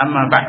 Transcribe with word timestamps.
Amma 0.00 0.32
ba'd. 0.32 0.46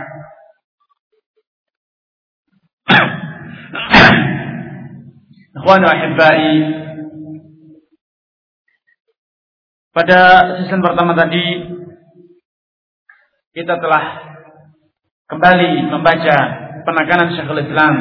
Ikhwan 5.51 5.83
ahibbai 5.83 6.47
Pada 9.91 10.19
season 10.55 10.79
pertama 10.79 11.11
tadi 11.11 11.67
kita 13.51 13.75
telah 13.75 14.03
kembali 15.27 15.91
membaca 15.91 16.35
penekanan 16.87 17.35
Syekhul 17.35 17.59
Islam 17.67 17.93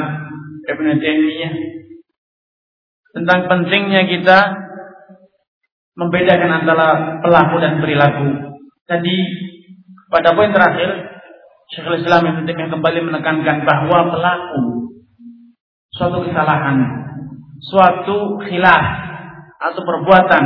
Ibn 0.71 0.87
Taimiyah 1.03 1.53
tentang 3.11 3.51
pentingnya 3.51 4.07
kita 4.07 4.39
membedakan 5.99 6.63
antara 6.63 7.19
pelaku 7.19 7.55
dan 7.59 7.83
perilaku. 7.83 8.55
Tadi 8.87 9.15
pada 10.07 10.31
poin 10.31 10.55
terakhir 10.55 11.00
Syekhul 11.71 12.03
Islam 12.03 12.27
yang 12.27 12.35
penting 12.43 12.67
kembali 12.67 12.99
menekankan 12.99 13.63
bahwa 13.63 14.11
pelaku 14.11 14.91
suatu 15.95 16.19
kesalahan, 16.27 16.83
suatu 17.63 18.43
khilaf 18.43 18.85
atau 19.55 19.79
perbuatan 19.79 20.43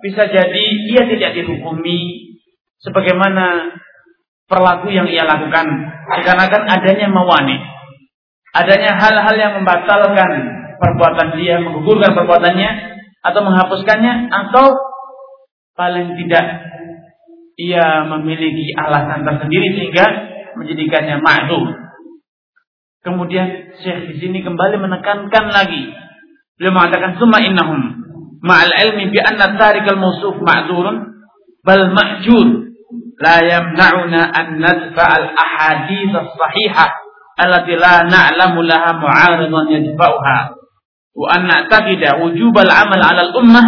bisa 0.00 0.24
jadi 0.32 0.64
ia 0.96 1.02
tidak 1.12 1.36
dihukumi 1.36 2.32
sebagaimana 2.80 3.76
perlaku 4.48 4.88
yang 4.96 5.04
ia 5.12 5.28
lakukan 5.28 5.92
dikarenakan 6.16 6.62
adanya 6.72 7.12
mawani, 7.12 7.60
adanya 8.56 8.96
hal-hal 8.96 9.36
yang 9.36 9.52
membatalkan 9.60 10.30
perbuatan 10.80 11.36
dia, 11.36 11.60
menggugurkan 11.60 12.16
perbuatannya 12.16 12.70
atau 13.20 13.40
menghapuskannya 13.44 14.32
atau 14.32 14.72
paling 15.76 16.16
tidak 16.16 16.64
ia 17.60 18.08
memiliki 18.08 18.72
alasan 18.72 19.20
tersendiri 19.20 19.76
sehingga 19.76 20.35
menjadikannya 20.56 21.20
ma'zum. 21.20 21.64
Kemudian 23.06 23.78
Syekh 23.80 24.10
di 24.10 24.14
sini 24.18 24.38
kembali 24.42 24.82
menekankan 24.82 25.46
lagi. 25.54 25.94
Beliau 26.58 26.74
mengatakan 26.74 27.20
summa 27.20 27.38
innahum 27.44 28.06
ma'al 28.46 28.72
ilmi 28.88 29.12
bi 29.12 29.18
anna 29.20 29.56
tarikal 29.56 29.98
mawsuf 29.98 30.38
ma'dzurun 30.40 30.96
bal 31.66 31.82
ma'jur 31.92 32.70
la 33.18 33.36
yamna'una 33.42 34.20
an 34.30 34.46
nadfa 34.60 35.04
al 35.04 35.26
ahadith 35.34 36.12
as-sahihah 36.14 36.88
allati 37.40 37.74
la 37.76 38.06
na'lamu 38.06 38.64
laha 38.64 38.96
mu'aridan 38.96 39.66
yadfa'uha 39.72 40.38
wa 41.16 41.26
an 41.32 41.42
na'taqida 41.48 42.20
wujub 42.20 42.54
al 42.56 42.70
amal 42.70 43.00
'ala 43.00 43.32
al 43.32 43.32
ummah 43.34 43.66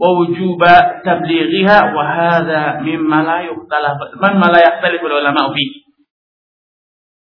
wa 0.00 0.08
wujub 0.16 0.60
tablighiha 1.04 1.92
wa 1.92 2.02
hadha 2.02 2.80
mimma 2.80 3.20
la 3.20 3.38
yukhtalaf 3.44 4.16
man 4.16 4.40
ma 4.40 4.48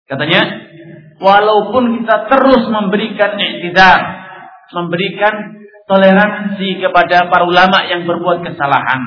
Katanya, 0.04 0.42
walaupun 1.24 2.00
kita 2.00 2.28
terus 2.28 2.64
memberikan 2.68 3.40
i'tidar, 3.40 4.00
memberikan 4.76 5.64
toleransi 5.88 6.80
kepada 6.80 7.28
para 7.28 7.44
ulama 7.48 7.88
yang 7.88 8.08
berbuat 8.08 8.44
kesalahan. 8.44 9.02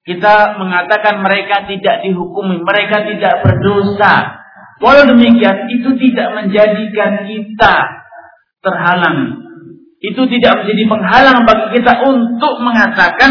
Kita 0.00 0.56
mengatakan 0.56 1.20
mereka 1.20 1.68
tidak 1.68 2.00
dihukumi, 2.04 2.64
mereka 2.64 3.04
tidak 3.04 3.44
berdosa. 3.44 4.40
Walau 4.80 5.04
demikian, 5.12 5.68
itu 5.68 5.92
tidak 6.00 6.28
menjadikan 6.40 7.28
kita 7.28 7.74
terhalang. 8.64 9.44
Itu 10.00 10.24
tidak 10.24 10.64
menjadi 10.64 10.82
penghalang 10.88 11.44
bagi 11.44 11.66
kita 11.76 12.00
untuk 12.08 12.64
mengatakan 12.64 13.28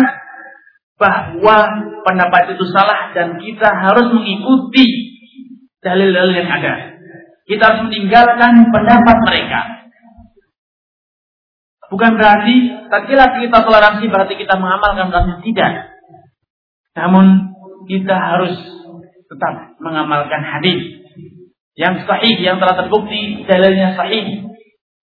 bahwa 1.01 1.57
pendapat 2.05 2.53
itu 2.53 2.65
salah 2.69 3.09
dan 3.17 3.41
kita 3.41 3.65
harus 3.65 4.13
mengikuti 4.13 5.17
dalil-dalil 5.83 6.35
yang 6.35 6.49
ada. 6.49 6.73
Kita 7.49 7.63
harus 7.65 7.81
meninggalkan 7.89 8.69
pendapat 8.69 9.17
mereka. 9.25 9.61
Bukan 11.89 12.21
berarti 12.21 12.85
tatkala 12.85 13.41
kita 13.41 13.57
toleransi 13.65 14.05
berarti 14.05 14.37
kita 14.37 14.53
mengamalkan 14.61 15.09
berarti 15.09 15.41
tidak. 15.49 15.97
Namun 16.93 17.25
kita 17.89 18.13
harus 18.13 18.53
tetap 19.25 19.73
mengamalkan 19.81 20.45
hadis 20.45 21.01
yang 21.73 22.05
sahih 22.05 22.37
yang 22.37 22.61
telah 22.61 22.77
terbukti 22.77 23.41
dalilnya 23.49 23.97
sahih. 23.97 24.45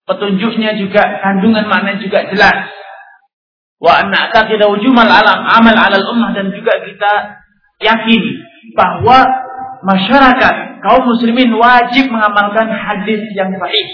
Petunjuknya 0.07 0.79
juga 0.79 1.03
kandungan 1.19 1.67
makna 1.67 1.99
juga 1.99 2.31
jelas. 2.31 2.71
Wa 3.83 4.07
anna 4.07 4.31
tidak 4.31 4.71
wujumal 4.71 5.11
alam 5.11 5.43
amal 5.43 5.75
alal 5.75 6.07
ummah 6.15 6.31
dan 6.31 6.55
juga 6.55 6.79
kita 6.87 7.13
yakin 7.83 8.23
bahwa 8.79 9.46
masyarakat 9.87 10.55
kaum 10.83 11.03
muslimin 11.07 11.55
wajib 11.55 12.11
mengamalkan 12.11 12.67
hadis 12.67 13.23
yang 13.39 13.55
sahih. 13.55 13.87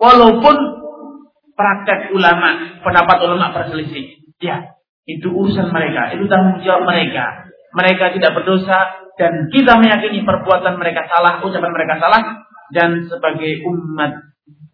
Walaupun 0.00 0.56
praktek 1.52 2.16
ulama, 2.16 2.80
pendapat 2.80 3.16
ulama 3.28 3.52
berselisih. 3.54 4.18
Ya, 4.42 4.74
itu 5.06 5.30
urusan 5.30 5.70
mereka, 5.70 6.16
itu 6.16 6.26
tanggung 6.26 6.58
jawab 6.64 6.88
mereka. 6.88 7.46
Mereka 7.76 8.18
tidak 8.18 8.34
berdosa 8.34 9.06
dan 9.14 9.46
kita 9.52 9.78
meyakini 9.78 10.26
perbuatan 10.26 10.80
mereka 10.80 11.06
salah, 11.06 11.38
ucapan 11.44 11.70
mereka 11.70 12.02
salah 12.02 12.22
dan 12.74 13.06
sebagai 13.06 13.62
umat 13.68 14.32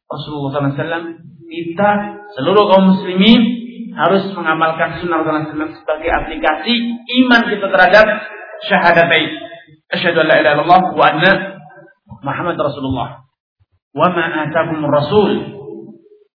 Rasulullah 0.09 0.73
SAW 0.73 1.19
kita 1.49 1.91
seluruh 2.39 2.65
kaum 2.73 2.97
muslimin 2.97 3.41
harus 3.93 4.31
mengamalkan 4.33 5.03
sunnah 5.03 5.21
Rasulullah 5.21 5.69
SAW 5.69 5.83
sebagai 5.83 6.11
aplikasi 6.15 6.75
iman 6.97 7.43
kita 7.51 7.67
terhadap 7.69 8.07
syahadatain 8.65 9.48
an 9.89 9.99
la 10.29 10.35
ilaha 10.41 10.55
illallah 10.61 10.83
wa 10.93 11.05
anna 11.09 11.33
Muhammad 12.21 12.57
Rasulullah. 12.61 13.25
Wa 13.97 14.09
ma 14.13 14.25
atakum 14.47 14.85
rasul 14.85 15.31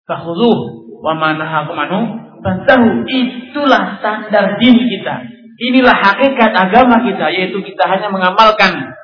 fakhudhuh 0.08 0.60
wa 1.04 1.14
ma 1.20 1.36
nahakum 1.36 1.76
anhu 1.76 2.00
fantahu. 2.40 3.04
Itulah 3.08 4.00
standar 4.00 4.56
dini 4.58 4.88
kita. 4.88 5.28
Inilah 5.62 5.94
hakikat 5.94 6.52
agama 6.58 7.06
kita 7.06 7.30
yaitu 7.30 7.62
kita 7.62 7.86
hanya 7.86 8.10
mengamalkan 8.10 8.98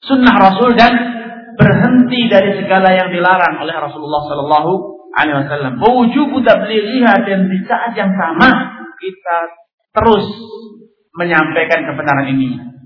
sunnah 0.00 0.40
Rasul 0.40 0.72
dan 0.72 0.94
berhenti 1.58 2.30
dari 2.30 2.56
segala 2.56 2.94
yang 2.96 3.12
dilarang 3.12 3.60
oleh 3.60 3.76
Rasulullah 3.76 4.22
sallallahu 4.24 4.72
alaihi 5.12 5.36
wasallam. 5.44 5.74
Wujubu 5.82 6.40
tablighiha 6.40 7.12
dan 7.28 7.50
di 7.50 7.60
saat 7.68 7.92
yang 7.92 8.08
sama 8.14 8.48
kita 8.96 9.38
terus 9.92 10.24
menyampaikan 11.12 11.82
kebenaran 11.92 12.30
ini. 12.30 12.77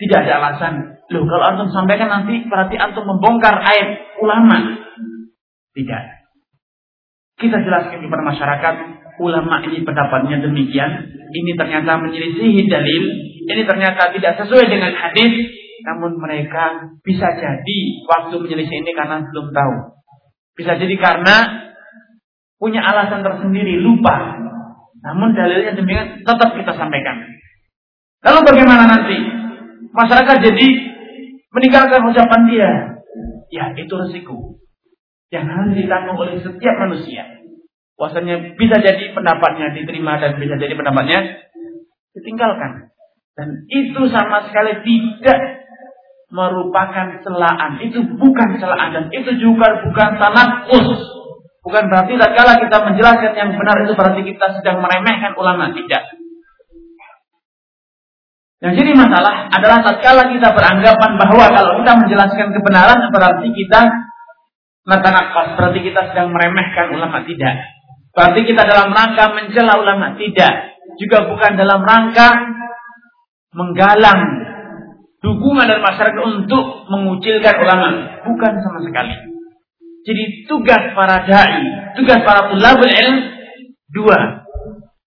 Tidak 0.00 0.16
ada 0.16 0.32
alasan. 0.40 1.04
Loh, 1.12 1.28
kalau 1.28 1.44
antum 1.44 1.68
sampaikan 1.68 2.08
nanti 2.08 2.40
berarti 2.48 2.80
antum 2.80 3.04
membongkar 3.04 3.60
aib 3.60 4.16
ulama. 4.24 4.80
Tidak. 5.76 6.02
Kita 7.36 7.56
jelaskan 7.60 8.00
kepada 8.00 8.24
masyarakat, 8.24 8.74
ulama 9.20 9.60
ini 9.68 9.84
pendapatnya 9.84 10.40
demikian, 10.40 11.08
ini 11.32 11.52
ternyata 11.56 12.00
menyelisihi 12.00 12.68
dalil, 12.68 13.04
ini 13.48 13.62
ternyata 13.64 14.12
tidak 14.12 14.40
sesuai 14.40 14.68
dengan 14.68 14.92
hadis, 14.92 15.32
namun 15.84 16.20
mereka 16.20 16.92
bisa 17.04 17.28
jadi 17.36 17.78
waktu 18.08 18.34
menyelisih 18.40 18.76
ini 18.84 18.92
karena 18.92 19.24
belum 19.24 19.52
tahu. 19.52 19.74
Bisa 20.56 20.76
jadi 20.76 20.96
karena 21.00 21.36
punya 22.60 22.84
alasan 22.84 23.24
tersendiri, 23.24 23.80
lupa. 23.80 24.36
Namun 25.00 25.32
dalilnya 25.32 25.72
demikian 25.72 26.20
tetap 26.20 26.52
kita 26.52 26.76
sampaikan. 26.76 27.24
Lalu 28.20 28.38
bagaimana 28.52 28.84
nanti? 28.84 29.39
Masyarakat 29.94 30.36
jadi 30.42 30.68
meninggalkan 31.50 32.02
ucapan 32.06 32.42
dia. 32.50 32.70
Ya, 33.50 33.74
itu 33.74 33.90
resiko 33.98 34.62
yang 35.30 35.46
harus 35.46 35.74
ditanggung 35.74 36.18
oleh 36.18 36.38
setiap 36.38 36.74
manusia. 36.86 37.26
Puasanya 37.98 38.54
bisa 38.56 38.76
jadi 38.80 39.12
pendapatnya 39.12 39.74
diterima 39.74 40.18
dan 40.18 40.38
bisa 40.38 40.54
jadi 40.58 40.74
pendapatnya 40.74 41.46
ditinggalkan. 42.14 42.90
Dan 43.34 43.66
itu 43.70 44.02
sama 44.10 44.46
sekali 44.50 44.82
tidak 44.82 45.38
merupakan 46.30 47.20
celaan. 47.22 47.78
Itu 47.82 48.02
bukan 48.18 48.48
celaan 48.58 48.90
dan 48.94 49.04
itu 49.10 49.30
juga 49.38 49.82
bukan 49.86 50.10
tanakus. 50.18 50.88
Bukan 51.60 51.92
berarti 51.92 52.16
kala 52.16 52.56
kita 52.56 52.76
menjelaskan 52.88 53.32
yang 53.36 53.50
benar 53.52 53.76
itu 53.84 53.92
berarti 53.92 54.22
kita 54.24 54.46
sedang 54.58 54.80
meremehkan 54.80 55.36
ulama. 55.36 55.70
Tidak. 55.70 56.02
Yang 58.60 58.72
jadi 58.84 58.90
masalah 58.92 59.48
adalah 59.48 59.80
tatkala 59.80 60.28
kita 60.28 60.52
beranggapan 60.52 61.10
bahwa 61.16 61.44
kalau 61.48 61.72
kita 61.80 61.92
menjelaskan 61.96 62.48
kebenaran 62.52 63.08
berarti 63.08 63.48
kita 63.56 63.80
natanakas, 64.84 65.56
berarti 65.56 65.80
kita 65.80 66.00
sedang 66.12 66.28
meremehkan 66.28 66.92
ulama 66.92 67.24
tidak. 67.24 67.56
Berarti 68.12 68.40
kita 68.44 68.62
dalam 68.68 68.92
rangka 68.92 69.32
mencela 69.32 69.80
ulama 69.80 70.12
tidak. 70.20 70.76
Juga 71.00 71.24
bukan 71.24 71.56
dalam 71.56 71.80
rangka 71.80 72.28
menggalang 73.56 74.20
dukungan 75.24 75.64
dari 75.64 75.80
masyarakat 75.80 76.20
untuk 76.20 76.84
mengucilkan 76.92 77.54
ulama. 77.64 77.88
Bukan 78.28 78.52
sama 78.60 78.78
sekali. 78.84 79.16
Jadi 80.04 80.44
tugas 80.48 80.92
para 80.92 81.24
dai, 81.24 81.92
tugas 81.96 82.20
para 82.28 82.52
tulabul 82.52 82.92
ilm 82.92 83.16
dua. 83.88 84.44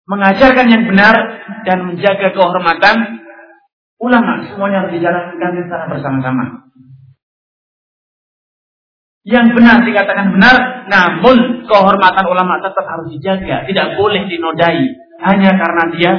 Mengajarkan 0.10 0.68
yang 0.74 0.84
benar 0.90 1.16
dan 1.64 1.86
menjaga 1.86 2.34
kehormatan 2.34 3.23
ulama 4.04 4.44
semuanya 4.44 4.84
harus 4.84 5.00
dijalankan 5.00 5.52
secara 5.64 5.86
bersama-sama. 5.88 6.46
Yang 9.24 9.56
benar 9.56 9.88
dikatakan 9.88 10.36
benar, 10.36 10.56
namun 10.92 11.64
kehormatan 11.64 12.26
ulama 12.28 12.60
tetap 12.60 12.84
harus 12.84 13.08
dijaga, 13.16 13.64
tidak 13.64 13.96
boleh 13.96 14.28
dinodai 14.28 14.84
hanya 15.24 15.56
karena 15.56 15.84
dia 15.96 16.12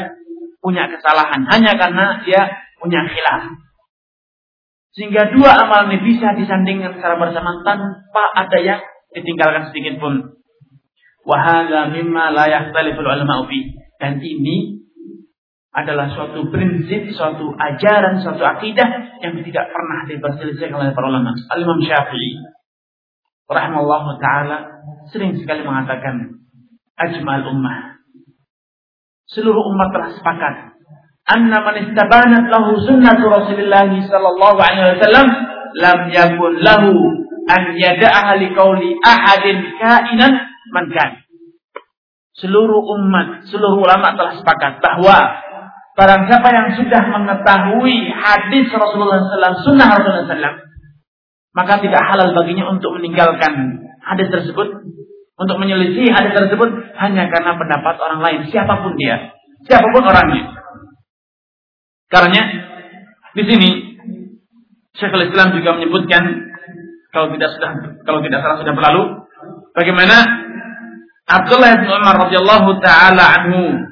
punya 0.65 0.89
kesalahan, 0.89 1.45
hanya 1.53 1.77
karena 1.77 2.25
dia 2.25 2.49
punya 2.81 3.05
khilaf. 3.05 3.61
Sehingga 4.97 5.37
dua 5.37 5.53
amal 5.69 5.93
ini 5.93 6.01
bisa 6.01 6.33
disandingkan 6.33 6.97
secara 6.97 7.21
bersama 7.21 7.61
tanpa 7.61 8.25
ada 8.41 8.59
yang 8.63 8.81
ditinggalkan 9.13 9.69
sedikit 9.69 10.01
pun. 10.01 10.41
Wahada 11.29 11.93
mimma 11.93 12.33
la 12.33 12.49
yakhtaliful 12.49 13.05
ulama 13.05 13.45
Dan 14.01 14.21
ini 14.21 14.84
adalah 15.75 16.06
suatu 16.15 16.47
prinsip, 16.55 17.11
suatu 17.11 17.50
ajaran, 17.59 18.23
suatu 18.23 18.47
akidah 18.47 19.19
yang 19.19 19.35
tidak 19.43 19.65
pernah 19.75 20.06
diperselisihkan 20.06 20.79
oleh 20.79 20.94
para 20.94 21.11
ulama. 21.11 21.35
Al-Imam 21.50 21.82
Syafi'i 21.82 22.38
rahimahullah 23.50 24.05
taala 24.23 24.59
sering 25.11 25.35
sekali 25.35 25.67
mengatakan 25.67 26.47
ajmal 26.94 27.43
ummah. 27.50 27.99
Seluruh 29.26 29.67
umat 29.75 29.88
telah 29.91 30.11
sepakat 30.15 30.55
anna 31.26 31.59
man 31.65 31.77
istabanat 31.81 32.53
lahu 32.53 32.79
sunnatu 32.85 33.32
Rasulullah 33.32 33.88
sallallahu 33.88 34.59
alaihi 34.61 34.94
wasallam 34.94 35.29
lam 35.75 35.99
yakun 36.12 36.61
lahu 36.61 36.93
an 37.50 37.62
yada'aha 37.75 38.38
liqauli 38.38 38.94
ahadin 39.03 39.75
kainan 39.81 40.32
man 40.70 40.87
kan. 40.94 41.25
Seluruh 42.35 42.82
umat, 42.99 43.47
seluruh 43.47 43.79
ulama 43.79 44.19
telah 44.19 44.35
sepakat 44.35 44.82
bahwa 44.82 45.17
Barang 45.94 46.26
siapa 46.26 46.50
yang 46.50 46.75
sudah 46.75 47.02
mengetahui 47.06 48.11
hadis 48.11 48.67
Rasulullah 48.75 49.23
SAW, 49.31 49.62
sunnah 49.62 49.94
Rasulullah 49.94 50.26
SAW, 50.26 50.58
maka 51.55 51.79
tidak 51.79 52.02
halal 52.02 52.35
baginya 52.35 52.75
untuk 52.75 52.99
meninggalkan 52.99 53.79
hadis 54.02 54.26
tersebut, 54.26 54.91
untuk 55.38 55.56
menyelisih 55.62 56.11
hadis 56.11 56.35
tersebut 56.35 56.67
hanya 56.99 57.31
karena 57.31 57.55
pendapat 57.55 57.94
orang 58.02 58.20
lain, 58.26 58.41
siapa 58.50 58.82
pun 58.82 58.99
dia, 58.99 59.38
siapa 59.70 59.87
pun 59.94 60.02
orangnya. 60.02 60.50
Karena 62.11 62.43
di 63.38 63.43
sini 63.46 63.70
Syekhul 64.99 65.31
Islam 65.31 65.55
juga 65.55 65.79
menyebutkan 65.79 66.23
kalau 67.14 67.31
tidak 67.35 67.55
sudah 67.55 67.70
kalau 68.02 68.23
tidak 68.23 68.43
salah 68.43 68.58
sudah 68.62 68.75
berlalu 68.75 69.02
bagaimana 69.75 70.17
Abdullah 71.26 71.82
bin 71.82 71.91
Umar 71.91 72.14
radhiyallahu 72.26 72.79
taala 72.82 73.25
anhu 73.43 73.91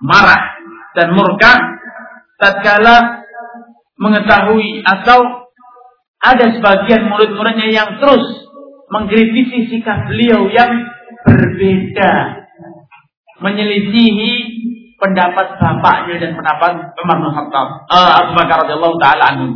marah 0.00 0.57
dan 0.96 1.12
murka 1.12 1.52
tatkala 2.38 3.26
mengetahui 3.98 4.86
atau 4.86 5.48
ada 6.18 6.46
sebagian 6.54 7.10
murid-muridnya 7.10 7.68
yang 7.70 7.90
terus 7.98 8.46
mengkritisi 8.90 9.70
sikap 9.70 10.08
beliau 10.10 10.48
yang 10.50 10.70
berbeda 11.26 12.12
menyelisihi 13.38 14.32
pendapat 14.98 15.62
bapaknya 15.62 16.16
dan 16.18 16.30
pendapat 16.34 16.72
Umar 16.98 17.16
bin 17.22 17.30
Khattab 17.30 17.66
uh, 17.86 18.12
Abu 18.24 18.32
Bakar 18.34 18.66
radhiyallahu 18.66 18.96
taala 18.98 19.24
anhu. 19.34 19.48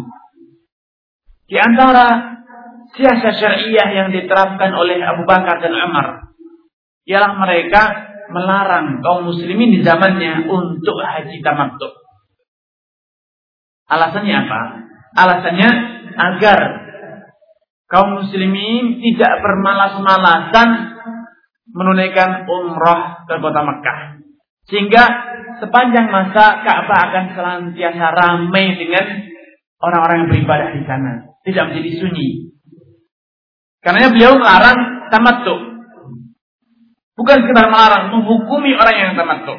Di 1.50 1.58
antara 1.58 2.38
siasat 2.94 3.35
syariah 3.43 3.88
yang 3.90 4.08
diterapkan 4.14 4.70
oleh 4.73 5.02
Abu 5.02 5.26
Bakar 5.26 5.58
dan 5.58 5.75
Umar 5.75 6.31
ialah 7.02 7.32
mereka 7.35 8.12
melarang 8.32 9.05
kaum 9.05 9.29
muslimin 9.29 9.76
di 9.76 9.81
zamannya 9.84 10.49
untuk 10.49 10.96
haji 10.99 11.38
tamattu. 11.44 11.88
Alasannya 13.93 14.34
apa? 14.34 14.61
Alasannya 15.12 15.70
agar 16.17 16.61
kaum 17.93 18.25
muslimin 18.25 19.05
tidak 19.05 19.44
bermalas-malasan 19.44 20.69
menunaikan 21.73 22.49
umrah 22.49 23.29
ke 23.29 23.37
kota 23.37 23.61
Mekah. 23.61 24.00
Sehingga 24.69 25.05
sepanjang 25.61 26.08
masa 26.08 26.64
Ka'bah 26.64 27.00
akan 27.12 27.25
senantiasa 27.37 28.06
ramai 28.17 28.76
dengan 28.81 29.28
orang-orang 29.82 30.25
yang 30.25 30.31
beribadah 30.31 30.69
di 30.73 30.82
sana. 30.88 31.12
Tidak 31.43 31.64
menjadi 31.69 31.90
sunyi. 31.99 32.28
Karena 33.82 34.08
beliau 34.14 34.38
melarang 34.38 35.11
tamattu. 35.11 35.71
Bukan 37.12 37.37
sekedar 37.44 37.69
melarang, 37.69 38.09
menghukumi 38.09 38.73
orang 38.73 38.97
yang 38.97 39.12
tamattu. 39.12 39.53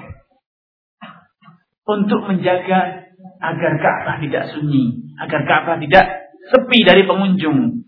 Untuk 1.84 2.26
menjaga 2.26 3.12
agar 3.44 3.74
Ka'bah 3.78 4.18
tidak 4.24 4.50
sunyi, 4.56 5.14
agar 5.20 5.44
Ka'bah 5.46 5.78
tidak 5.78 6.06
sepi 6.50 6.80
dari 6.82 7.06
pengunjung. 7.06 7.86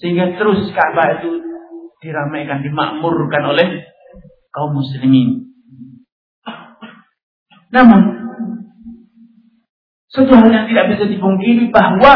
Sehingga 0.00 0.34
terus 0.34 0.66
Ka'bah 0.74 1.22
itu 1.22 1.44
diramaikan, 2.02 2.64
dimakmurkan 2.66 3.42
oleh 3.54 3.86
kaum 4.50 4.74
muslimin. 4.74 5.54
Namun, 7.70 8.00
suatu 10.10 10.34
hal 10.34 10.50
yang 10.50 10.66
tidak 10.70 10.94
bisa 10.94 11.04
dipungkiri 11.10 11.70
bahwa 11.74 12.12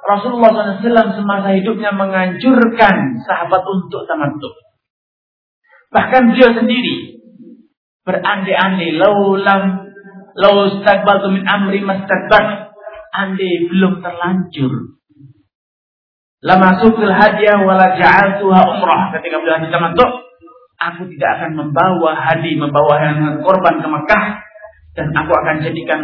Rasulullah 0.00 0.50
SAW 0.50 1.14
semasa 1.14 1.54
hidupnya 1.54 1.94
menganjurkan 1.94 3.22
sahabat 3.22 3.62
untuk 3.62 4.02
tamattu. 4.10 4.50
Bahkan 5.90 6.22
beliau 6.30 6.54
sendiri 6.54 7.18
berandai-andai 8.06 8.94
laulam 8.94 9.62
lau 10.38 10.70
staqbaltu 10.80 11.34
min 11.34 11.42
amri 11.44 11.82
mastaqbal 11.82 12.70
andai 13.10 13.66
belum 13.66 13.98
terlanjur. 13.98 14.72
Lama 16.40 16.80
sukil 16.80 17.12
hadiah 17.12 17.60
wala 17.60 18.00
ja'altuha 18.00 18.60
umrah. 18.64 19.12
Ketika 19.18 19.42
beliau 19.42 19.60
haji 19.60 19.68
tamattu 19.68 20.06
aku 20.80 21.02
tidak 21.12 21.30
akan 21.36 21.50
membawa 21.58 22.16
hadi 22.16 22.56
membawa 22.56 22.94
yang 23.04 23.44
korban 23.44 23.84
ke 23.84 23.88
Mekah 23.90 24.24
dan 24.96 25.12
aku 25.12 25.32
akan 25.36 25.56
jadikan 25.60 26.00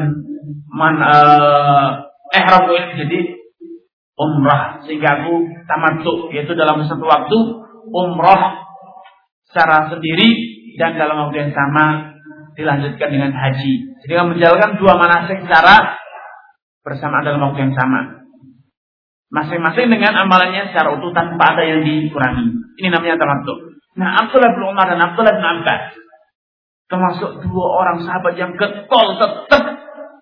man 0.68 1.00
uh, 1.00 2.04
ihram 2.36 2.68
ini 2.68 3.00
jadi 3.00 3.18
umrah. 4.20 4.84
Sehingga 4.84 5.24
aku 5.24 5.46
tamattu 5.64 6.28
yaitu 6.34 6.52
dalam 6.52 6.84
satu 6.84 7.06
waktu 7.06 7.38
umrah 7.94 8.65
secara 9.50 9.90
sendiri 9.90 10.28
dan 10.76 10.98
dalam 11.00 11.26
waktu 11.26 11.48
yang 11.48 11.52
sama 11.56 12.16
dilanjutkan 12.56 13.08
dengan 13.12 13.32
haji. 13.32 13.74
Jadi 14.04 14.12
menjalankan 14.16 14.80
dua 14.80 14.96
manasik 14.96 15.44
secara 15.44 15.96
bersamaan 16.86 17.24
dalam 17.24 17.42
waktu 17.42 17.70
yang 17.70 17.74
sama. 17.76 18.24
Masing-masing 19.26 19.90
dengan 19.90 20.14
amalannya 20.24 20.70
secara 20.70 20.96
utuh 20.96 21.10
tanpa 21.10 21.58
ada 21.58 21.66
yang 21.66 21.82
dikurangi. 21.82 22.46
Ini 22.78 22.88
namanya 22.88 23.18
tamattu. 23.18 23.74
Nah, 23.96 24.24
Abdullah 24.24 24.54
bin 24.54 24.64
Umar 24.64 24.86
dan 24.86 25.00
Abdullah 25.02 25.34
bin 25.34 25.46
Abbas 25.46 25.82
termasuk 26.86 27.42
dua 27.42 27.66
orang 27.82 27.98
sahabat 28.06 28.38
yang 28.38 28.54
getol 28.54 29.18
tetap 29.18 29.62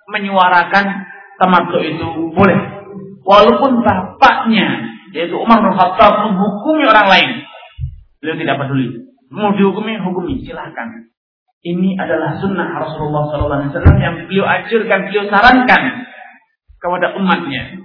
menyuarakan 0.09 1.05
tamattu 1.37 1.79
itu 1.85 2.09
boleh. 2.33 2.59
Walaupun 3.25 3.85
bapaknya 3.85 4.89
yaitu 5.13 5.37
Umar 5.37 5.61
bin 5.63 5.73
Khattab 5.77 6.27
menghukumi 6.27 6.85
orang 6.89 7.07
lain, 7.07 7.31
beliau 8.19 8.37
tidak 8.41 8.57
peduli. 8.65 9.05
Mau 9.35 9.51
dihukumi, 9.59 9.99
hukumi, 9.99 10.47
silahkan. 10.47 11.11
Ini 11.65 11.97
adalah 11.99 12.39
sunnah 12.39 12.77
Rasulullah 12.77 13.27
SAW 13.27 13.99
yang 13.99 14.29
beliau 14.29 14.45
ajarkan, 14.47 15.01
beliau 15.11 15.25
sarankan 15.33 15.83
kepada 16.79 17.19
umatnya. 17.19 17.83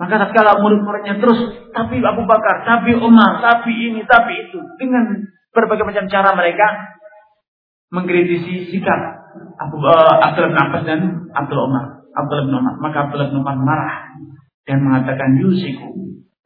Maka 0.00 0.14
tatkala 0.26 0.62
murid-muridnya 0.62 1.18
terus, 1.20 1.68
tapi 1.74 2.00
Abu 2.00 2.24
Bakar, 2.24 2.64
tapi 2.64 2.94
Umar, 2.96 3.42
tapi 3.42 3.74
ini, 3.74 4.02
tapi 4.06 4.48
itu, 4.48 4.58
dengan 4.78 5.28
berbagai 5.54 5.86
macam 5.86 6.06
cara 6.10 6.34
mereka 6.34 6.94
mengkritisi 7.94 8.74
sikap 8.74 9.00
Abu 9.60 9.78
uh, 9.78 10.18
bin 10.34 10.58
Abbas 10.58 10.82
dan 10.82 11.30
Abdul 11.30 11.70
Umar, 11.70 12.06
Abdullah 12.10 12.44
bin. 12.50 12.74
Maka 12.82 12.96
Abdullah 13.06 13.28
bin 13.30 13.38
Umar 13.42 13.58
marah 13.58 14.14
dan 14.66 14.82
mengatakan 14.82 15.38
yusiku 15.38 15.94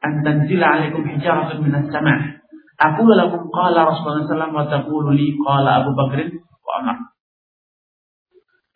an 0.01 0.21
tanzila 0.21 0.77
alaikum 0.77 1.05
hijaratun 1.05 1.65
minas 1.65 1.89
sama' 1.89 2.38
Aku 2.79 3.03
lakum 3.11 3.51
qala 3.51 3.91
Rasulullah 3.91 4.23
SAW 4.23 4.55
wa 4.55 4.65
taqulu 4.71 5.11
li 5.11 5.35
qala 5.35 5.83
Abu 5.83 5.91
Bakr 5.91 6.31
wa 6.63 6.73
Umar. 6.79 6.97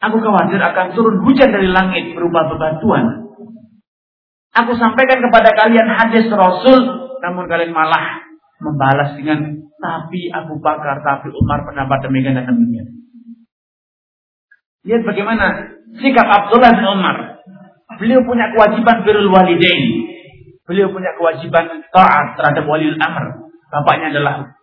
Aku 0.03 0.19
khawatir 0.19 0.59
akan 0.59 0.91
turun 0.91 1.23
hujan 1.23 1.47
dari 1.47 1.71
langit 1.71 2.11
berupa 2.11 2.51
bebatuan. 2.51 3.31
Aku 4.51 4.75
sampaikan 4.75 5.23
kepada 5.23 5.55
kalian 5.55 5.87
hadis 5.87 6.27
Rasul, 6.27 6.79
namun 7.23 7.47
kalian 7.47 7.71
malah 7.71 8.27
membalas 8.59 9.15
dengan 9.15 9.63
tapi 9.79 10.31
Abu 10.31 10.59
Bakar, 10.59 10.99
tapi 11.03 11.31
Umar 11.31 11.63
pendapat 11.63 12.03
demikian 12.07 12.39
dan 12.39 12.47
demikian. 12.47 12.87
Lihat 14.83 15.03
bagaimana 15.07 15.75
sikap 15.99 16.27
Abdullah 16.27 16.71
bin 16.75 16.87
Umar. 16.87 17.17
Beliau 17.99 18.23
punya 18.27 18.51
kewajiban 18.51 19.03
birrul 19.07 19.31
walidain. 19.31 19.83
Beliau 20.67 20.91
punya 20.91 21.15
kewajiban 21.15 21.83
taat 21.91 22.35
terhadap 22.39 22.63
waliul 22.67 22.99
amr. 22.99 23.42
Bapaknya 23.73 24.13
adalah 24.13 24.53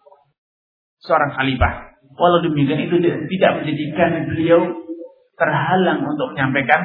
seorang 1.02 1.34
khalifah. 1.34 1.98
Walau 2.14 2.46
demikian 2.46 2.86
itu 2.86 3.02
tidak 3.02 3.50
menjadikan 3.58 4.30
beliau 4.30 4.60
terhalang 5.34 6.06
untuk 6.06 6.30
menyampaikan 6.30 6.78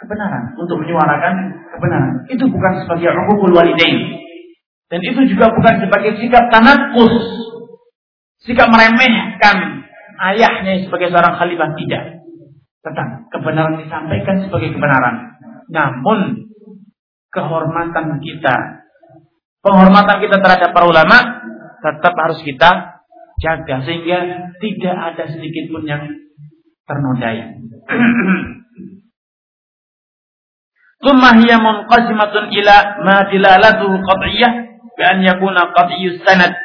kebenaran, 0.00 0.56
untuk 0.56 0.80
menyuarakan 0.80 1.34
kebenaran. 1.76 2.24
Itu 2.32 2.48
bukan 2.48 2.72
sebagai 2.86 3.12
hukukul 3.12 3.52
walidain. 3.52 4.16
Dan 4.88 5.04
itu 5.04 5.20
juga 5.28 5.52
bukan 5.52 5.84
sebagai 5.84 6.16
sikap 6.16 6.48
tanakus. 6.48 7.16
Sikap 8.40 8.72
meremehkan 8.72 9.84
ayahnya 10.32 10.88
sebagai 10.88 11.12
seorang 11.12 11.36
khalifah. 11.36 11.76
Tidak. 11.76 12.04
Tentang 12.80 13.28
kebenaran 13.28 13.84
disampaikan 13.84 14.48
sebagai 14.48 14.72
kebenaran. 14.72 15.36
Namun, 15.68 16.48
kehormatan 17.28 18.24
kita, 18.24 18.56
penghormatan 19.60 20.16
kita 20.24 20.40
terhadap 20.40 20.72
para 20.72 20.88
ulama, 20.88 21.37
tetap 21.78 22.14
harus 22.14 22.40
kita 22.42 22.98
jaga 23.38 23.76
sehingga 23.86 24.18
tidak 24.58 24.96
ada 25.14 25.24
sedikit 25.30 25.70
pun 25.70 25.86
yang 25.86 26.02
ternodai. 26.84 27.38
Tsumma 30.98 31.38
hiya 31.38 31.62
munqasimatun 31.62 32.50
ila 32.50 32.76
ma 33.06 33.16
dilalatuhu 33.30 34.02
qat'iyyah 34.02 34.52
bi 34.98 35.02
an 35.06 35.22
yakuna 35.22 35.70
qadiyus 35.70 36.18
sanad. 36.26 36.58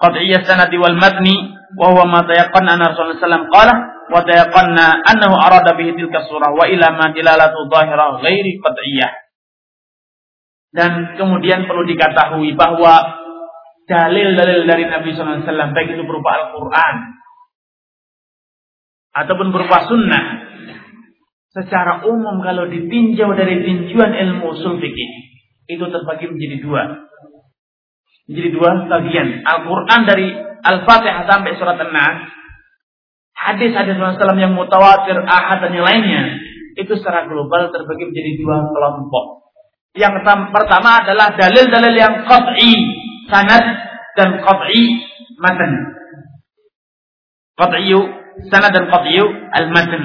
Qat'iyyu 0.00 0.40
sanad 0.48 0.72
wal 0.72 0.96
matni 0.96 1.52
wa 1.76 1.92
huwa 1.92 2.08
ma 2.08 2.20
tayaqqanna 2.24 2.80
anna 2.80 2.96
Rasulullah 2.96 3.20
sallallahu 3.20 3.52
qala 3.52 3.74
wa 4.08 4.20
tayaqqanna 4.24 5.04
annahu 5.04 5.36
arada 5.36 5.76
bihi 5.76 5.92
tilka 6.00 6.24
surah 6.24 6.56
wa 6.56 6.64
ila 6.64 6.96
ma 6.96 7.12
dilalatu 7.12 7.68
dhahira 7.68 8.24
ghairi 8.24 8.56
qat'iyyah. 8.64 9.12
Dan 10.74 11.14
kemudian 11.20 11.68
perlu 11.68 11.84
diketahui 11.84 12.56
bahwa 12.56 13.23
dalil-dalil 13.84 14.64
dari 14.64 14.84
Nabi 14.88 15.12
SAW 15.12 15.44
baik 15.46 15.88
itu 15.92 16.02
berupa 16.08 16.30
Al-Quran 16.32 16.94
ataupun 19.14 19.48
berupa 19.54 19.86
sunnah 19.86 20.24
secara 21.54 22.02
umum 22.02 22.42
kalau 22.42 22.66
ditinjau 22.66 23.30
dari 23.38 23.62
tinjuan 23.62 24.10
ilmu 24.10 24.58
usul 24.58 24.82
fikih 24.82 25.10
itu 25.64 25.84
terbagi 25.88 26.28
menjadi 26.28 26.56
dua. 26.60 26.82
Menjadi 28.28 28.50
dua 28.52 28.70
bagian. 28.88 29.28
Al-Quran 29.44 30.00
dari 30.04 30.28
Al-Fatihah 30.64 31.24
sampai 31.28 31.56
surat 31.56 31.76
An-Nas. 31.80 32.32
Hadis-hadis 33.34 34.00
Rasulullah 34.00 34.40
yang 34.40 34.56
mutawatir, 34.56 35.20
ahad 35.24 35.60
dan 35.64 35.72
yang 35.76 35.84
lainnya. 35.84 36.40
Itu 36.80 36.96
secara 36.96 37.28
global 37.28 37.68
terbagi 37.72 38.08
menjadi 38.08 38.30
dua 38.40 38.56
kelompok. 38.72 39.52
Yang 39.94 40.26
pertama 40.50 41.04
adalah 41.04 41.38
dalil-dalil 41.38 41.94
yang 41.94 42.26
qat'i 42.26 42.72
sanad 43.30 43.64
dan 44.14 44.28
qat'i 44.42 44.82
matan. 45.40 45.70
Qat'i 47.54 47.94
sanad 48.50 48.72
dan 48.74 48.84
qat'i 48.90 49.18
al-matan. 49.54 50.02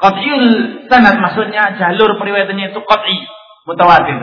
Qat'iyul 0.00 0.46
sanad 0.88 1.20
maksudnya 1.20 1.76
jalur 1.76 2.16
periwayatannya 2.16 2.72
itu 2.72 2.80
qat'i, 2.80 3.16
mutawatir. 3.68 4.16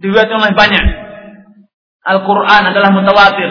Diriwayatkan 0.00 0.40
oleh 0.40 0.56
banyak. 0.56 0.86
Al-Quran 2.02 2.62
adalah 2.72 2.90
mutawatir. 2.96 3.50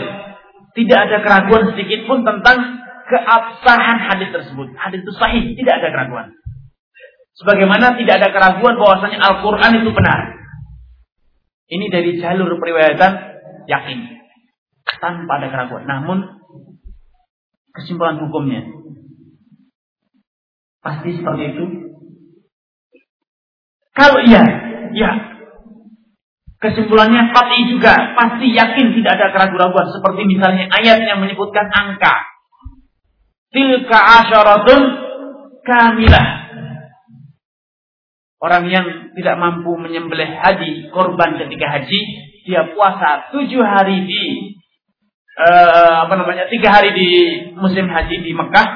Tidak 0.71 0.99
ada 0.99 1.21
keraguan 1.21 1.69
sedikit 1.75 2.09
pun 2.09 2.25
tentang 2.25 2.81
keabsahan 3.05 3.97
hadis 4.09 4.33
tersebut. 4.33 4.73
Hadis 4.73 5.05
itu 5.05 5.13
sahih, 5.15 5.53
tidak 5.53 5.83
ada 5.83 5.87
keraguan. 5.93 6.27
Sebagaimana 7.37 7.95
tidak 8.01 8.19
ada 8.23 8.29
keraguan 8.33 8.75
bahwasanya 8.75 9.19
Al-Quran 9.21 9.71
itu 9.85 9.89
benar. 9.93 10.40
Ini 11.71 11.85
dari 11.87 12.19
jalur 12.19 12.59
periwayatan 12.59 13.11
yakin. 13.71 13.99
Tanpa 14.99 15.39
ada 15.39 15.47
keraguan. 15.47 15.87
Namun, 15.87 16.17
kesimpulan 17.71 18.19
hukumnya 18.19 18.81
Pasti 20.81 21.13
seperti 21.13 21.43
itu? 21.53 21.65
Kalau 23.93 24.17
iya, 24.25 24.43
ya. 24.97 25.11
Kesimpulannya 26.61 27.33
pasti 27.33 27.69
juga, 27.69 28.13
pasti 28.17 28.53
yakin 28.53 28.93
tidak 28.97 29.13
ada 29.17 29.27
keraguan-keraguan. 29.33 29.87
Seperti 29.93 30.21
misalnya 30.25 30.65
ayat 30.73 31.05
yang 31.05 31.21
menyebutkan 31.21 31.69
angka. 31.69 32.13
Tilka 33.53 33.99
asyaratun 34.21 34.81
kamilah. 35.65 36.40
Orang 38.41 38.73
yang 38.73 39.13
tidak 39.13 39.37
mampu 39.37 39.77
menyembelih 39.77 40.25
haji, 40.25 40.89
korban 40.89 41.37
ketika 41.37 41.77
haji, 41.77 41.99
dia 42.41 42.73
puasa 42.73 43.29
tujuh 43.29 43.61
hari 43.61 44.09
di 44.09 44.21
uh, 45.37 46.09
apa 46.09 46.13
namanya 46.17 46.49
tiga 46.49 46.73
hari 46.73 46.89
di 46.97 47.09
musim 47.53 47.85
haji 47.85 48.25
di 48.25 48.33
Mekah 48.33 48.67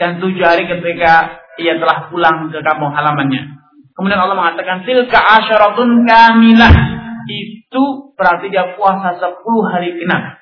dan 0.00 0.24
tujuh 0.24 0.40
hari 0.40 0.64
ketika 0.64 1.44
ia 1.60 1.76
telah 1.76 2.08
pulang 2.08 2.48
ke 2.48 2.64
kampung 2.64 2.96
halamannya. 2.96 3.60
Kemudian 3.92 4.16
Allah 4.16 4.40
mengatakan 4.40 4.88
tilka 4.88 5.20
asyaratun 5.20 6.08
kamilah. 6.08 6.72
Itu 7.28 8.16
berarti 8.16 8.48
dia 8.48 8.72
puasa 8.72 9.12
10 9.20 9.36
hari 9.68 9.92
genap. 10.00 10.40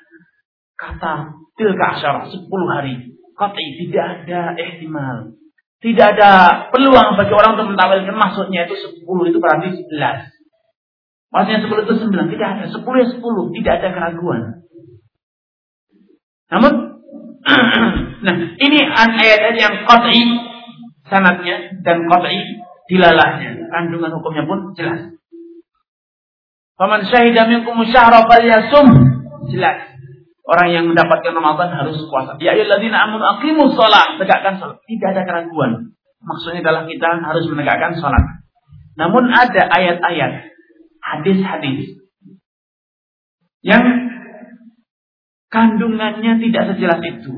Kata 0.78 1.34
tilka 1.58 1.98
asyarah 1.98 2.30
10 2.30 2.46
hari. 2.70 2.94
Kata 3.34 3.58
tidak 3.58 4.06
ada 4.22 4.54
ihtimal. 4.54 5.34
Tidak 5.78 6.06
ada 6.18 6.30
peluang 6.74 7.14
bagi 7.14 7.30
orang 7.30 7.54
untuk 7.54 7.70
mentawilkan 7.70 8.18
maksudnya 8.18 8.66
itu 8.66 8.74
10 8.74 9.30
itu 9.30 9.38
berarti 9.38 9.78
11. 9.78 11.30
Maksudnya 11.30 11.60
10 11.70 11.86
itu 11.86 11.94
9. 12.02 12.34
Tidak 12.34 12.48
ada. 12.50 12.64
10 12.66 12.82
ya 12.82 13.06
10. 13.14 13.54
Tidak 13.54 13.72
ada 13.78 13.88
keraguan. 13.94 14.42
Namun, 16.48 16.72
nah 18.26 18.34
ini 18.58 18.78
ayat-ayat 18.82 19.54
yang 19.54 19.74
qat'i 19.86 20.22
sanatnya 21.06 21.78
dan 21.86 22.10
qat'i 22.10 22.58
dilalahnya. 22.90 23.70
Kandungan 23.70 24.18
hukumnya 24.18 24.44
pun 24.50 24.74
jelas. 24.74 25.14
Faman 26.74 27.06
syahida 27.06 27.46
minkum 27.46 27.86
syahra 27.86 28.26
falyasum. 28.26 28.86
Jelas. 29.52 29.87
Orang 30.48 30.72
yang 30.72 30.88
mendapatkan 30.88 31.36
Ramadan 31.36 31.76
harus 31.76 32.00
puasa. 32.08 32.40
Ya 32.40 32.56
ayyuhalladzina 32.56 33.04
amanu 33.04 33.20
aqimus 33.36 33.76
shalah, 33.76 34.16
tegakkan 34.16 34.56
salat. 34.56 34.80
Tidak 34.88 35.08
ada 35.12 35.28
keraguan. 35.28 35.92
Maksudnya 36.24 36.64
adalah 36.64 36.88
kita 36.88 37.20
harus 37.20 37.44
menegakkan 37.52 37.92
salat. 38.00 38.24
Namun 38.96 39.28
ada 39.28 39.68
ayat-ayat, 39.68 40.48
hadis-hadis 41.04 42.00
yang 43.60 43.84
kandungannya 45.52 46.40
tidak 46.40 46.64
sejelas 46.72 47.00
itu. 47.04 47.32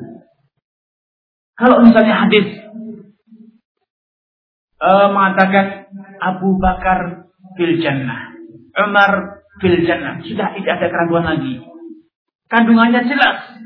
Kalau 1.59 1.83
misalnya 1.83 2.25
hadis 2.25 2.47
uh, 4.81 5.11
mengatakan 5.13 5.91
Abu 6.23 6.57
Bakar 6.63 7.29
fil 7.59 7.83
jannah, 7.83 8.33
Umar 8.81 9.43
fil 9.61 9.83
jannah. 9.85 10.23
Sudah 10.25 10.57
tidak 10.57 10.73
ada 10.79 10.87
keraguan 10.89 11.27
lagi. 11.27 11.70
Kandungannya 12.51 13.07
jelas. 13.07 13.63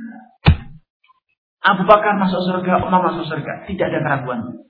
Abu 1.65 1.89
Bakar 1.89 2.21
masuk 2.21 2.45
surga, 2.45 2.85
Umar 2.85 3.01
masuk 3.09 3.25
surga. 3.25 3.65
Tidak 3.65 3.87
ada 3.89 3.99
keraguan. 4.05 4.69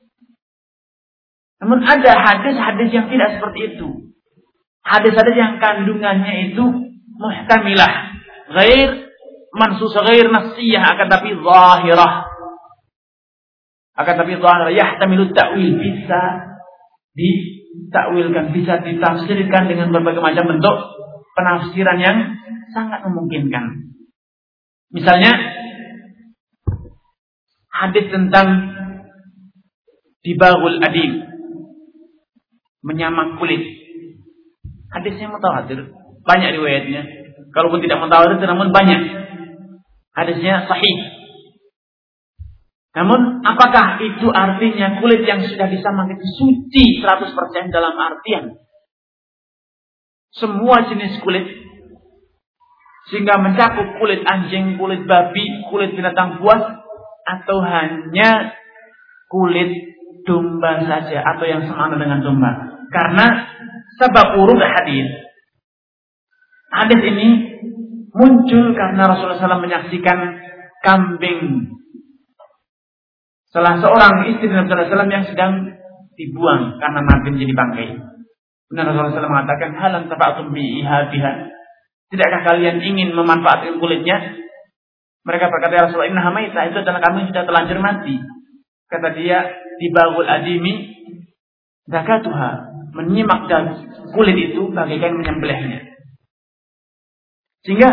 Namun 1.58 1.82
ada 1.82 2.12
hadis-hadis 2.22 2.94
yang 2.94 3.10
tidak 3.10 3.34
seperti 3.34 3.74
itu. 3.74 4.14
Hadis-hadis 4.86 5.34
yang 5.34 5.58
kandungannya 5.58 6.54
itu 6.54 6.64
muhtamilah. 7.18 8.14
Ghair 8.54 9.10
mansus 9.50 9.90
ghair 9.90 10.30
nasiyah 10.30 10.82
akan 10.94 11.06
tapi 11.10 11.34
zahirah. 11.34 12.14
Akan 13.98 14.14
tapi 14.14 14.38
zahir 14.38 14.70
yahtamilu 14.78 15.34
ta'wil 15.34 15.74
bisa 15.82 16.20
ditakwilkan, 17.18 18.54
bisa 18.54 18.78
ditafsirkan 18.82 19.66
dengan 19.66 19.90
berbagai 19.90 20.22
macam 20.22 20.54
bentuk 20.54 20.76
penafsiran 21.34 21.98
yang 21.98 22.18
sangat 22.70 23.02
memungkinkan. 23.08 23.93
Misalnya 24.94 25.32
hadis 27.74 28.06
tentang 28.14 28.46
dibagul 30.22 30.78
adim 30.78 31.26
menyamak 32.86 33.42
kulit. 33.42 33.60
Hadisnya 34.94 35.26
mutawatir, 35.26 35.90
banyak 36.22 36.50
riwayatnya. 36.54 37.02
Kalaupun 37.50 37.82
tidak 37.82 37.98
mutawatir 37.98 38.46
namun 38.46 38.70
banyak. 38.70 39.00
Hadisnya 40.14 40.70
sahih 40.70 40.96
Namun 42.94 43.42
apakah 43.42 43.98
itu 43.98 44.30
artinya 44.30 45.02
kulit 45.02 45.26
yang 45.26 45.42
sudah 45.42 45.66
disamang 45.66 46.14
itu 46.14 46.22
suci 46.38 47.02
100% 47.02 47.74
dalam 47.74 47.98
artian 47.98 48.62
semua 50.34 50.90
jenis 50.90 51.22
kulit 51.22 51.46
sehingga 53.12 53.36
mencakup 53.36 54.00
kulit 54.00 54.24
anjing, 54.24 54.80
kulit 54.80 55.04
babi, 55.04 55.44
kulit 55.68 55.92
binatang 55.92 56.40
buas 56.40 56.62
atau 57.24 57.58
hanya 57.60 58.56
kulit 59.28 59.92
domba 60.24 60.84
saja 60.88 61.20
atau 61.20 61.44
yang 61.44 61.68
sama 61.68 61.96
dengan 62.00 62.24
domba. 62.24 62.80
Karena 62.88 63.26
sebab 64.00 64.40
urut 64.40 64.60
hadis. 64.60 65.08
Hadis 66.74 67.00
ini 67.06 67.28
muncul 68.10 68.74
karena 68.74 69.06
Rasulullah 69.06 69.38
SAW 69.38 69.62
menyaksikan 69.62 70.18
kambing 70.82 71.70
salah 73.54 73.78
seorang 73.78 74.34
istri 74.34 74.50
Nabi 74.50 74.66
SAW 74.66 75.06
yang 75.06 75.26
sedang 75.30 75.52
dibuang 76.18 76.82
karena 76.82 77.00
mati 77.06 77.30
menjadi 77.30 77.54
bangkai. 77.54 77.88
Benar 78.70 78.90
Rasulullah 78.90 79.14
SAW 79.14 79.34
mengatakan, 79.34 79.70
halam 79.78 80.02
tafa'atum 80.10 80.50
bi 80.50 80.82
ihadiha. 80.82 81.32
Tidakkah 82.12 82.42
kalian 82.44 82.80
ingin 82.84 83.16
memanfaatkan 83.16 83.80
kulitnya? 83.80 84.44
Mereka 85.24 85.48
berkata, 85.48 85.72
ya 85.72 85.82
Rasulullah, 85.88 86.12
inna 86.12 86.22
hamaita 86.22 86.60
itu 86.68 86.78
adalah 86.84 87.00
kami 87.00 87.32
sudah 87.32 87.44
telanjur 87.48 87.78
mati. 87.80 88.20
Kata 88.92 89.08
dia, 89.16 89.40
di 89.80 89.88
bagul 89.88 90.28
adimi, 90.28 90.74
zakatuha. 91.88 92.76
Menyimak 92.94 93.50
dan 93.50 93.90
kulit 94.14 94.38
itu 94.38 94.70
bagaikan 94.70 95.18
menyembelihnya. 95.18 95.98
Sehingga 97.66 97.90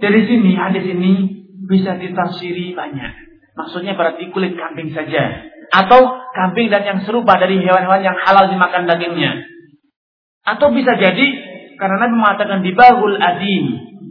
dari 0.00 0.24
sini, 0.24 0.56
hadis 0.56 0.88
ini 0.88 1.44
bisa 1.68 2.00
ditafsiri 2.00 2.72
banyak. 2.72 3.12
Maksudnya 3.58 3.98
berarti 3.98 4.30
kulit 4.32 4.56
kambing 4.56 4.94
saja. 4.94 5.44
Atau 5.68 6.00
kambing 6.32 6.72
dan 6.72 6.86
yang 6.86 7.00
serupa 7.04 7.36
dari 7.36 7.60
hewan-hewan 7.60 8.00
yang 8.00 8.16
halal 8.16 8.48
dimakan 8.48 8.88
dagingnya. 8.88 9.44
Atau 10.48 10.72
bisa 10.72 10.96
jadi 10.96 11.26
karena 11.78 11.96
Nabi 12.02 12.14
mengatakan 12.18 12.60
di 12.60 12.74
bagul 12.74 13.14
adim. 13.16 13.64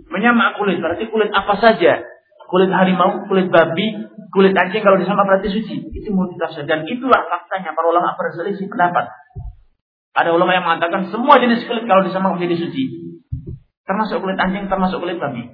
Menyamak 0.08 0.56
kulit. 0.56 0.80
Berarti 0.80 1.12
kulit 1.12 1.30
apa 1.36 1.60
saja 1.60 2.00
kulit 2.48 2.72
harimau, 2.72 3.28
kulit 3.28 3.52
babi, 3.52 4.08
kulit 4.32 4.56
anjing 4.56 4.82
kalau 4.82 4.98
disama 4.98 5.28
berarti 5.28 5.52
suci. 5.52 5.92
Itu 5.92 6.16
multitafsir 6.16 6.64
dan 6.64 6.88
itulah 6.88 7.28
faktanya 7.28 7.76
para 7.76 7.88
ulama 7.92 8.16
berselisih 8.16 8.72
pendapat. 8.72 9.12
Ada 10.18 10.34
ulama 10.34 10.56
yang 10.56 10.66
mengatakan 10.66 11.14
semua 11.14 11.38
jenis 11.38 11.68
kulit 11.68 11.86
kalau 11.86 12.02
disama 12.08 12.34
menjadi 12.34 12.58
suci. 12.58 12.84
Termasuk 13.86 14.24
kulit 14.24 14.40
anjing, 14.40 14.66
termasuk 14.72 14.98
kulit 15.04 15.20
babi. 15.22 15.48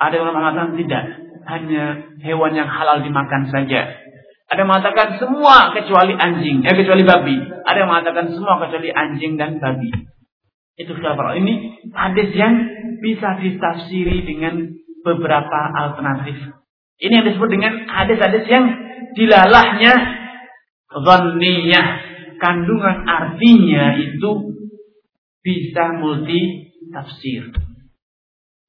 Ada 0.00 0.16
ulama 0.22 0.48
mengatakan 0.48 0.72
tidak, 0.78 1.04
hanya 1.46 1.84
hewan 2.22 2.52
yang 2.56 2.70
halal 2.70 3.04
dimakan 3.04 3.52
saja. 3.52 4.00
Ada 4.46 4.62
yang 4.62 4.70
mengatakan 4.70 5.18
semua 5.18 5.74
kecuali 5.74 6.14
anjing, 6.14 6.62
eh 6.62 6.74
kecuali 6.74 7.02
babi. 7.02 7.36
Ada 7.66 7.76
yang 7.82 7.90
mengatakan 7.90 8.30
semua 8.30 8.62
kecuali 8.62 8.94
anjing 8.94 9.34
dan 9.34 9.58
babi. 9.58 9.90
Itu 10.76 10.92
khilaf 10.92 11.16
Ini 11.16 11.54
hadis 11.96 12.30
yang 12.36 12.54
bisa 13.00 13.40
ditafsiri 13.40 14.28
dengan 14.28 14.76
beberapa 15.00 15.58
alternatif. 15.72 16.36
Ini 17.00 17.12
yang 17.12 17.26
disebut 17.32 17.48
dengan 17.48 17.88
hadis-hadis 17.88 18.44
yang 18.48 18.64
dilalahnya 19.16 19.92
zanniyah. 20.92 21.88
Kandungan 22.36 23.08
artinya 23.08 23.96
itu 23.96 24.60
bisa 25.40 25.96
multi 25.96 26.68
tafsir. 26.92 27.48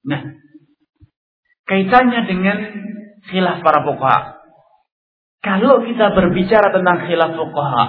Nah, 0.08 0.24
kaitannya 1.68 2.22
dengan 2.32 2.58
khilaf 3.28 3.60
para 3.60 3.84
fuqaha. 3.84 4.40
Kalau 5.44 5.84
kita 5.84 6.16
berbicara 6.16 6.72
tentang 6.72 7.12
khilaf 7.12 7.36
fuqaha 7.36 7.86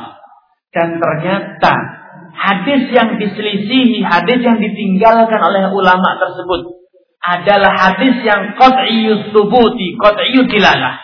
dan 0.75 0.99
ternyata 0.99 1.98
hadis 2.39 2.87
yang 2.95 3.19
diselisihi, 3.19 4.07
hadis 4.07 4.41
yang 4.41 4.63
ditinggalkan 4.63 5.41
oleh 5.43 5.75
ulama 5.75 6.17
tersebut 6.23 6.79
adalah 7.19 7.75
hadis 7.75 8.23
yang 8.23 8.55
qat'iyus 8.55 9.35
subuti, 9.35 9.99
qat'iyud 9.99 10.47
dilalah. 10.47 11.03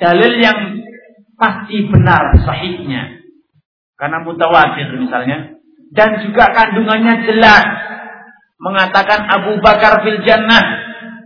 Dalil 0.00 0.32
yang 0.40 0.58
pasti 1.36 1.84
benar 1.90 2.38
sahihnya. 2.40 3.20
Karena 3.98 4.24
mutawatir 4.24 4.88
misalnya. 4.96 5.60
Dan 5.92 6.24
juga 6.24 6.48
kandungannya 6.56 7.28
jelas. 7.28 7.66
Mengatakan 8.60 9.28
Abu 9.28 9.60
Bakar 9.60 10.00
fil 10.00 10.24
jannah. 10.24 10.64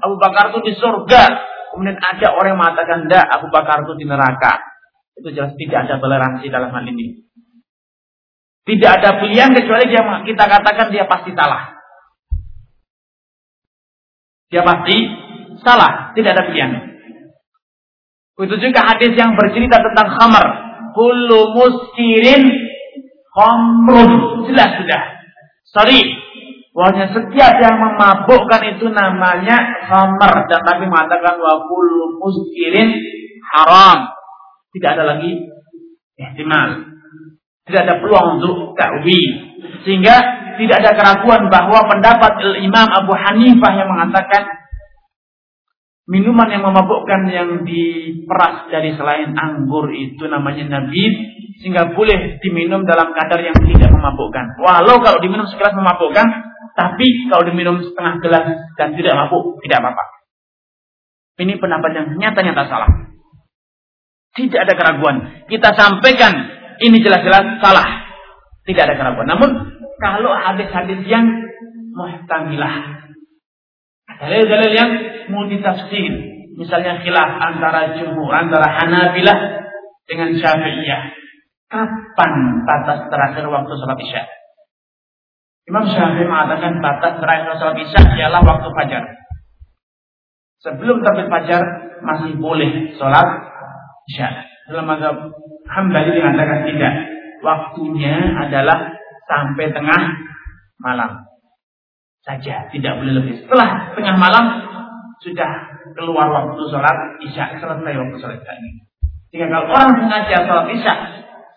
Abu 0.03 0.19
Bakar 0.19 0.51
itu 0.51 0.73
di 0.73 0.75
surga. 0.75 1.23
Kemudian 1.71 1.99
ada 1.99 2.35
orang 2.35 2.55
yang 2.55 2.61
mengatakan 2.63 2.99
tidak, 3.07 3.27
Abu 3.31 3.47
Bakar 3.51 3.87
itu 3.87 3.95
di 3.99 4.07
neraka. 4.07 4.59
Itu 5.15 5.31
jelas 5.31 5.55
tidak 5.55 5.87
ada 5.87 6.03
toleransi 6.03 6.47
dalam 6.51 6.75
hal 6.75 6.83
ini. 6.87 7.23
Tidak 8.65 8.91
ada 8.91 9.21
pilihan 9.21 9.53
kecuali 9.53 9.93
dia 9.93 10.01
kita 10.25 10.45
katakan 10.49 10.89
dia 10.89 11.05
pasti 11.05 11.37
salah. 11.37 11.77
Dia 14.49 14.65
pasti 14.65 14.97
salah, 15.61 16.17
tidak 16.17 16.33
ada 16.33 16.49
pilihan. 16.49 16.95
Itu 18.35 18.57
juga 18.59 18.81
hadis 18.83 19.13
yang 19.15 19.37
bercerita 19.37 19.79
tentang 19.79 20.17
khamar. 20.19 20.47
Kullu 20.97 21.55
muskirin 21.55 22.51
khamrun. 23.31 24.11
Jelas 24.51 24.71
sudah. 24.81 25.03
Sorry. 25.71 26.03
Wahnya 26.75 27.07
setiap 27.15 27.55
yang 27.63 27.79
memabukkan 27.79 28.75
itu 28.75 28.91
namanya 28.91 29.87
khamar. 29.87 30.51
Dan 30.51 30.67
Nabi 30.67 30.91
mengatakan 30.91 31.39
wa 31.39 31.69
kullu 31.71 32.19
muskirin 32.19 32.99
haram. 33.55 34.11
Tidak 34.75 34.91
ada 34.99 35.05
lagi 35.15 35.47
ihtimal. 36.19 36.94
Tidak 37.65 37.81
ada 37.81 37.97
peluang 38.01 38.41
untuk 38.41 38.77
ta'wil. 38.77 39.33
Sehingga 39.89 40.15
tidak 40.61 40.77
ada 40.85 40.93
keraguan 40.95 41.49
bahwa 41.49 41.89
pendapat 41.89 42.33
Imam 42.61 42.89
Abu 42.93 43.13
Hanifah 43.17 43.73
yang 43.75 43.89
mengatakan 43.91 44.43
minuman 46.05 46.49
yang 46.53 46.63
memabukkan 46.63 47.21
yang 47.33 47.65
diperas 47.65 48.69
dari 48.69 48.93
selain 48.93 49.33
anggur 49.33 49.89
itu 49.91 50.29
namanya 50.29 50.79
nabib 50.79 51.15
sehingga 51.65 51.97
boleh 51.97 52.39
diminum 52.45 52.85
dalam 52.85 53.17
kadar 53.17 53.41
yang 53.41 53.57
tidak 53.57 53.89
memabukkan. 53.89 54.61
Walau 54.61 55.01
kalau 55.01 55.19
diminum 55.25 55.49
segelas 55.49 55.73
memabukkan, 55.73 56.27
tapi 56.77 57.07
kalau 57.33 57.49
diminum 57.49 57.81
setengah 57.81 58.21
gelas 58.21 58.47
dan 58.77 58.93
tidak 58.93 59.15
mabuk, 59.17 59.63
tidak 59.65 59.81
apa-apa. 59.81 60.05
Ini 61.41 61.59
pendapat 61.59 61.91
yang 61.95 62.07
nyata-nyata 62.15 62.63
salah. 62.69 62.91
Tidak 64.35 64.61
ada 64.61 64.75
keraguan. 64.75 65.47
Kita 65.47 65.75
sampaikan 65.79 66.64
ini 66.83 66.99
jelas-jelas 67.03 67.61
salah. 67.63 67.89
Tidak 68.65 68.83
ada 68.83 68.97
keraguan. 68.97 69.29
Namun 69.29 69.51
kalau 70.01 70.33
hadis-hadis 70.35 71.05
yang 71.05 71.27
muhtamilah. 71.95 73.05
Dalil-dalil 74.15 74.73
yang 74.73 74.91
multitafsir. 75.31 76.13
Misalnya 76.55 77.03
khilaf 77.03 77.31
antara 77.43 77.99
jumhur, 77.99 78.31
antara 78.31 78.71
Hanabilah 78.71 79.39
dengan 80.07 80.39
Syafi'iyah. 80.39 81.03
Kapan 81.67 82.33
batas 82.63 83.11
terakhir 83.11 83.51
waktu 83.51 83.73
sholat 83.75 83.99
isya? 83.99 84.23
Imam 85.67 85.83
Syafi'i 85.89 86.29
mengatakan 86.29 86.79
batas 86.79 87.19
terakhir 87.19 87.59
sholat 87.59 87.79
isya 87.83 88.01
ialah 88.23 88.41
waktu 88.47 88.69
fajar. 88.71 89.03
Sebelum 90.63 91.03
terbit 91.03 91.29
fajar 91.29 91.63
masih 92.07 92.39
boleh 92.39 92.95
sholat 92.97 93.29
isya. 94.15 94.29
Dalam 94.71 94.87
mazhab 94.89 95.35
Hambali 95.69 96.21
mengatakan 96.21 96.69
tidak. 96.69 96.95
Waktunya 97.45 98.41
adalah 98.41 98.97
sampai 99.29 99.69
tengah 99.69 100.01
malam 100.81 101.25
saja, 102.25 102.69
tidak 102.73 102.93
boleh 103.01 103.21
lebih. 103.21 103.45
Setelah 103.45 103.93
tengah 103.93 104.17
malam 104.17 104.45
sudah 105.21 105.51
keluar 105.93 106.29
waktu 106.33 106.63
sholat 106.73 107.21
isya, 107.21 107.61
selesai 107.61 107.95
waktu 108.01 108.17
sholat 108.17 108.37
isya 108.41 108.55
ini. 108.61 108.71
Jika 109.29 109.45
kalau 109.51 109.67
orang 109.73 109.93
sengaja 110.01 110.37
sholat 110.49 110.67
isya 110.73 110.95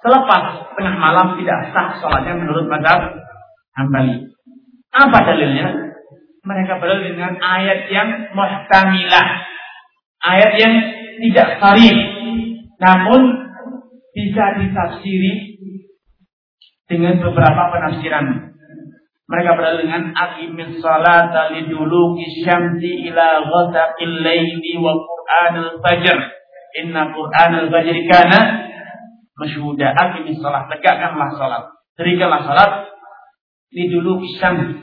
selepas 0.03 0.43
tengah 0.75 0.95
malam 0.99 1.39
tidak 1.39 1.71
sah 1.71 1.95
sholatnya 2.03 2.35
menurut 2.35 2.67
madhab 2.67 3.15
hambali. 3.79 4.27
Apa 4.91 5.17
dalilnya? 5.23 5.87
Mereka 6.47 6.79
berdalil 6.79 7.11
dengan 7.11 7.35
ayat 7.43 7.91
yang 7.91 8.31
muhtamilah. 8.31 9.27
Ayat 10.23 10.51
yang 10.57 10.73
tidak 11.19 11.59
sarih. 11.59 11.97
Namun 12.79 13.46
bisa 14.17 14.45
ditafsiri 14.57 15.61
dengan 16.89 17.21
beberapa 17.21 17.63
penafsiran. 17.69 18.25
Mereka 19.27 19.49
berada 19.59 19.77
dengan 19.77 20.15
aqimis 20.15 20.81
salata 20.81 21.53
liduluki 21.53 22.41
syamsi 22.41 23.11
ila 23.11 23.45
ghasaqil 23.45 24.25
laili 24.25 24.73
wa 24.81 24.97
qur'anil 24.97 25.77
fajr. 25.83 26.17
Inna 26.81 27.13
qur'anil 27.13 27.69
fajr 27.69 27.95
kana 28.09 28.39
masyhuda. 29.37 29.93
Aqimis 29.93 30.41
salat, 30.41 30.65
tegakkanlah 30.71 31.29
salat. 31.37 31.63
Dirikanlah 31.99 32.41
salat 32.47 32.71
liduluki 33.69 34.33
syams 34.41 34.81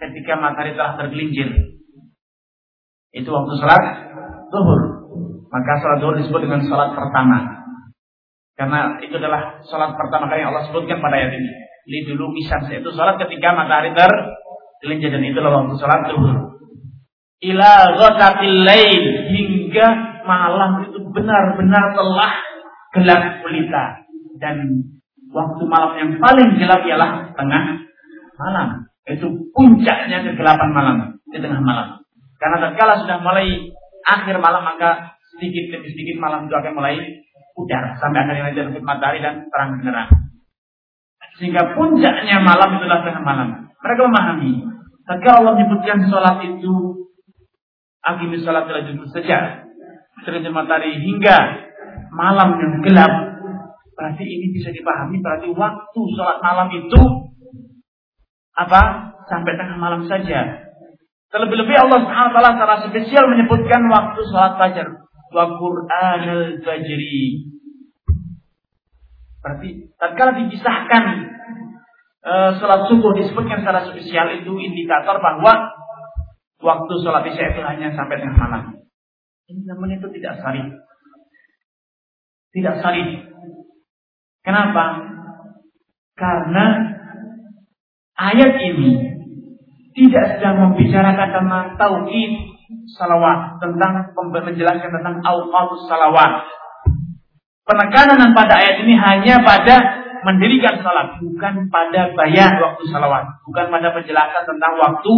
ketika 0.00 0.40
matahari 0.40 0.72
telah 0.72 0.96
tergelincir. 0.96 1.50
Itu 3.12 3.28
waktu 3.28 3.52
salat 3.58 3.84
zuhur. 4.48 4.80
Maka 5.50 5.72
sholat 5.82 5.98
zuhur 5.98 6.14
disebut 6.14 6.40
dengan 6.46 6.62
sholat 6.62 6.94
pertama. 6.94 7.59
Karena 8.60 9.00
itu 9.00 9.16
adalah 9.16 9.64
sholat 9.64 9.96
pertama 9.96 10.28
kali 10.28 10.44
yang 10.44 10.52
Allah 10.52 10.68
sebutkan 10.68 11.00
pada 11.00 11.16
ayat 11.16 11.32
ini. 11.32 11.48
Lidulu 11.88 12.28
misal 12.28 12.60
itu 12.68 12.92
sholat 12.92 13.16
ketika 13.16 13.56
matahari 13.56 13.96
tergelincir 13.96 15.16
dan 15.16 15.24
itulah 15.24 15.64
waktu 15.64 15.80
sholat 15.80 16.04
zuhur. 16.12 16.60
Ila 17.40 17.72
ghasatil 17.96 18.68
lail 18.68 19.04
hingga 19.32 19.88
malam 20.28 20.92
itu 20.92 21.00
benar-benar 21.08 21.96
telah 21.96 22.32
gelap 22.92 23.22
gulita 23.40 24.04
dan 24.36 24.60
waktu 25.32 25.62
malam 25.64 25.96
yang 25.96 26.10
paling 26.20 26.60
gelap 26.60 26.84
ialah 26.84 27.32
tengah 27.32 27.64
malam. 28.36 28.68
Itu 29.08 29.48
puncaknya 29.56 30.20
kegelapan 30.20 30.68
malam 30.76 30.96
di 31.32 31.40
tengah 31.40 31.64
malam. 31.64 32.04
Karena 32.36 32.68
tatkala 32.68 33.08
sudah 33.08 33.24
mulai 33.24 33.72
akhir 34.04 34.36
malam 34.36 34.68
maka 34.68 35.16
sedikit 35.32 35.80
demi 35.80 35.96
sedikit 35.96 36.20
malam 36.20 36.44
itu 36.44 36.52
akan 36.52 36.76
mulai 36.76 37.00
pudar 37.60 38.00
sampai 38.00 38.24
akhirnya 38.24 38.56
terbit 38.56 38.80
matahari 38.80 39.20
dan 39.20 39.44
terang 39.52 39.76
benderang. 39.76 40.10
Sehingga 41.36 41.76
puncaknya 41.76 42.40
malam 42.40 42.80
itulah 42.80 43.04
tengah 43.04 43.22
malam. 43.24 43.48
Mereka 43.80 44.00
memahami. 44.08 44.52
Tatkala 45.04 45.36
Allah 45.44 45.52
menyebutkan 45.56 45.98
sholat 46.08 46.36
itu 46.44 46.74
akibat 48.00 48.40
sholat 48.40 48.64
telah 48.64 48.82
saja 49.12 49.38
terbit 50.24 50.52
matahari 50.52 50.96
hingga 51.00 51.36
malam 52.12 52.56
yang 52.60 52.74
gelap. 52.84 53.12
Berarti 53.96 54.24
ini 54.24 54.56
bisa 54.56 54.72
dipahami 54.72 55.20
berarti 55.20 55.52
waktu 55.52 56.00
sholat 56.16 56.40
malam 56.40 56.68
itu 56.72 57.00
apa? 58.56 59.12
Sampai 59.28 59.54
tengah 59.54 59.78
malam 59.78 60.08
saja. 60.08 60.70
Terlebih-lebih 61.30 61.76
Allah 61.78 62.00
taala 62.10 62.50
secara 62.58 62.76
spesial 62.90 63.30
menyebutkan 63.30 63.86
waktu 63.86 64.20
sholat 64.26 64.58
fajar. 64.58 64.88
Wa 65.30 65.46
Qur'anul 65.46 66.58
Fajri. 66.66 67.49
Berarti 69.40 69.68
tatkala 69.96 70.36
dipisahkan 70.36 71.04
uh, 72.24 72.50
sholat 72.60 72.92
subuh 72.92 73.16
disebutkan 73.16 73.64
secara 73.64 73.88
spesial 73.88 74.28
itu 74.36 74.52
indikator 74.60 75.16
bahwa 75.16 75.72
waktu 76.60 76.92
sholat 77.00 77.24
isya 77.24 77.56
itu 77.56 77.60
hanya 77.64 77.92
sampai 77.96 78.20
tengah 78.20 78.36
malam. 78.36 78.62
Ini 79.48 79.66
namun 79.66 79.96
itu 79.96 80.06
tidak 80.20 80.44
sahih. 80.44 80.76
Tidak 82.52 82.76
sahih. 82.84 83.26
Kenapa? 84.44 85.08
Karena 86.14 86.96
ayat 88.20 88.60
ini 88.60 89.10
tidak 89.96 90.38
sedang 90.38 90.56
membicarakan 90.68 91.28
tentang 91.34 91.66
tauhid 91.80 92.32
salawat, 92.94 93.58
tentang 93.58 94.14
menjelaskan 94.14 94.90
tentang 95.00 95.16
awqatus 95.24 95.88
salawat. 95.90 96.46
Penekanan 97.70 98.34
pada 98.34 98.58
ayat 98.58 98.82
ini 98.82 98.98
hanya 98.98 99.46
pada 99.46 99.78
mendirikan 100.26 100.82
salat, 100.82 101.22
bukan 101.22 101.70
pada 101.70 102.10
bayar 102.18 102.58
waktu 102.58 102.82
salawat, 102.90 103.30
bukan 103.46 103.70
pada 103.70 103.94
penjelasan 103.94 104.42
tentang 104.42 104.74
waktu 104.74 105.14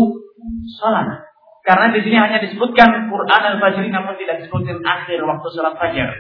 salat. 0.77 1.33
Karena 1.65 1.95
di 1.97 2.05
sini 2.05 2.21
hanya 2.21 2.45
disebutkan 2.45 3.09
Quran 3.09 3.43
al-Fajr 3.57 3.89
namun 3.89 4.21
tidak 4.21 4.45
disebutkan 4.45 4.85
akhir 4.85 5.25
waktu 5.25 5.47
salat 5.55 5.81
fajar. 5.81 6.11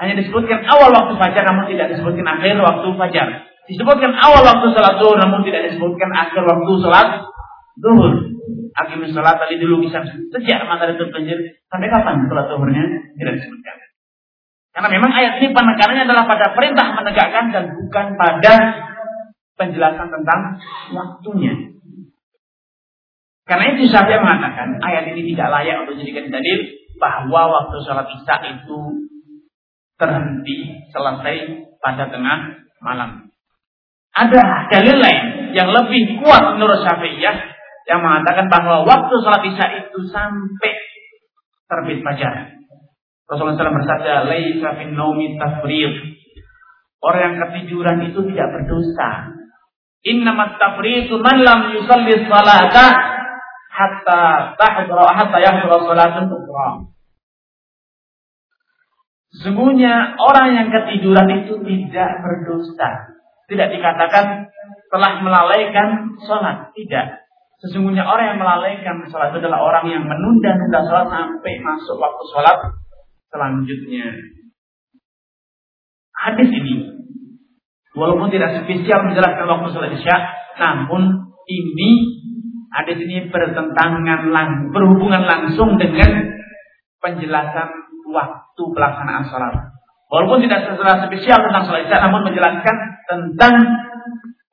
Hanya 0.00 0.14
disebutkan 0.24 0.64
awal 0.72 0.88
waktu 0.88 1.14
fajar 1.20 1.44
namun 1.44 1.68
tidak 1.68 1.92
disebutkan 1.92 2.24
akhir 2.24 2.56
waktu 2.56 2.88
fajar. 2.96 3.28
Disebutkan 3.68 4.12
awal 4.16 4.40
waktu 4.40 4.66
salat 4.72 4.96
zuhur 5.02 5.18
namun 5.20 5.44
tidak 5.44 5.68
disebutkan 5.68 6.10
akhir 6.16 6.42
waktu 6.48 6.72
salat 6.80 7.08
zuhur. 7.76 8.12
Akimis 8.72 9.12
salat 9.12 9.36
tadi 9.36 9.60
dulu 9.60 9.84
bisa 9.84 10.00
sejak 10.06 10.64
matahari 10.64 10.96
terbenjir 10.96 11.60
sampai 11.68 11.92
kapan 11.92 12.24
salat 12.24 12.46
zuhurnya 12.48 12.84
tidak 13.20 13.36
disebutkan. 13.42 13.85
Karena 14.76 14.92
memang 14.92 15.08
ayat 15.08 15.40
ini 15.40 15.56
penekanannya 15.56 16.04
adalah 16.04 16.28
pada 16.28 16.52
perintah 16.52 16.92
menegakkan 16.92 17.48
dan 17.48 17.64
bukan 17.80 18.12
pada 18.20 18.54
penjelasan 19.56 20.12
tentang 20.12 20.60
waktunya. 20.92 21.72
Karena 23.48 23.72
itu 23.72 23.88
saya 23.88 24.20
mengatakan 24.20 24.76
ayat 24.84 25.16
ini 25.16 25.32
tidak 25.32 25.48
layak 25.48 25.88
untuk 25.88 25.96
dijadikan 25.96 26.28
dalil 26.28 26.60
bahwa 27.00 27.42
waktu 27.48 27.76
sholat 27.88 28.04
isya 28.20 28.36
itu 28.52 28.80
terhenti 29.96 30.56
selesai 30.92 31.36
pada 31.80 32.12
tengah 32.12 32.68
malam. 32.84 33.32
Ada 34.12 34.68
dalil 34.76 35.00
lain 35.00 35.56
yang 35.56 35.72
lebih 35.72 36.20
kuat 36.20 36.52
menurut 36.52 36.84
Syafi'iyah 36.84 37.36
yang 37.88 38.04
mengatakan 38.04 38.52
bahwa 38.52 38.84
waktu 38.84 39.14
sholat 39.24 39.40
isya 39.40 39.88
itu 39.88 40.04
sampai 40.12 40.72
terbit 41.64 42.04
fajar. 42.04 42.60
Rasulullah 43.26 43.58
SAW 43.58 43.78
bersabda, 43.82 44.12
"Laisa 44.30 44.68
fin 44.78 44.94
naumi 44.94 45.34
Orang 47.06 47.20
yang 47.22 47.36
ketiduran 47.38 47.98
itu 48.08 48.18
tidak 48.32 48.48
berdosa. 48.54 49.10
Innamat 50.06 50.58
tafriqu 50.58 51.18
man 51.18 51.42
lam 51.42 51.74
yusalli 51.74 52.26
salata 52.26 52.86
hatta 53.70 54.22
tahdra 54.54 55.06
hatta 55.14 55.38
yahdra 55.38 55.76
salatun 55.86 56.30
ukhra. 56.30 56.68
Sesungguhnya 59.36 60.16
orang 60.16 60.56
yang 60.56 60.68
ketiduran 60.72 61.28
itu 61.44 61.60
tidak 61.60 62.10
berdosa. 62.24 62.90
Tidak 63.46 63.68
dikatakan 63.68 64.50
telah 64.88 65.12
melalaikan 65.20 66.16
sholat. 66.24 66.72
Tidak. 66.72 67.06
Sesungguhnya 67.60 68.02
orang 68.06 68.34
yang 68.34 68.40
melalaikan 68.40 69.04
sholat 69.10 69.30
itu 69.34 69.44
adalah 69.44 69.62
orang 69.62 69.84
yang 69.92 70.02
menunda-nunda 70.06 70.80
sholat 70.88 71.06
sampai 71.12 71.52
masuk 71.60 71.96
waktu 72.00 72.24
sholat 72.32 72.56
selanjutnya. 73.36 74.16
Hadis 76.16 76.48
ini, 76.48 76.74
walaupun 77.92 78.32
tidak 78.32 78.64
spesial 78.64 79.04
menjelaskan 79.04 79.44
waktu 79.44 79.68
sholat 79.76 79.92
isya, 79.92 80.16
namun 80.56 81.28
ini 81.44 81.90
hadis 82.72 82.96
ini 83.04 83.28
bertentangan 83.28 84.32
berhubungan 84.72 85.28
langsung 85.28 85.76
dengan 85.76 86.32
penjelasan 87.04 87.68
waktu 88.08 88.62
pelaksanaan 88.72 89.28
sholat. 89.28 89.54
Walaupun 90.08 90.40
tidak 90.48 90.72
secara 90.72 91.04
spesial 91.04 91.36
tentang 91.44 91.64
sholat 91.68 91.84
isya, 91.84 91.98
namun 92.08 92.24
menjelaskan 92.24 92.76
tentang 93.04 93.54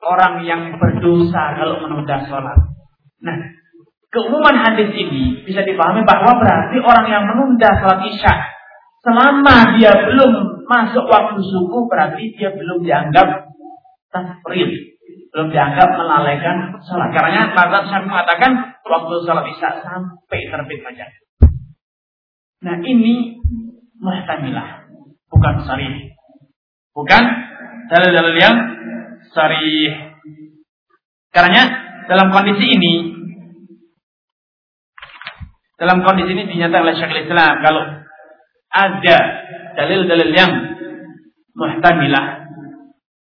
orang 0.04 0.44
yang 0.44 0.76
berdosa 0.76 1.56
kalau 1.56 1.80
menunda 1.80 2.28
sholat. 2.28 2.60
Nah, 3.24 3.36
keumuman 4.12 4.60
hadis 4.60 4.92
ini 4.92 5.40
bisa 5.48 5.64
dipahami 5.64 6.04
bahwa 6.04 6.36
berarti 6.36 6.76
orang 6.76 7.06
yang 7.08 7.24
menunda 7.24 7.72
sholat 7.80 8.04
isya 8.04 8.53
selama 9.04 9.76
dia 9.76 9.92
belum 9.92 10.32
masuk 10.64 11.04
waktu 11.04 11.38
subuh 11.44 11.84
berarti 11.86 12.32
dia 12.40 12.50
belum 12.56 12.80
dianggap 12.80 13.52
tafrid, 14.08 14.96
belum 15.30 15.48
dianggap 15.52 15.88
melalaikan 15.92 16.80
sholat. 16.80 17.12
Karena 17.12 17.52
Mazhab 17.52 17.84
saya 17.92 18.02
mengatakan 18.08 18.80
waktu 18.80 19.14
sholat 19.28 19.44
isya 19.52 19.84
sampai 19.84 20.40
terbit 20.48 20.80
fajar. 20.80 21.10
Nah 22.64 22.80
ini 22.80 23.44
muhtamilah, 24.00 24.88
bukan 25.28 25.54
sarih. 25.68 26.16
Bukan 26.96 27.22
dalil-dalil 27.92 28.36
yang 28.40 28.56
sarih. 29.36 30.16
Karena 31.34 31.62
dalam 32.08 32.32
kondisi 32.32 32.64
ini, 32.72 32.94
dalam 35.76 36.00
kondisi 36.06 36.32
ini 36.32 36.46
dinyatakan 36.48 36.84
oleh 36.86 36.96
Syekhul 36.96 37.26
Islam 37.26 37.52
kalau 37.60 38.03
ada 38.74 39.18
dalil-dalil 39.78 40.30
yang 40.34 40.52
muhtamilah, 41.54 42.50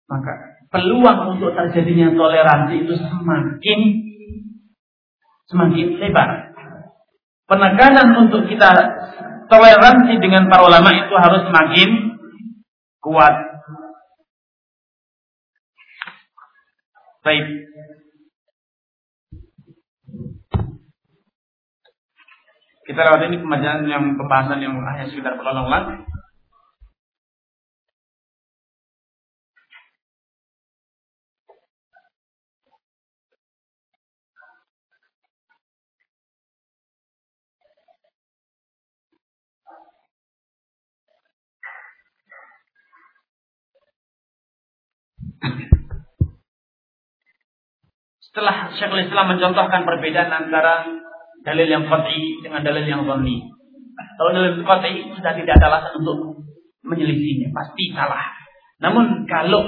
maka 0.07 0.33
peluang 0.70 1.35
untuk 1.35 1.51
terjadinya 1.59 2.14
toleransi 2.14 2.87
itu 2.87 2.94
semakin 2.94 3.81
semakin 5.51 5.87
lebar 5.99 6.55
penekanan 7.44 8.27
untuk 8.27 8.49
kita 8.49 8.70
toleransi 9.49 10.16
dengan 10.20 10.49
para 10.49 10.64
ulama 10.64 10.90
itu 10.92 11.14
harus 11.14 11.42
semakin 11.44 11.88
kuat. 13.05 13.35
Baik. 17.25 17.47
Kita 22.85 23.01
lewat 23.01 23.33
ini 23.33 23.40
pembacaan 23.40 23.88
yang 23.88 24.12
pembahasan 24.20 24.61
yang 24.61 24.77
hanya 24.77 25.09
sekitar 25.09 25.40
berlalu-lalu. 25.40 26.05
Setelah 48.20 48.77
Syekhul 48.77 49.09
Islam 49.09 49.31
mencontohkan 49.31 49.87
perbedaan 49.88 50.27
antara 50.35 50.85
dalil 51.44 51.68
yang 51.68 51.85
qat'i 51.87 52.40
dengan 52.40 52.64
dalil 52.64 52.85
yang 52.88 53.04
dhanni. 53.04 53.44
Kalau 54.16 54.30
dalil 54.33 54.64
qat'i 54.64 55.12
sudah 55.12 55.33
tidak 55.37 55.54
ada 55.61 55.66
alasan 55.70 55.92
untuk 56.00 56.40
menyelisihinya, 56.85 57.52
pasti 57.52 57.92
salah. 57.92 58.24
Namun 58.80 59.28
kalau 59.28 59.62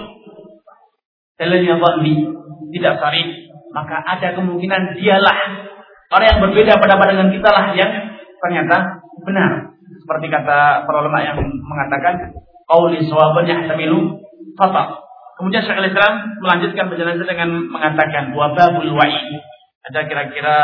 dalilnya 1.36 1.76
dhanni 1.76 2.14
tidak 2.72 2.94
sahih, 2.98 3.26
maka 3.76 4.00
ada 4.02 4.32
kemungkinan 4.32 4.96
dialah 4.96 5.38
orang 6.08 6.26
yang 6.32 6.40
berbeda 6.48 6.72
pendapat 6.80 7.06
dengan 7.12 7.28
kita 7.28 7.48
lah 7.52 7.64
yang 7.76 7.92
ternyata 8.40 8.76
benar. 9.22 9.50
Seperti 10.00 10.26
kata 10.32 10.86
para 10.86 10.96
ulama 11.02 11.18
yang 11.20 11.38
mengatakan 11.42 12.32
qauli 12.66 13.04
sawaban 13.04 13.46
yahtamilu 13.46 14.22
khata. 14.56 15.02
Kemudian 15.36 15.60
Syekh 15.68 15.92
Islam 15.92 16.40
melanjutkan 16.40 16.88
penjelasan 16.88 17.28
dengan 17.28 17.68
mengatakan 17.68 18.32
wababul 18.32 18.96
wa'i. 18.96 19.36
Ada 19.84 20.08
kira-kira 20.08 20.56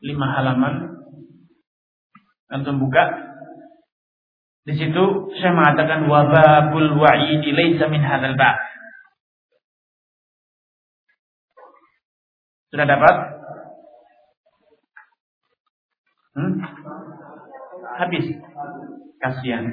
lima 0.00 0.26
halaman. 0.36 0.74
Antum 2.52 2.78
buka. 2.78 3.04
Di 4.66 4.74
situ 4.74 5.04
saya 5.38 5.54
mengatakan 5.54 6.10
wababul 6.10 6.98
wa'idi 6.98 7.54
laisa 7.54 7.86
min 7.86 8.02
hadzal 8.02 8.34
bab 8.34 8.58
sudah 12.76 12.86
dapat? 12.92 13.16
Hmm? 16.36 16.60
habis. 17.96 18.26
Kasihan. 19.16 19.64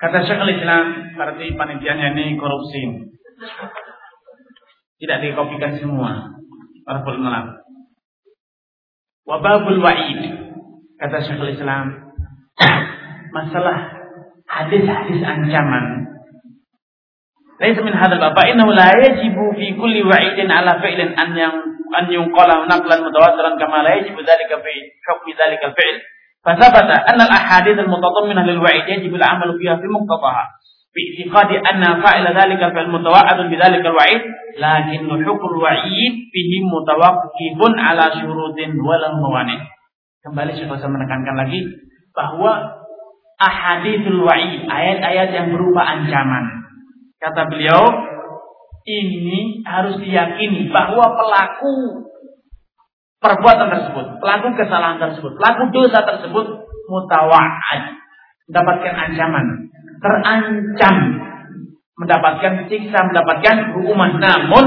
Kata 0.00 0.18
Syekh 0.24 0.40
Al-Islam 0.40 1.12
berarti 1.12 1.52
panitianya 1.52 2.16
ini 2.16 2.40
korupsi. 2.40 3.12
Tidak 4.96 5.18
dikopikan 5.20 5.76
semua. 5.76 6.32
Rabbul 6.88 7.20
Malam 7.20 7.65
Wababul 9.25 9.79
wa'id. 9.79 10.21
Kata 10.97 11.17
Syekhul 11.25 11.53
Islam. 11.53 12.13
Masalah 13.31 13.77
hadis-hadis 14.49 15.21
ancaman. 15.23 15.85
Laisa 17.61 17.81
min 17.85 17.93
hadzal 17.93 18.17
bab 18.17 18.37
innahu 18.49 18.73
la 18.73 18.89
yajibu 18.97 19.53
fi 19.53 19.77
kulli 19.77 20.01
wa'idin 20.01 20.49
ala 20.49 20.81
fi'lin 20.81 21.13
an 21.13 21.29
yang 21.37 21.55
an 21.93 22.05
yunqala 22.09 22.65
naqlan 22.65 23.05
mutawatiran 23.05 23.55
kama 23.61 23.85
la 23.85 24.01
yajibu 24.01 24.19
dhalika 24.25 24.59
fi 24.59 24.73
hukmi 25.05 25.31
dhalika 25.37 25.71
al-fi'l. 25.71 25.97
فثبت 26.41 26.89
أن 27.13 27.21
الأحاديث 27.21 27.79
المتضمنة 27.79 28.41
للوعيد 28.45 28.89
يجب 28.89 29.15
العمل 29.15 29.49
فيها 29.61 29.75
في 29.75 29.87
مقتضاها 29.87 30.45
باعتقاد 30.95 31.49
أن 31.71 31.83
فاعل 32.03 32.25
ذلك 32.35 32.59
فعل 32.59 32.87
متوعد 32.91 33.39
بذلك 33.51 33.83
الوعيد 33.85 34.21
لكن 34.59 35.25
حكم 35.25 35.47
الوعيد 35.55 36.13
به 36.35 36.51
متوقف 36.75 37.59
على 37.79 38.05
شروط 38.21 38.57
ولا 38.59 39.09
موانع 39.15 39.59
kembali 40.21 40.53
saya 40.53 40.85
menekankan 40.85 41.33
lagi 41.33 41.65
bahwa 42.13 42.77
ahadithul 43.41 44.21
wa'id 44.21 44.69
ayat-ayat 44.69 45.33
yang 45.33 45.47
berupa 45.49 45.81
ancaman 45.81 46.45
kata 47.17 47.49
beliau 47.49 47.81
ini 48.85 49.65
harus 49.65 49.97
diyakini 49.97 50.69
bahwa 50.69 51.17
pelaku 51.17 52.05
perbuatan 53.17 53.73
tersebut 53.73 54.05
pelaku 54.21 54.53
kesalahan 54.53 55.01
tersebut 55.01 55.33
pelaku 55.41 55.73
dosa 55.73 56.05
tersebut 56.05 56.69
mutawa'ad 56.85 57.81
mendapatkan 58.45 58.93
ancaman 58.93 59.64
terancam 60.00 60.96
mendapatkan 61.96 62.68
siksa, 62.68 62.98
mendapatkan 63.08 63.76
hukuman. 63.76 64.20
Namun 64.20 64.64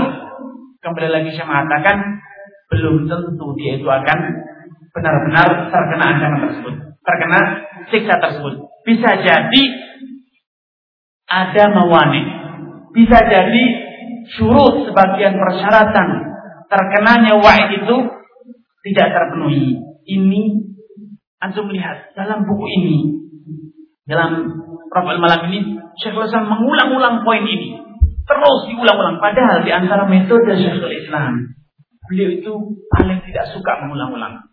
kembali 0.82 1.10
lagi 1.10 1.30
saya 1.38 1.46
mengatakan 1.46 1.98
belum 2.70 3.06
tentu 3.10 3.48
dia 3.58 3.78
itu 3.78 3.88
akan 3.90 4.20
benar-benar 4.94 5.70
terkena 5.70 6.06
ancaman 6.06 6.42
tersebut, 6.50 6.74
terkena 7.06 7.40
siksa 7.94 8.16
tersebut. 8.18 8.54
Bisa 8.86 9.10
jadi 9.22 9.64
ada 11.30 11.64
mawani, 11.70 12.24
bisa 12.94 13.22
jadi 13.30 13.64
syurut 14.34 14.90
sebagian 14.90 15.38
persyaratan 15.38 16.08
terkenanya 16.70 17.38
wa'id 17.38 17.82
itu 17.82 17.98
tidak 18.90 19.08
terpenuhi. 19.14 19.78
Ini 20.10 20.42
antum 21.42 21.70
lihat 21.70 22.18
dalam 22.18 22.46
buku 22.46 22.66
ini 22.82 22.98
dalam 24.10 24.50
Rafael 24.90 25.22
malam 25.22 25.54
ini 25.54 25.78
Syekhul 26.02 26.26
Islam 26.26 26.50
mengulang-ulang 26.50 27.22
poin 27.22 27.46
ini. 27.46 27.78
Terus 28.26 28.60
diulang-ulang. 28.66 29.22
Padahal 29.22 29.62
di 29.62 29.70
antara 29.70 30.10
metode 30.10 30.58
Syekhul 30.58 30.98
Islam. 30.98 31.54
Beliau 32.10 32.30
itu 32.42 32.54
paling 32.90 33.22
tidak 33.22 33.54
suka 33.54 33.86
mengulang-ulang. 33.86 34.50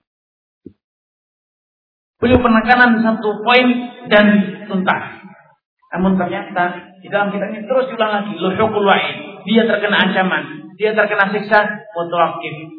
Beliau 2.21 2.41
penekanan 2.45 3.01
satu 3.01 3.41
poin 3.41 3.67
dan 4.13 4.27
tuntas. 4.69 5.25
Namun 5.97 6.21
ternyata 6.21 6.93
di 7.01 7.09
dalam 7.09 7.33
kitab 7.33 7.49
ini 7.57 7.65
terus 7.65 7.89
diulang 7.89 8.13
lagi. 8.13 8.37
Luhukul. 8.37 8.85
Dia 9.49 9.65
terkena 9.65 10.05
ancaman. 10.05 10.43
Dia 10.77 10.93
terkena 10.93 11.33
siksa. 11.33 11.65
Mutawakif. 11.97 12.77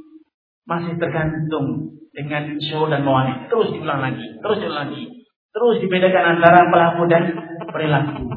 Masih 0.69 0.93
tergantung 1.01 1.97
dengan 2.13 2.53
show 2.61 2.85
dan 2.85 3.01
mawani. 3.01 3.49
Terus 3.49 3.73
diulang 3.73 3.97
lagi. 3.97 4.25
Terus 4.45 4.57
diulang 4.61 4.93
lagi. 4.93 5.16
Terus 5.57 5.81
dibedakan 5.81 6.37
antara 6.37 6.69
pelaku 6.69 7.09
dan 7.09 7.33
perilaku. 7.73 8.29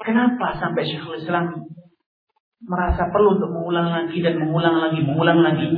Kenapa 0.00 0.56
sampai 0.56 0.80
Syekhul 0.88 1.20
Islam 1.20 1.68
merasa 2.64 3.12
perlu 3.12 3.36
untuk 3.36 3.52
mengulang 3.52 3.92
lagi 3.92 4.16
dan 4.24 4.40
mengulang 4.40 4.80
lagi, 4.80 5.04
mengulang 5.04 5.44
lagi? 5.44 5.68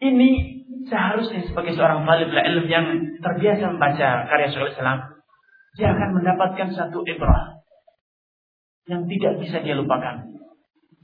Ini 0.00 0.28
seharusnya 0.88 1.44
sebagai 1.44 1.76
seorang 1.76 2.08
talib 2.08 2.32
ilmu 2.32 2.64
yang 2.64 3.12
terbiasa 3.20 3.76
membaca 3.76 4.24
karya 4.24 4.48
Syekhul 4.56 4.72
Islam, 4.72 5.20
dia 5.76 5.92
akan 5.92 6.08
mendapatkan 6.16 6.68
satu 6.72 7.04
ibrah 7.04 7.60
yang 8.88 9.04
tidak 9.04 9.36
bisa 9.44 9.60
dia 9.60 9.76
lupakan. 9.76 10.32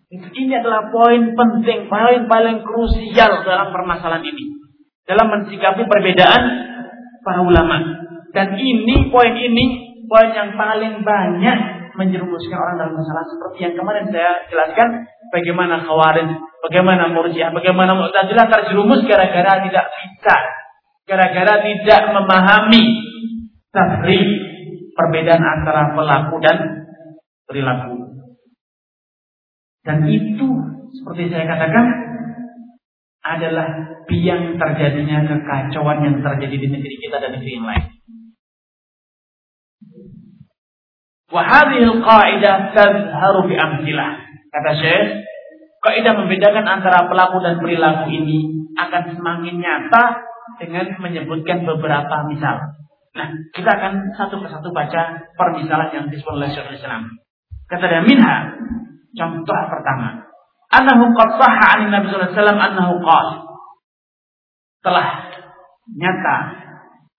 Ini 0.09 0.57
adalah 0.57 0.89
poin 0.89 1.37
penting, 1.37 1.93
poin 1.93 2.25
paling 2.33 2.65
krusial 2.65 3.45
dalam 3.45 3.77
permasalahan 3.77 4.25
ini. 4.25 4.57
Dalam 5.05 5.29
mensikapi 5.29 5.85
perbedaan 5.85 6.73
para 7.25 7.41
ulama. 7.43 7.81
Dan 8.31 8.55
ini 8.61 9.09
poin 9.09 9.35
ini 9.35 9.97
poin 10.07 10.31
yang 10.31 10.55
paling 10.55 11.01
banyak 11.01 11.59
menjerumuskan 11.95 12.59
orang 12.59 12.77
dalam 12.77 12.95
masalah 12.95 13.25
seperti 13.25 13.59
yang 13.71 13.75
kemarin 13.79 14.07
saya 14.11 14.45
jelaskan 14.51 15.07
bagaimana 15.31 15.83
khawarij, 15.87 16.29
bagaimana 16.67 17.11
murjiah, 17.15 17.55
bagaimana 17.55 17.95
mu'tazilah 17.95 18.51
terjerumus 18.51 19.07
gara-gara 19.07 19.63
tidak 19.63 19.87
bisa, 19.95 20.37
gara-gara 21.07 21.55
tidak 21.63 22.03
memahami 22.11 22.83
tafsir 23.71 24.27
perbedaan 24.95 25.43
antara 25.43 25.95
pelaku 25.95 26.35
dan 26.43 26.57
perilaku. 27.47 27.95
Dan 29.85 30.09
itu 30.09 30.49
seperti 30.99 31.31
saya 31.31 31.45
katakan 31.45 31.87
adalah 33.25 33.94
biang 34.07 34.57
terjadinya 34.57 35.25
kekacauan 35.27 35.99
yang 36.05 36.17
terjadi 36.21 36.57
di 36.57 36.69
negeri 36.71 36.97
kita 37.01 37.17
dan 37.21 37.31
negeri 37.37 37.53
yang 37.57 37.67
lain. 37.67 37.85
Wahadil 41.33 41.99
qaidah 42.05 42.73
tazharu 42.77 43.51
fi 43.51 43.55
amsilah. 43.59 44.11
Kata 44.55 44.71
Syekh, 44.79 45.07
kaidah 45.83 46.15
membedakan 46.15 46.65
antara 46.69 47.11
pelaku 47.11 47.43
dan 47.43 47.59
perilaku 47.59 48.13
ini 48.13 48.71
akan 48.79 49.19
semakin 49.19 49.55
nyata 49.59 50.05
dengan 50.63 50.87
menyebutkan 51.03 51.67
beberapa 51.67 52.29
misal. 52.31 52.79
Nah, 53.15 53.29
kita 53.55 53.71
akan 53.71 54.15
satu 54.15 54.39
persatu 54.43 54.71
baca 54.71 55.27
permisalan 55.35 55.91
yang 55.91 56.07
disebut 56.11 56.35
oleh 56.39 56.51
Syekh 56.55 56.79
Islam. 56.79 57.11
Kata 57.67 57.85
dia 57.91 58.03
minha, 58.07 58.55
contoh 59.15 59.59
pertama 59.71 60.25
annahu 60.75 61.15
qad 61.15 61.29
sahha 61.39 61.65
'an 61.79 61.81
Nabi 61.91 62.07
sallallahu 62.11 62.31
alaihi 62.31 62.39
wasallam 62.39 62.61
annahu 62.61 62.95
qala 63.07 63.35
telah 64.85 65.33
nyata 65.97 66.37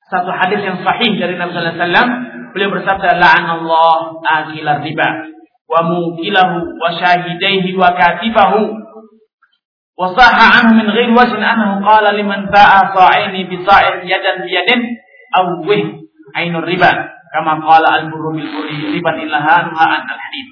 satu 0.05 0.29
hadis 0.29 0.61
yang 0.61 0.77
sahih 0.85 1.17
dari 1.17 1.33
Nabi 1.33 1.49
sallallahu 1.57 1.73
alaihi 1.73 1.81
wasallam 1.81 2.09
beliau 2.53 2.69
bersabda 2.77 3.09
la'anallah 3.17 3.97
akilar 4.21 4.85
riba 4.85 5.09
wa 5.65 5.79
mukilahu 5.81 6.77
wa 6.77 6.93
syahidaihi 6.93 7.73
wa 7.73 7.89
katibahu 7.97 8.69
wa 9.97 10.13
sahha 10.13 10.61
anhu 10.61 10.77
min 10.77 10.87
ghairi 10.93 11.09
wajhin 11.09 11.41
annahu 11.41 11.81
qala 11.81 12.13
liman 12.13 12.53
ba'a 12.53 12.93
sa'ini 12.93 13.49
bi 13.49 13.65
sa'in 13.65 14.05
yadan 14.05 14.45
bi 14.45 14.53
yadin 14.53 14.81
awwih 15.33 16.05
ainur 16.37 16.69
riba 16.69 16.91
kama 17.33 17.65
qala 17.65 18.05
al-burru 18.05 18.37
bil 18.37 18.45
burri 18.45 18.93
riban 18.93 19.17
illaha 19.25 19.73
an 19.73 20.05
al-hadid 20.05 20.47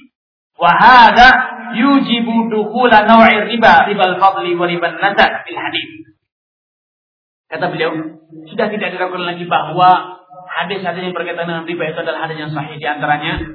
wa 0.57 0.71
hadha 0.73 1.29
yujibu 1.77 2.49
dukhula 2.49 3.05
naw'i 3.05 3.53
riba, 3.53 3.85
ribal 3.89 4.17
fadli 4.21 4.53
wa 4.53 4.65
riban 4.69 4.97
nazar 5.01 5.41
fil 5.45 5.57
hadis. 5.57 6.12
Kata 7.53 7.69
beliau, 7.69 7.93
sudah 8.49 8.65
tidak 8.73 8.97
diragukan 8.97 9.29
lagi 9.29 9.45
bahwa 9.45 10.17
hadis-hadis 10.57 11.05
yang 11.05 11.13
berkaitan 11.13 11.45
dengan 11.45 11.69
riba 11.69 11.85
itu 11.85 11.99
adalah 12.01 12.25
hadis 12.25 12.41
yang 12.41 12.49
sahih 12.49 12.81
di 12.81 12.87
antaranya 12.89 13.45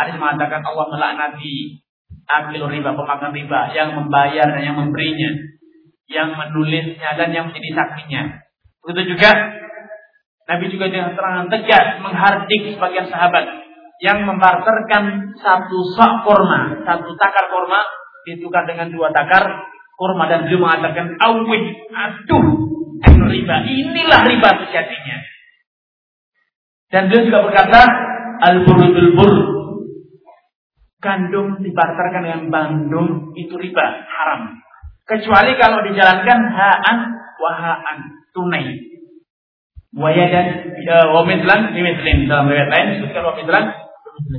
yang 0.00 0.16
mengatakan 0.16 0.64
Allah 0.64 0.86
melaknati 0.88 1.84
akil 2.24 2.64
riba, 2.72 2.96
pemakan 2.96 3.36
riba, 3.36 3.60
yang 3.76 3.92
membayar 4.00 4.48
dan 4.48 4.62
yang 4.64 4.76
memberinya, 4.80 5.30
yang 6.08 6.32
menulisnya 6.32 7.10
dan 7.20 7.36
yang 7.36 7.52
menjadi 7.52 7.84
saksinya. 7.84 8.22
Begitu 8.80 9.12
juga 9.12 9.30
Nabi 10.44 10.64
juga 10.72 10.88
dengan 10.88 11.12
terang 11.12 11.48
tegas 11.52 12.00
menghardik 12.00 12.76
sebagian 12.76 13.12
sahabat 13.12 13.44
yang 14.00 14.24
membarterkan 14.24 15.36
satu 15.36 15.78
sak 15.96 16.24
kurma, 16.24 16.80
satu 16.84 17.12
takar 17.16 17.48
kurma 17.48 17.80
ditukar 18.24 18.64
dengan 18.64 18.88
dua 18.88 19.12
takar 19.12 19.44
kurma 19.96 20.28
dan 20.28 20.48
beliau 20.48 20.64
mengatakan 20.64 21.16
awih 21.20 21.64
aduh 21.92 22.73
riba. 23.06 23.56
Inilah 23.64 24.20
riba 24.24 24.50
sejatinya. 24.66 25.16
Dan 26.92 27.10
beliau 27.10 27.26
juga 27.26 27.40
berkata 27.50 27.80
al 28.44 28.62
burudul 28.62 29.10
bur 29.18 29.32
gandum 31.04 31.60
dibarterkan 31.60 32.22
dengan 32.24 32.42
bandung 32.48 33.08
itu 33.36 33.52
riba 33.60 33.84
haram. 34.08 34.56
Kecuali 35.04 35.52
kalau 35.60 35.84
dijalankan 35.84 36.38
haan 36.48 36.98
wahaan 37.36 37.98
tunai. 38.32 38.64
Wayadan 39.94 40.74
ya, 40.82 41.12
wamitlan 41.12 41.70
mimitlan 41.76 42.26
dalam 42.26 42.50
riwayat 42.50 42.72
lain 42.72 42.86
disebutkan 42.98 43.22
wamitlan 43.30 43.64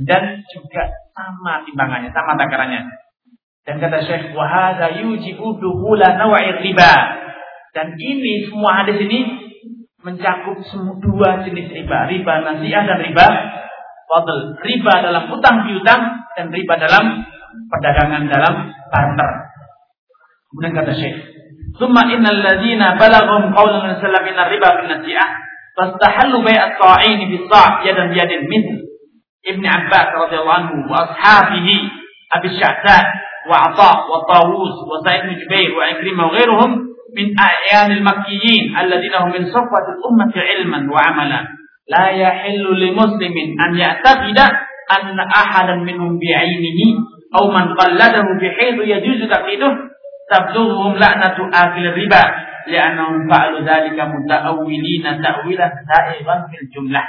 dan 0.04 0.42
juga 0.52 0.84
sama 1.14 1.64
timbangannya 1.64 2.10
sama 2.12 2.34
takarannya. 2.36 2.82
Dan 3.66 3.82
kata 3.82 3.98
Syekh 4.04 4.36
wahada 4.36 4.94
yujibu 5.00 5.58
duhula 5.58 6.18
nawa'ir 6.18 6.60
riba. 6.60 6.92
Dan 7.76 7.92
ini 8.00 8.48
semua 8.48 8.80
hadis 8.80 8.96
ini 9.04 9.52
mencakup 10.00 10.64
semua 10.64 10.96
dua 10.96 11.44
jenis 11.44 11.68
riba, 11.68 12.08
riba 12.08 12.34
nasiah 12.40 12.88
dan 12.88 13.04
riba 13.04 13.26
fadl. 14.08 14.56
Riba 14.64 14.94
dalam 15.04 15.28
utang 15.28 15.68
piutang 15.68 16.24
dan 16.32 16.48
riba 16.48 16.74
dalam 16.80 17.20
perdagangan 17.68 18.32
dalam 18.32 18.72
barter. 18.88 19.30
Kemudian 20.48 20.72
kata 20.72 20.92
Syekh, 20.96 21.16
"Tsumma 21.76 22.08
innal 22.08 22.40
ladzina 22.40 22.96
balaghum 22.96 23.52
qawlan 23.52 24.00
sallamina 24.00 24.48
riba 24.48 24.68
bin 24.80 24.96
nasiah, 24.96 25.28
fastahallu 25.76 26.40
bai'at 26.40 26.80
qa'in 26.80 27.28
bi 27.28 27.44
sa' 27.44 27.84
yadan 27.84 28.08
bi 28.08 28.16
yadin 28.16 28.48
min 28.48 28.62
Ibn 29.46 29.62
Abbas 29.62 30.08
radhiyallahu 30.26 30.58
anhu 30.64 30.76
wa 30.88 31.12
ashabihi 31.12 31.76
Abi 32.40 32.48
Sya'sa 32.56 32.98
wa 33.46 33.68
Atha 33.68 33.92
wa 34.08 34.24
Tawus 34.24 34.74
wa 34.80 34.96
Sa'id 35.04 35.28
bin 35.28 35.38
Jubair 35.38 35.70
wa 35.76 35.92
Ikrimah 35.92 36.24
wa 36.24 36.34
ghairuhum 36.34 36.70
min 37.16 37.32
a'yanil 37.32 38.04
makkiyin 38.04 38.76
alladziina 38.76 39.24
hum 39.24 39.32
min 39.32 39.48
safwatil 39.48 39.96
ummati 40.04 40.36
ilman 40.60 40.84
wa 40.92 41.00
amalan. 41.00 41.48
La 41.88 42.12
yahillu 42.12 42.76
li 42.76 42.92
muslimin 42.92 43.56
an 43.56 43.72
ya'taqida 43.72 44.44
anna 44.92 45.24
ahadan 45.24 45.88
minhum 45.88 46.20
bi'ainihi 46.20 46.86
aw 47.32 47.48
man 47.48 47.72
qalladahu 47.72 48.36
bihaythu 48.36 48.84
yajuzu 48.84 49.24
taqiduhu 49.32 49.96
tabduhum 50.28 50.98
la'natu 51.00 51.48
akil 51.48 51.88
riba 51.96 52.22
li'annahum 52.68 53.24
fa'alu 53.30 53.62
dzalika 53.64 54.10
muta'awwilina 54.10 55.22
ta'wilah 55.22 55.70
sa'iban 55.86 56.40
fil 56.52 56.66
jumlah. 56.74 57.06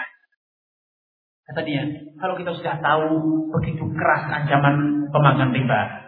Kata 1.52 1.62
dia 1.68 1.84
kalau 2.22 2.40
kita 2.40 2.56
sudah 2.56 2.76
tahu 2.80 3.08
begitu 3.60 3.84
keras 3.92 4.24
ancaman 4.32 5.08
pemakan 5.12 5.52
riba 5.52 6.07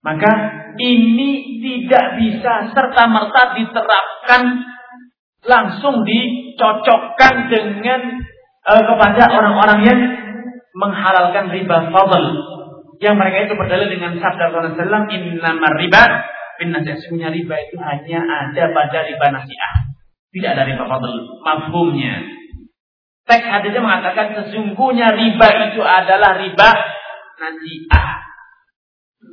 maka 0.00 0.32
ini 0.80 1.60
tidak 1.60 2.16
bisa 2.16 2.72
serta-merta 2.72 3.52
diterapkan 3.52 4.42
langsung 5.44 6.04
dicocokkan 6.08 7.52
dengan 7.52 8.00
uh, 8.64 8.82
kepada 8.84 9.22
orang-orang 9.28 9.80
yang 9.84 10.00
menghalalkan 10.72 11.52
riba 11.52 11.92
fadl. 11.92 12.24
Yang 13.00 13.16
mereka 13.16 13.36
itu 13.48 13.54
berdalil 13.56 13.88
dengan 13.88 14.12
sabda 14.20 14.52
Rasulullah 14.52 15.08
Innamar 15.08 15.72
riba 15.80 16.04
bin 16.60 16.76
Sesungguhnya 16.76 17.32
riba 17.32 17.56
itu 17.64 17.76
hanya 17.80 18.20
ada 18.20 18.64
pada 18.72 18.98
riba 19.04 19.26
nasiah. 19.32 19.74
Tidak 20.32 20.50
ada 20.52 20.64
riba 20.68 20.84
fadl. 20.84 21.12
Mafhumnya. 21.44 22.24
Teks 23.28 23.46
hadisnya 23.48 23.84
mengatakan 23.84 24.32
sesungguhnya 24.32 25.12
riba 25.12 25.48
itu 25.72 25.80
adalah 25.84 26.40
riba 26.40 26.70
nasiah 27.40 28.29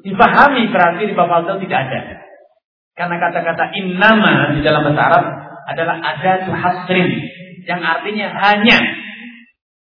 dipahami 0.02 0.70
berarti 0.70 1.02
riba 1.10 1.24
fadl 1.26 1.58
tidak 1.62 1.80
ada. 1.88 2.02
Karena 2.98 3.16
kata-kata 3.22 3.66
innama 3.78 4.58
di 4.58 4.66
dalam 4.66 4.82
bahasa 4.82 5.02
Arab 5.06 5.26
adalah 5.70 5.98
ada 6.02 6.32
hasrin 6.50 7.10
yang 7.68 7.82
artinya 7.84 8.34
hanya. 8.42 8.80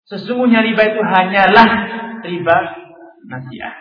Sesungguhnya 0.07 0.63
riba 0.63 0.95
itu 0.95 1.01
hanyalah 1.03 1.69
riba 2.23 2.57
nasiah. 3.27 3.75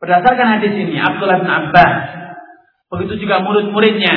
Berdasarkan 0.00 0.60
hadis 0.60 0.72
ini 0.80 0.96
Abdullah 0.96 1.44
bin 1.44 1.50
Abbas 1.52 1.92
begitu 2.90 3.24
juga 3.24 3.44
murid-muridnya 3.44 4.16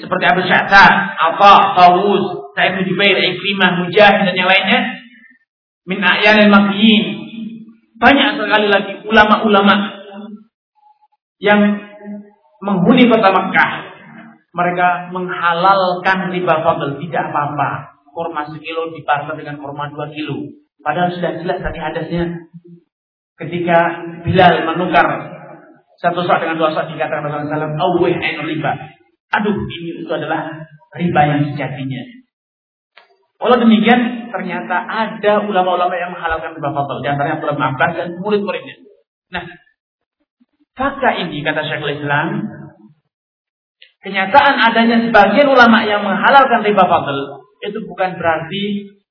seperti 0.00 0.24
Abu 0.24 0.42
Sya'ta, 0.42 0.84
Atta, 1.14 1.54
Tawus, 1.76 2.54
Sa'id 2.56 2.80
Jubair, 2.86 3.14
Ikrimah, 3.14 3.82
Mujahid 3.82 4.24
dan 4.24 4.34
yang 4.34 4.48
lainnya 4.48 4.80
min 5.86 6.00
a'yanil 6.00 6.50
makyin 6.50 7.17
banyak 7.98 8.28
sekali 8.38 8.66
lagi 8.70 8.92
ulama-ulama 9.06 9.74
yang 11.42 11.60
menghuni 12.62 13.06
kota 13.06 13.30
Mekah. 13.30 13.72
Mereka 14.54 15.14
menghalalkan 15.14 16.34
riba 16.34 16.54
fadl. 16.66 16.98
Tidak 16.98 17.22
apa-apa. 17.30 17.94
Kurma 18.10 18.42
sekilo 18.50 18.90
dipartner 18.90 19.38
dengan 19.38 19.62
kurma 19.62 19.90
dua 19.94 20.10
kilo. 20.10 20.50
Padahal 20.82 21.14
sudah 21.14 21.38
jelas 21.38 21.58
tadi 21.62 21.78
hadasnya. 21.78 22.24
Ketika 23.38 23.78
Bilal 24.26 24.66
menukar 24.66 25.06
satu 26.02 26.26
saat 26.26 26.42
dengan 26.42 26.58
dua 26.58 26.74
saat 26.74 26.90
dikatakan 26.90 27.26
Rasulullah 27.26 27.70
SAW, 27.78 28.46
riba. 28.50 28.72
Aduh, 29.38 29.54
ini 29.54 30.02
itu 30.02 30.10
adalah 30.10 30.66
riba 30.94 31.20
yang 31.22 31.40
sejatinya. 31.54 32.02
Walau 33.38 33.62
demikian, 33.62 34.17
ternyata 34.28 34.76
ada 34.86 35.44
ulama-ulama 35.44 35.94
yang 35.96 36.12
menghalalkan 36.12 36.56
riba 36.56 36.70
fadl. 36.72 37.00
Di 37.04 37.08
antaranya 37.08 37.40
Abdullah 37.40 37.56
bin 37.56 37.66
Abbas 37.72 37.90
dan 37.96 38.08
murid-muridnya. 38.20 38.76
Nah, 39.34 39.44
fakta 40.76 41.10
ini 41.20 41.44
kata 41.44 41.60
Syekhul 41.66 41.98
Islam, 42.00 42.26
kenyataan 44.04 44.54
adanya 44.72 44.96
sebagian 45.04 45.48
ulama 45.50 45.84
yang 45.84 46.06
menghalalkan 46.06 46.64
riba 46.64 46.84
fadl 46.84 47.18
itu 47.58 47.78
bukan 47.90 48.14
berarti 48.14 48.62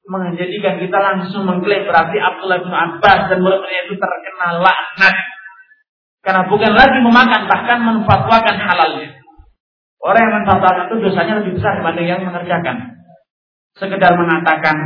menjadikan 0.08 0.80
kita 0.80 0.98
langsung 0.98 1.44
mengklaim 1.44 1.84
berarti 1.84 2.16
Abdullah 2.16 2.64
bin 2.64 2.72
Abbas 2.72 3.20
dan 3.28 3.38
murid-muridnya 3.44 3.92
itu 3.92 3.96
terkena 4.00 4.64
laknat. 4.64 5.16
Karena 6.24 6.44
bukan 6.48 6.72
lagi 6.76 7.00
memakan, 7.00 7.42
bahkan 7.48 7.80
menfatwakan 7.88 8.56
halalnya. 8.60 9.16
Orang 10.04 10.22
yang 10.24 10.36
menfatwakan 10.44 10.92
itu 10.92 10.96
dosanya 11.08 11.40
lebih 11.40 11.56
besar 11.60 11.80
dibanding 11.80 12.08
yang 12.08 12.22
mengerjakan 12.24 12.98
sekedar 13.78 14.14
mengatakan 14.18 14.78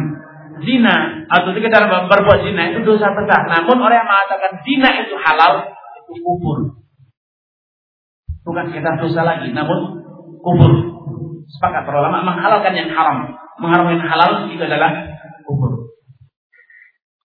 zina 0.62 1.26
atau 1.28 1.50
sekedar 1.56 1.88
berbuat 1.88 2.40
zina 2.46 2.72
itu 2.72 2.86
dosa 2.86 3.12
besar. 3.16 3.48
Namun 3.48 3.78
orang 3.82 4.04
yang 4.04 4.10
mengatakan 4.10 4.52
zina 4.64 4.90
itu 5.02 5.16
halal 5.18 5.54
itu 6.06 6.14
kufur. 6.22 6.60
Bukan 8.42 8.66
sekedar 8.74 9.00
dosa 9.00 9.22
lagi, 9.24 9.50
namun 9.56 10.04
kufur. 10.40 10.72
Sepakat 11.52 11.84
para 11.84 11.98
ulama 12.00 12.24
menghalalkan 12.24 12.72
yang 12.72 12.90
haram, 12.96 13.36
mengharamkan 13.60 14.00
halal 14.08 14.48
itu 14.48 14.64
adalah 14.64 14.92
kufur. 15.44 15.92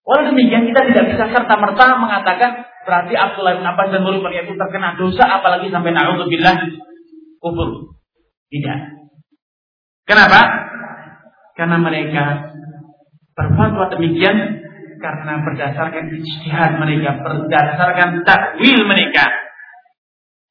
Walau 0.07 0.31
demikian 0.31 0.63
kita 0.71 0.87
tidak 0.87 1.05
bisa 1.11 1.23
serta 1.35 1.55
merta 1.59 1.99
mengatakan 1.99 2.63
berarti 2.87 3.11
Abdullah 3.11 3.59
bin 3.59 3.67
Abbas 3.67 3.91
dan 3.91 4.07
murid 4.07 4.23
itu 4.23 4.55
terkena 4.55 4.95
dosa 4.95 5.27
apalagi 5.27 5.67
sampai 5.67 5.91
naudzubillah 5.91 6.55
kufur. 7.43 7.99
Tidak. 8.47 8.79
Kenapa? 10.07 10.66
Karena 11.57 11.81
mereka 11.81 12.53
berfatwa 13.33 13.89
demikian 13.97 14.61
karena 15.01 15.41
berdasarkan 15.41 16.13
ijtihad 16.13 16.77
mereka, 16.77 17.17
berdasarkan 17.21 18.21
takwil 18.21 18.85
mereka. 18.85 19.25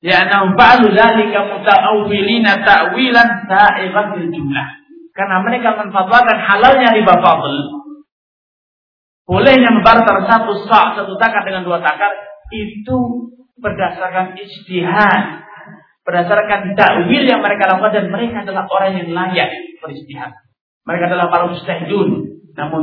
Ya 0.03 0.26
anahum 0.26 0.55
ba'du 0.55 0.91
dzalika 0.95 1.51
muta'awwilina 1.51 2.62
ta'wilan 2.62 3.28
sa'iqan 3.47 4.07
fil 4.14 4.28
jumlah. 4.35 4.68
Karena 5.14 5.41
mereka 5.43 5.78
menfatwakan 5.78 6.39
halalnya 6.43 6.95
riba 6.95 7.14
fadl. 7.22 7.55
Bolehnya 9.26 9.74
membarter 9.74 10.22
satu 10.31 10.53
sak, 10.70 10.95
satu 10.95 11.18
takar 11.18 11.43
dengan 11.43 11.66
dua 11.66 11.83
takar 11.83 12.14
itu 12.55 13.26
berdasarkan 13.59 14.39
ijtihad, 14.39 15.22
berdasarkan 16.07 16.78
takwil 16.78 17.22
yang 17.26 17.43
mereka 17.43 17.74
lakukan 17.74 17.95
dan 17.95 18.07
mereka 18.14 18.47
adalah 18.47 18.70
orang 18.70 18.93
yang 19.03 19.11
layak 19.11 19.51
beristihad. 19.83 20.45
Mereka 20.87 21.05
adalah 21.11 21.26
para 21.28 21.51
mustahidun. 21.51 22.09
Namun 22.55 22.82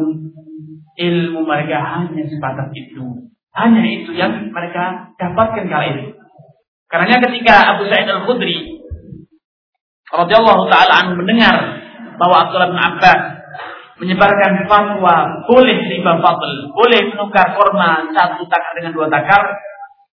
ilmu 0.99 1.41
mereka 1.47 1.81
hanya 1.81 2.23
sebatas 2.27 2.69
itu. 2.75 3.31
Hanya 3.53 3.83
itu 3.85 4.11
yang 4.13 4.51
mereka 4.51 5.15
dapatkan 5.17 5.65
kali 5.65 5.87
ini. 5.95 6.05
Karena 6.91 7.17
ketika 7.25 7.73
Abu 7.73 7.89
Sa'id 7.89 8.05
Al-Khudri 8.05 8.85
radhiyallahu 10.13 10.69
taala 10.69 10.93
anhu 11.01 11.17
mendengar 11.17 11.81
bahwa 12.21 12.45
Abdullah 12.45 12.69
bin 12.69 12.81
Abbas 12.81 13.21
menyebarkan 13.97 14.69
fatwa 14.69 15.41
boleh 15.49 15.77
riba 15.89 16.21
fadl, 16.21 16.69
boleh 16.73 17.01
menukar 17.13 17.57
korma 17.57 18.09
satu 18.13 18.45
takar 18.45 18.73
dengan 18.77 18.93
dua 18.93 19.09
takar, 19.09 19.57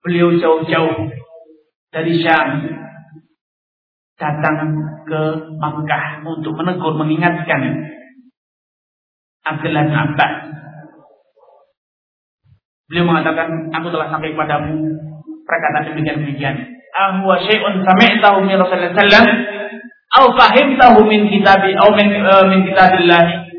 beliau 0.02 0.34
jauh-jauh 0.34 1.10
dari 1.94 2.22
Syam 2.22 2.82
datang 4.14 4.56
ke 5.04 5.20
Makkah 5.58 6.22
untuk 6.22 6.54
menegur, 6.54 6.94
mengingatkan 6.94 7.60
Abdullah 9.44 9.84
bin 9.84 9.96
Abbas. 9.96 10.32
Beliau 12.88 13.04
mengatakan, 13.08 13.48
aku 13.72 13.88
telah 13.90 14.08
sampai 14.12 14.32
kepadamu 14.32 14.76
perkataan 15.44 15.92
demikian 15.92 16.20
demikian. 16.24 16.56
Ahwa 16.94 17.42
syai'un 17.42 17.82
sami'tahu 17.82 18.46
min 18.46 18.54
Rasulullah 18.54 18.94
sallallahu 18.94 19.54
au 20.14 20.26
fahimtahu 20.38 20.98
min 21.10 21.26
kitabi 21.26 21.74
au 21.74 21.90
min 21.98 22.08
uh, 22.22 22.46
min 22.46 22.62
kitabillah 22.70 23.50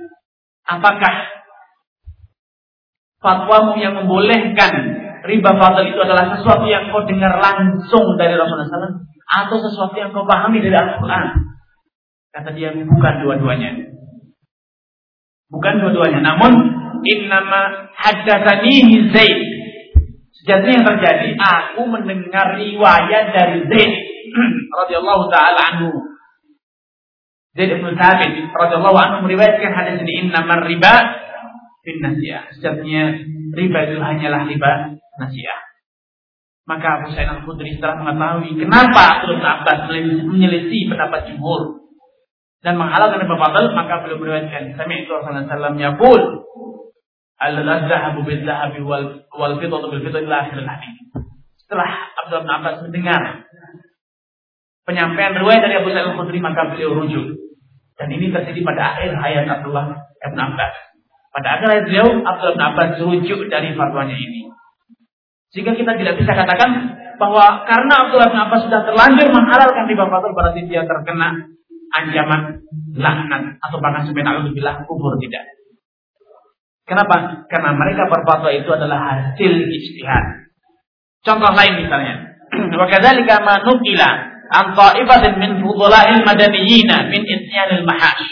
Apakah 0.65 1.29
fatwamu 3.21 3.77
yang 3.77 3.93
membolehkan 4.01 4.73
riba 5.25 5.51
fadl 5.61 5.85
itu 5.85 5.99
adalah 6.01 6.33
sesuatu 6.33 6.65
yang 6.65 6.89
kau 6.89 7.05
dengar 7.05 7.37
langsung 7.37 8.17
dari 8.17 8.33
Rasulullah 8.33 8.89
SAW 8.89 9.05
atau 9.25 9.57
sesuatu 9.57 9.97
yang 9.97 10.13
kau 10.13 10.29
pahami 10.29 10.61
dari 10.61 10.75
Al-Quran? 10.77 11.27
Kata 12.35 12.49
dia 12.53 12.75
bukan 12.75 13.13
dua-duanya. 13.25 13.71
Bukan 15.49 15.73
dua-duanya. 15.81 16.19
Namun 16.21 16.51
innama 17.05 17.89
haddatsanihi 17.95 19.15
Zaid. 19.15 19.39
Sejatinya 20.43 20.73
yang 20.77 20.87
terjadi, 20.93 21.29
aku 21.41 21.89
mendengar 21.89 22.59
riwayat 22.59 23.33
dari 23.33 23.65
Zaid 23.65 23.93
radhiyallahu 24.83 25.23
taala 25.31 25.61
anhu 25.73 25.89
Zaid 27.55 27.71
bin 27.71 27.95
Thabit 27.95 28.51
radhiyallahu 28.51 28.97
anhu 28.99 29.17
meriwayatkan 29.31 29.71
hadis 29.71 30.03
ini 30.03 30.27
innamar 30.27 30.67
riba 30.67 30.93
bin 31.87 32.03
nasiyah. 32.03 32.51
Sejatinya 32.51 33.15
riba 33.55 33.79
itu 33.87 33.95
hanyalah 34.03 34.43
riba 34.43 34.71
nasiyah. 35.23 35.59
Maka 36.65 36.87
Abu 36.97 37.13
Sa'id 37.13 37.29
Al-Khudri 37.29 37.77
setelah 37.77 38.01
mengetahui 38.01 38.57
kenapa 38.57 39.21
Abdul 39.21 39.37
Abbas 39.37 39.85
menyelisih 40.25 40.89
pendapat 40.89 41.29
jumhur 41.29 41.85
dan 42.65 42.81
menghalalkan 42.81 43.21
riba 43.21 43.37
batal, 43.37 43.69
maka 43.77 44.01
beliau 44.01 44.17
meriwayatkan 44.17 44.73
sami 44.73 45.05
itu 45.05 45.13
Rasulullah 45.13 45.45
sallallahu 45.45 45.77
yaqul 45.77 46.21
al-zahabu 47.37 48.25
bil 48.25 48.41
zahabi 48.41 48.81
wal 48.81 49.29
wal 49.37 49.53
fiddatu 49.61 49.93
bil 49.93 50.01
fiddati 50.01 50.25
ila 50.25 50.49
akhir 50.49 50.57
hadis. 50.65 50.95
Setelah 51.61 51.89
Abdul 52.25 52.49
Abbas 52.49 52.75
mendengar 52.89 53.21
penyampaian 54.89 55.37
riwayat 55.37 55.61
dari 55.69 55.75
Abu 55.77 55.93
Sa'id 55.93 56.09
Al-Khudri 56.09 56.41
maka 56.41 56.73
beliau 56.73 56.97
rujuk 56.97 57.45
dan 57.95 58.11
ini 58.11 58.27
terjadi 58.33 58.59
pada 58.65 58.97
akhir 58.97 59.13
hayat 59.15 59.45
Abdullah 59.47 60.01
bin 60.01 60.39
Abbas. 60.39 60.73
Pada 61.31 61.47
akhir 61.59 61.67
hayat 61.67 61.85
beliau, 61.87 62.07
Abdullah 62.25 62.73
Abbas 62.73 62.89
rujuk 62.99 63.39
dari 63.47 63.71
fatwanya 63.77 64.17
ini. 64.17 64.51
Sehingga 65.55 65.71
kita 65.71 65.95
tidak 65.95 66.19
bisa 66.19 66.35
katakan 66.35 66.99
bahwa 67.15 67.63
karena 67.63 67.93
Abdullah 68.03 68.27
bin 68.27 68.43
Abbas 68.43 68.67
sudah 68.67 68.83
terlanjur 68.83 69.31
menghalalkan 69.31 69.87
riba 69.87 70.03
fatul 70.11 70.35
berarti 70.35 70.67
dia 70.67 70.83
terkena 70.83 71.47
ancaman 71.95 72.59
laknat 72.91 73.55
atau 73.63 73.79
bahkan 73.79 74.03
sebenarnya 74.03 74.51
bilang 74.51 74.83
kubur 74.83 75.15
tidak. 75.23 75.47
Kenapa? 76.83 77.47
Karena 77.47 77.71
mereka 77.71 78.11
berfatwa 78.11 78.51
itu 78.51 78.67
adalah 78.67 78.99
hasil 78.99 79.53
ijtihad. 79.63 80.25
Contoh 81.23 81.55
lain 81.55 81.87
misalnya, 81.87 82.35
wa 82.79 82.85
kadzalika 82.91 83.41
ma 83.41 83.63
nukila 83.63 84.09
an 84.51 84.65
ta'ifatin 84.75 85.39
min 85.39 85.63
fudula'il 85.63 86.21
madaniyina 86.21 87.09
min 87.09 87.23
isyanil 87.25 87.87
mahash. 87.87 88.27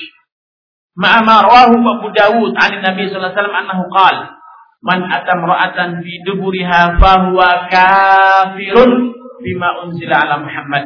Ma'a 0.93 1.25
ma 1.25 1.41
rawahu 1.41 1.81
Abu 1.81 2.07
Dawud 2.13 2.53
'an 2.53 2.83
Nabi 2.83 3.09
sallallahu 3.09 3.31
alaihi 3.31 3.37
wasallam 3.39 3.57
annahu 3.63 3.83
qala 3.89 4.42
man 4.83 5.07
atam 5.07 5.47
ra'atan 5.47 6.03
fi 6.03 6.19
duburiha 6.27 6.99
fahuwa 6.99 7.71
kafirun 7.71 9.15
bima 9.39 9.87
unzila 9.87 10.27
ala 10.27 10.43
Muhammad. 10.43 10.85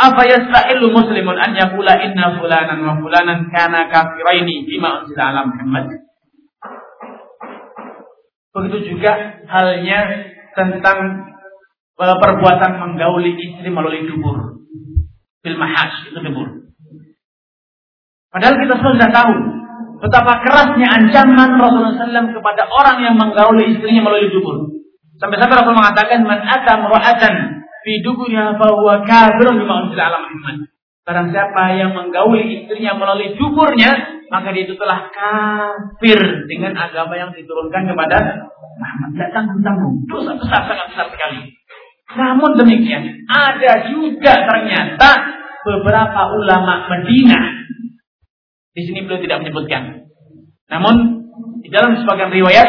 Apa 0.00 0.24
yastahillu 0.24 0.88
muslimun 0.88 1.36
an 1.36 1.52
yaqula 1.52 2.00
inna 2.00 2.40
fulanan 2.40 2.80
wa 2.80 2.94
fulanan 2.96 3.52
kana 3.52 3.92
kafiraini 3.92 4.64
bima 4.64 5.04
unzila 5.04 5.28
ala 5.28 5.44
Muhammad? 5.44 6.08
Begitu 8.56 8.96
juga 8.96 9.44
halnya 9.46 10.26
tentang 10.56 11.28
perbuatan 12.00 12.80
menggauli 12.80 13.36
istri 13.36 13.68
melalui 13.68 14.08
dubur. 14.08 14.56
Bil 15.44 15.56
mahash, 15.60 16.08
itu 16.08 16.16
dubur. 16.16 16.48
Padahal 18.32 18.56
kita 18.56 18.74
sudah 18.80 19.08
tahu 19.12 19.59
betapa 20.00 20.40
kerasnya 20.42 20.88
ancaman 20.88 21.60
Rasulullah 21.60 21.94
SAW 21.94 22.32
kepada 22.32 22.62
orang 22.66 22.98
yang 23.04 23.14
menggauli 23.20 23.76
istrinya 23.76 24.08
melalui 24.08 24.32
dubur. 24.32 24.80
Sampai-sampai 25.20 25.56
Rasul 25.60 25.76
mengatakan, 25.76 26.24
Man 26.24 26.40
atam 26.40 26.88
ra'atan 26.88 27.34
fi 27.84 27.92
duburnya 28.00 28.56
bahwa 28.56 29.04
kafirun 29.04 29.60
bima 29.60 29.84
unzila 29.84 30.08
ala. 30.08 30.18
Barang 31.04 31.28
siapa 31.32 31.76
yang 31.76 31.92
menggauli 31.92 32.64
istrinya 32.64 32.96
melalui 32.96 33.36
duburnya, 33.36 34.20
maka 34.32 34.52
dia 34.54 34.64
itu 34.64 34.76
telah 34.78 35.10
kafir 35.12 36.20
dengan 36.48 36.76
agama 36.76 37.18
yang 37.18 37.34
diturunkan 37.36 37.82
kepada 37.88 38.16
Muhammad. 38.78 39.08
Tidak 39.16 39.30
tanggung-tanggung. 39.36 40.06
Dosa 40.08 40.32
besar, 40.38 40.60
sangat 40.70 40.86
besar 40.92 41.06
sekali. 41.12 41.50
Namun 42.14 42.58
demikian, 42.58 43.26
ada 43.28 43.90
juga 43.90 44.34
ternyata 44.34 45.10
beberapa 45.62 46.20
ulama 46.34 46.88
Medina. 46.88 47.59
Di 48.70 48.82
sini 48.86 49.02
beliau 49.02 49.20
tidak 49.22 49.42
menyebutkan. 49.42 50.10
Namun 50.70 50.94
di 51.60 51.68
dalam 51.68 51.98
sebagian 51.98 52.30
riwayat 52.30 52.68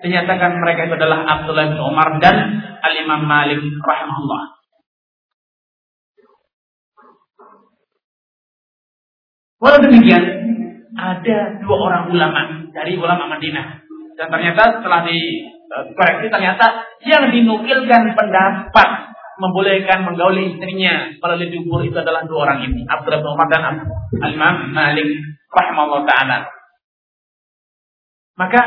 dinyatakan 0.00 0.56
mereka 0.60 0.88
itu 0.88 0.94
adalah 0.96 1.24
Abdullah 1.24 1.72
bin 1.72 1.80
Umar 1.80 2.08
dan 2.20 2.36
Al 2.80 2.94
Imam 3.00 3.24
Malik 3.24 3.60
rahimahullah. 3.60 4.42
Walau 9.56 9.80
demikian, 9.80 10.24
ada 10.96 11.38
dua 11.64 11.76
orang 11.80 12.12
ulama 12.12 12.40
dari 12.76 12.96
ulama 12.96 13.24
Madinah 13.36 13.84
dan 14.16 14.28
ternyata 14.32 14.80
setelah 14.80 15.04
di 15.04 15.16
koreksi 15.96 16.28
ternyata 16.32 16.86
yang 17.04 17.28
dinukilkan 17.28 18.16
pendapat 18.16 18.88
membolehkan 19.36 20.04
menggauli 20.04 20.56
istrinya 20.56 21.12
melalui 21.20 21.52
dubur 21.52 21.84
itu 21.84 21.96
adalah 21.96 22.24
dua 22.24 22.48
orang 22.48 22.68
ini 22.68 22.84
Abdullah 22.88 23.20
bin 23.20 23.30
Umar 23.32 23.48
dan 23.52 23.62
Al-Imam 24.20 24.72
Malik 24.72 25.08
rahimahullah 25.52 26.02
taala. 26.08 26.38
Maka 28.36 28.60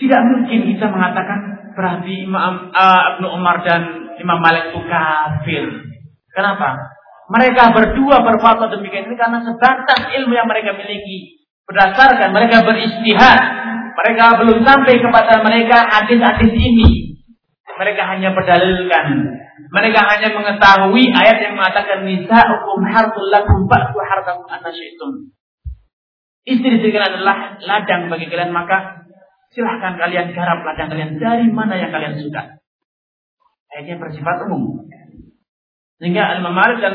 tidak 0.00 0.20
mungkin 0.24 0.60
kita 0.72 0.86
mengatakan 0.88 1.38
berarti 1.76 2.24
Imam 2.24 2.70
uh, 2.72 3.34
Umar 3.34 3.60
dan 3.64 4.14
Imam 4.20 4.40
Malik 4.40 4.72
itu 4.72 4.80
kafir. 4.88 5.64
Kenapa? 6.32 6.76
Mereka 7.28 7.72
berdua 7.72 8.20
berfatwa 8.20 8.68
demikian 8.68 9.08
ini 9.08 9.16
karena 9.16 9.40
sebatas 9.40 10.12
ilmu 10.12 10.32
yang 10.36 10.44
mereka 10.44 10.76
miliki 10.76 11.40
berdasarkan 11.64 12.36
mereka 12.36 12.60
beristihad 12.60 13.64
mereka 13.94 14.24
belum 14.42 14.58
sampai 14.66 14.98
kepada 14.98 15.40
mereka 15.40 15.86
hadis-hadis 15.86 16.52
ini. 16.52 17.14
Mereka 17.74 18.02
hanya 18.06 18.30
berdalilkan. 18.34 19.06
Mereka 19.54 20.00
hanya 20.02 20.28
mengetahui 20.34 21.04
ayat 21.14 21.38
yang 21.38 21.54
mengatakan 21.54 22.02
nisa'ukum 22.02 22.82
hartul 22.90 23.30
lakum 23.30 23.70
ba'du 23.70 23.98
hartakum 24.02 24.46
anasyaitum. 24.50 25.30
Istri-istri 26.44 26.90
kalian 26.92 27.22
adalah 27.22 27.56
ladang 27.62 28.12
bagi 28.12 28.28
kalian 28.28 28.52
maka 28.52 29.06
silahkan 29.54 29.96
kalian 29.96 30.34
garap 30.34 30.60
ladang 30.66 30.90
kalian 30.90 31.16
dari 31.16 31.46
mana 31.48 31.78
yang 31.78 31.94
kalian 31.94 32.18
suka. 32.18 32.60
Ayatnya 33.72 34.02
bersifat 34.02 34.44
umum. 34.50 34.86
Sehingga 36.02 36.36
Al-Imam 36.36 36.58
dan 36.82 36.94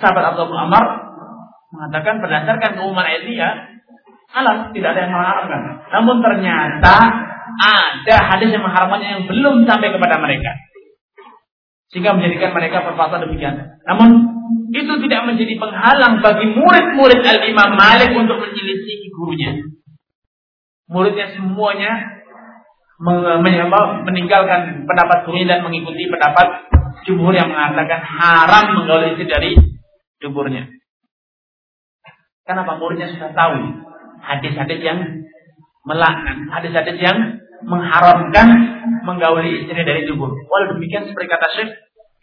sahabat 0.00 0.34
Abdullah 0.34 0.66
Amar 0.66 0.84
mengatakan 1.70 2.24
berdasarkan 2.24 2.70
keumuman 2.80 3.04
ayat 3.04 3.22
ini 3.28 3.34
ya 3.38 3.50
halal, 4.34 4.74
tidak 4.74 4.88
ada 4.96 5.00
yang 5.06 5.12
mengharamkan. 5.14 5.60
Namun 5.94 6.16
ternyata 6.18 6.94
ada 7.54 8.16
hadis 8.34 8.50
yang 8.50 8.64
mengharamkannya 8.66 9.08
yang 9.08 9.22
belum 9.30 9.62
sampai 9.68 9.94
kepada 9.94 10.18
mereka. 10.18 10.50
Sehingga 11.92 12.16
menjadikan 12.16 12.56
mereka 12.56 12.84
berfatwa 12.84 13.22
demikian. 13.24 13.80
Namun 13.84 14.34
itu 14.74 14.92
tidak 15.06 15.22
menjadi 15.28 15.54
penghalang 15.56 16.18
bagi 16.18 16.46
murid-murid 16.50 17.20
Al-Imam 17.22 17.78
Malik 17.78 18.10
untuk 18.16 18.42
menyelisih 18.42 19.10
gurunya. 19.14 19.52
Muridnya 20.90 21.26
semuanya 21.32 21.92
meninggalkan 24.04 24.86
pendapat 24.86 25.18
gurunya 25.26 25.46
dan 25.56 25.60
mengikuti 25.66 26.06
pendapat 26.10 26.46
jumhur 27.06 27.34
yang 27.34 27.50
mengatakan 27.50 28.00
haram 28.02 28.64
menggaul 28.78 29.14
dari 29.14 29.52
duburnya. 30.22 30.70
Kenapa 32.44 32.76
muridnya 32.76 33.08
sudah 33.08 33.32
tahu 33.32 33.56
hadis-hadis 34.20 34.80
yang 34.84 34.98
melaknat, 35.84 36.48
hadis-hadis 36.52 36.96
yang 37.00 37.33
mengharamkan 37.64 38.48
menggauli 39.04 39.64
istri 39.64 39.80
dari 39.84 40.04
dubur. 40.08 40.32
Walau 40.48 40.76
demikian 40.76 41.08
seperti 41.08 41.28
kata 41.28 41.48
Syekh, 41.56 41.70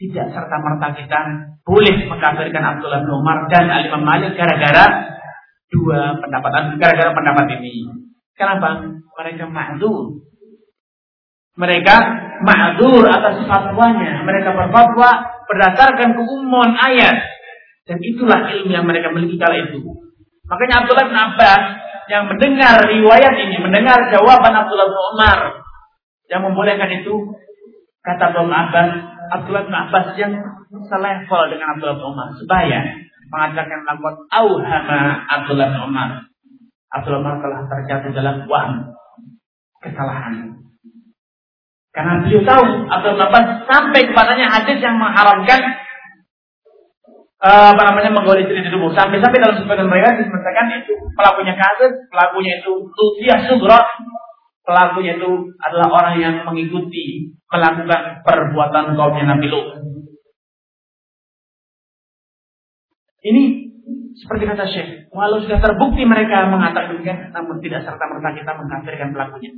tidak 0.02 0.34
serta 0.34 0.56
merta 0.58 0.88
kita 0.98 1.20
boleh 1.62 2.10
mengkafirkan 2.10 2.64
Abdullah 2.66 3.06
bin 3.06 3.12
Umar 3.14 3.46
dan 3.54 3.70
Al 3.70 3.86
Imam 3.86 4.02
Malik 4.02 4.34
gara-gara 4.34 5.14
dua 5.70 6.18
pendapat 6.18 6.78
gara-gara 6.82 7.12
pendapat 7.14 7.46
ini. 7.62 7.86
Kenapa? 8.34 8.82
Mereka 9.22 9.46
ma'zur. 9.46 10.18
Mereka 11.54 11.96
ma'zur 12.42 13.06
atas 13.06 13.46
fatwanya. 13.46 14.26
Mereka 14.26 14.50
berfatwa 14.58 15.10
berdasarkan 15.46 16.18
keumuman 16.18 16.74
ayat. 16.74 17.22
Dan 17.86 18.02
itulah 18.02 18.50
ilmu 18.50 18.72
yang 18.74 18.86
mereka 18.90 19.14
miliki 19.14 19.38
kala 19.38 19.70
itu. 19.70 19.84
Makanya 20.50 20.84
Abdullah 20.84 21.06
bin 21.06 21.18
Abbas 21.18 21.64
yang 22.12 22.28
mendengar 22.28 22.84
riwayat 22.84 23.34
ini, 23.40 23.56
mendengar 23.64 24.12
jawaban 24.12 24.52
Abdullah 24.52 24.92
bin 24.92 25.00
Umar 25.16 25.40
yang 26.28 26.44
membolehkan 26.44 26.92
itu, 27.00 27.40
kata 28.04 28.36
bin 28.36 28.52
Abbas, 28.52 28.92
Abdullah 29.32 29.64
bin 29.64 29.76
Abbas 29.76 30.12
yang 30.20 30.36
selevel 30.92 31.44
dengan 31.56 31.68
Abdullah 31.72 31.96
bin 31.96 32.08
Umar. 32.12 32.28
Sebaya 32.36 32.80
mengatakan 33.32 33.80
lakot 33.88 34.28
auhama 34.28 35.02
Abdullah 35.32 35.68
bin 35.72 35.82
Umar. 35.88 36.10
Abdullah 36.92 37.20
bin 37.24 37.28
Umar 37.32 37.38
telah 37.40 37.62
terjatuh 37.72 38.12
dalam 38.12 38.36
waham 38.52 38.92
kesalahan. 39.80 40.60
Karena 41.96 42.24
beliau 42.28 42.44
tahu 42.44 42.92
Abdullah 42.92 43.16
bin 43.16 43.28
Abbas 43.32 43.46
sampai 43.72 44.02
kepadanya 44.12 44.52
hadis 44.52 44.84
yang 44.84 45.00
mengharamkan 45.00 45.60
uh, 47.42 47.68
apa 47.74 47.82
namanya 47.92 48.14
menggoli 48.14 48.46
istri 48.46 48.62
di 48.62 48.70
tubuh. 48.70 48.94
Sampai-sampai 48.94 49.42
dalam 49.42 49.58
sebagian 49.58 49.90
mereka 49.90 50.22
disebutkan 50.22 50.70
itu 50.78 50.94
pelakunya 51.18 51.54
kasus, 51.58 51.92
pelakunya 52.14 52.54
itu 52.62 52.72
tusiah 52.94 53.40
sugrot, 53.50 53.86
pelakunya 54.62 55.18
itu 55.18 55.32
adalah 55.58 55.88
orang 55.90 56.16
yang 56.22 56.36
mengikuti 56.46 57.34
melakukan 57.52 58.24
perbuatan 58.24 58.96
kaumnya 58.96 59.36
Nabi 59.36 59.48
Lut. 59.52 59.68
Ini 63.22 63.44
seperti 64.18 64.44
kata 64.50 64.66
Syekh, 64.66 64.90
walau 65.14 65.42
sudah 65.42 65.62
terbukti 65.62 66.06
mereka 66.10 66.50
mengatakan 66.50 66.98
demikian, 66.98 67.30
namun 67.30 67.62
tidak 67.62 67.86
serta 67.86 68.02
merta 68.10 68.34
kita 68.34 68.52
mengkafirkan 68.58 69.14
pelakunya. 69.14 69.52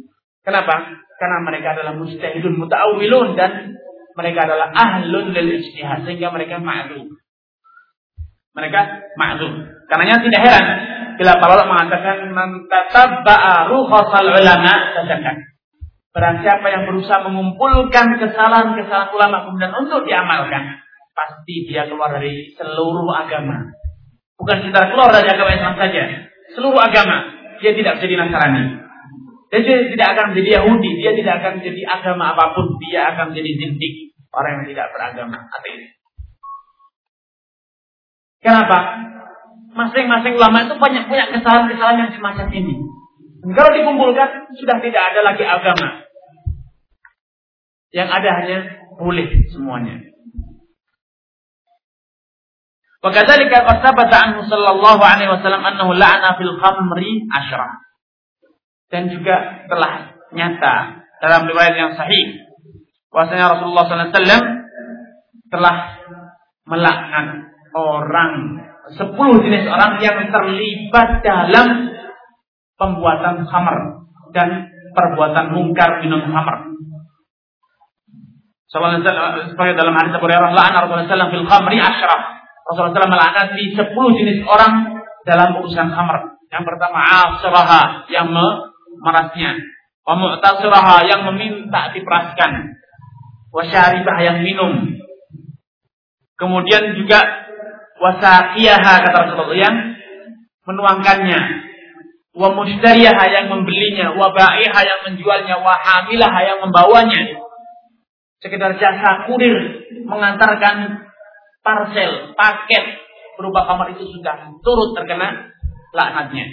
Kenapa? 0.43 0.99
Karena 1.15 1.39
mereka 1.39 1.71
adalah 1.71 1.95
mustahidun 1.95 2.59
muta'awilun 2.59 3.39
dan 3.39 3.79
mereka 4.19 4.39
adalah 4.43 4.75
ahlun 4.75 5.31
lil 5.31 5.63
sehingga 6.03 6.27
mereka 6.35 6.59
ma'lum. 6.59 7.22
Mereka 8.53 8.79
ma'lum. 9.17 9.53
Karenanya 9.89 10.21
tidak 10.21 10.41
heran 10.45 10.65
bila 11.17 11.37
para 11.37 11.63
mengatakan 11.65 12.29
man 12.33 12.65
tatabba'a 12.69 13.69
rukhasal 13.69 14.29
ulama 14.29 14.73
tajakan. 14.97 15.37
Barang 16.13 16.45
siapa 16.45 16.69
yang 16.69 16.85
berusaha 16.85 17.25
mengumpulkan 17.25 18.21
kesalahan-kesalahan 18.21 19.09
ulama 19.09 19.49
kemudian 19.49 19.73
untuk 19.73 20.05
diamalkan, 20.05 20.77
pasti 21.17 21.65
dia 21.65 21.89
keluar 21.89 22.13
dari 22.13 22.53
seluruh 22.53 23.09
agama. 23.09 23.73
Bukan 24.37 24.69
kita 24.69 24.93
keluar 24.93 25.09
dari 25.09 25.25
agama 25.33 25.51
Islam 25.57 25.73
saja, 25.73 26.03
seluruh 26.53 26.77
agama. 26.77 27.33
Dia 27.57 27.73
tidak 27.73 27.97
menjadi 27.97 28.15
Nasrani. 28.21 28.63
Dia 29.49 29.61
tidak 29.89 30.07
akan 30.17 30.25
menjadi 30.33 30.49
Yahudi, 30.61 30.91
dia 31.01 31.11
tidak 31.17 31.33
akan 31.41 31.51
menjadi 31.61 31.81
agama 31.85 32.33
apa 32.33 32.45
pun, 32.57 32.77
dia 32.81 33.01
akan 33.13 33.33
menjadi 33.33 33.51
zindik, 33.57 33.93
orang 34.33 34.61
yang 34.61 34.65
tidak 34.73 34.87
beragama, 34.93 35.37
ateis. 35.49 36.02
Kenapa? 38.42 38.78
Masing-masing 39.74 40.34
ulama 40.38 40.66
itu 40.66 40.74
banyak 40.74 41.04
punya 41.06 41.30
kesalahan-kesalahan 41.30 41.98
yang 42.06 42.12
semacam 42.14 42.46
ini. 42.50 42.74
Dan 43.44 43.50
kalau 43.54 43.70
dikumpulkan, 43.70 44.50
sudah 44.58 44.76
tidak 44.82 45.02
ada 45.14 45.20
lagi 45.22 45.44
agama. 45.46 45.88
Yang 47.94 48.08
ada 48.10 48.30
hanya 48.42 48.58
boleh 48.98 49.28
semuanya. 49.54 50.08
وكذلك 52.98 53.52
قد 53.54 53.76
ثبت 53.78 54.10
عنه 54.10 54.36
صلى 54.50 54.70
الله 54.74 54.98
عليه 55.06 55.28
وسلم 55.30 55.62
أنه 55.66 55.88
لعن 55.94 56.24
في 56.34 56.42
الخمر 56.42 56.98
عشرة 57.30 57.68
dan 58.88 59.12
juga 59.12 59.68
telah 59.68 60.16
nyata 60.32 61.04
dalam 61.20 61.44
riwayat 61.44 61.76
yang 61.76 61.92
sahih 61.92 62.40
bahwasanya 63.12 63.60
Rasulullah 63.60 63.84
SAW 63.84 64.48
telah 65.52 65.76
melaknat 66.64 67.51
orang 67.73 68.63
sepuluh 68.93 69.41
jenis 69.41 69.65
orang 69.69 69.97
yang 69.99 70.17
terlibat 70.29 71.23
dalam 71.25 71.93
pembuatan 72.77 73.47
khamar 73.47 73.77
dan 74.35 74.69
perbuatan 74.91 75.45
mungkar 75.55 76.03
minum 76.03 76.21
khamar. 76.27 76.73
Sebagai 78.73 79.05
dalam 79.77 79.93
hadis 79.93 80.17
Abu 80.17 80.25
Hurairah, 80.25 80.49
la'ana 80.49 80.89
Rasulullah 80.89 81.05
SAW 81.05 81.29
fil 81.29 81.45
khamri 81.45 81.77
asyraf. 81.77 82.21
Rasulullah 82.65 83.05
SAW 83.05 83.13
melaknati 83.13 83.63
sepuluh 83.77 84.11
jenis 84.17 84.41
orang 84.49 84.97
dalam 85.29 85.61
urusan 85.61 85.93
khamr. 85.93 86.41
Yang 86.49 86.63
pertama 86.65 86.97
asraha 87.05 88.09
yang 88.09 88.33
memerasnya. 88.33 89.61
Wa 90.03 90.17
mu'tasiraha 90.17 91.05
yang 91.05 91.21
meminta 91.29 91.93
diperaskan. 91.93 92.51
Wa 93.53 93.61
syaribah 93.61 94.17
yang 94.25 94.41
minum. 94.41 94.97
Kemudian 96.33 96.97
juga 96.97 97.21
wasaqiyaha 98.03 98.93
kata 99.07 99.17
Rasulullah 99.23 99.55
yang 99.55 99.75
menuangkannya. 100.67 101.41
Wa 102.33 102.49
mushtariyaha 102.51 103.23
yang 103.29 103.45
membelinya, 103.47 104.17
wa 104.17 104.33
ba'iha 104.33 104.79
yang 104.83 104.99
menjualnya, 105.05 105.55
wa 105.61 105.77
hamilaha 105.77 106.39
yang 106.43 106.59
membawanya. 106.65 107.39
Sekedar 108.41 108.75
jasa 108.75 109.29
kurir 109.29 109.87
mengantarkan 110.03 111.07
parcel, 111.63 112.35
paket 112.35 113.05
berupa 113.39 113.63
kamar 113.69 113.95
itu 113.95 114.03
sudah 114.17 114.51
turut 114.59 114.97
terkena 114.97 115.53
laknatnya. 115.95 116.51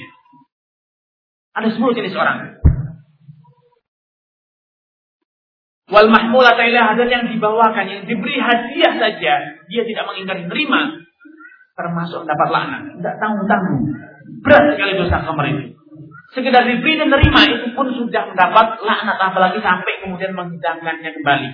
Ada 1.56 1.74
10 1.74 1.96
jenis 1.98 2.14
orang. 2.14 2.60
Wal 5.90 6.06
mahmulat 6.06 6.54
ilah 6.54 6.94
dan 6.94 7.08
yang 7.10 7.24
dibawakan, 7.26 7.90
yang 7.90 8.02
diberi 8.06 8.38
hadiah 8.38 8.94
saja, 8.94 9.34
dia 9.66 9.82
tidak 9.82 10.06
mengingkari 10.06 10.46
terima, 10.46 11.02
termasuk 11.80 12.28
dapat 12.28 12.48
laknat. 12.52 12.82
Tidak 13.00 13.14
tanggung-tanggung. 13.16 13.80
Berat 14.44 14.64
sekali 14.76 14.92
dosa 15.00 15.16
kamar 15.24 15.44
itu. 15.48 15.64
Sekedar 16.30 16.62
diberi 16.62 16.94
dan 16.94 17.10
terima 17.10 17.42
itu 17.42 17.74
pun 17.74 17.90
sudah 17.90 18.22
mendapat 18.30 18.78
laknat, 18.86 19.18
apalagi 19.18 19.58
sampai 19.58 20.04
kemudian 20.04 20.30
menghidangkannya 20.36 21.10
kembali. 21.10 21.48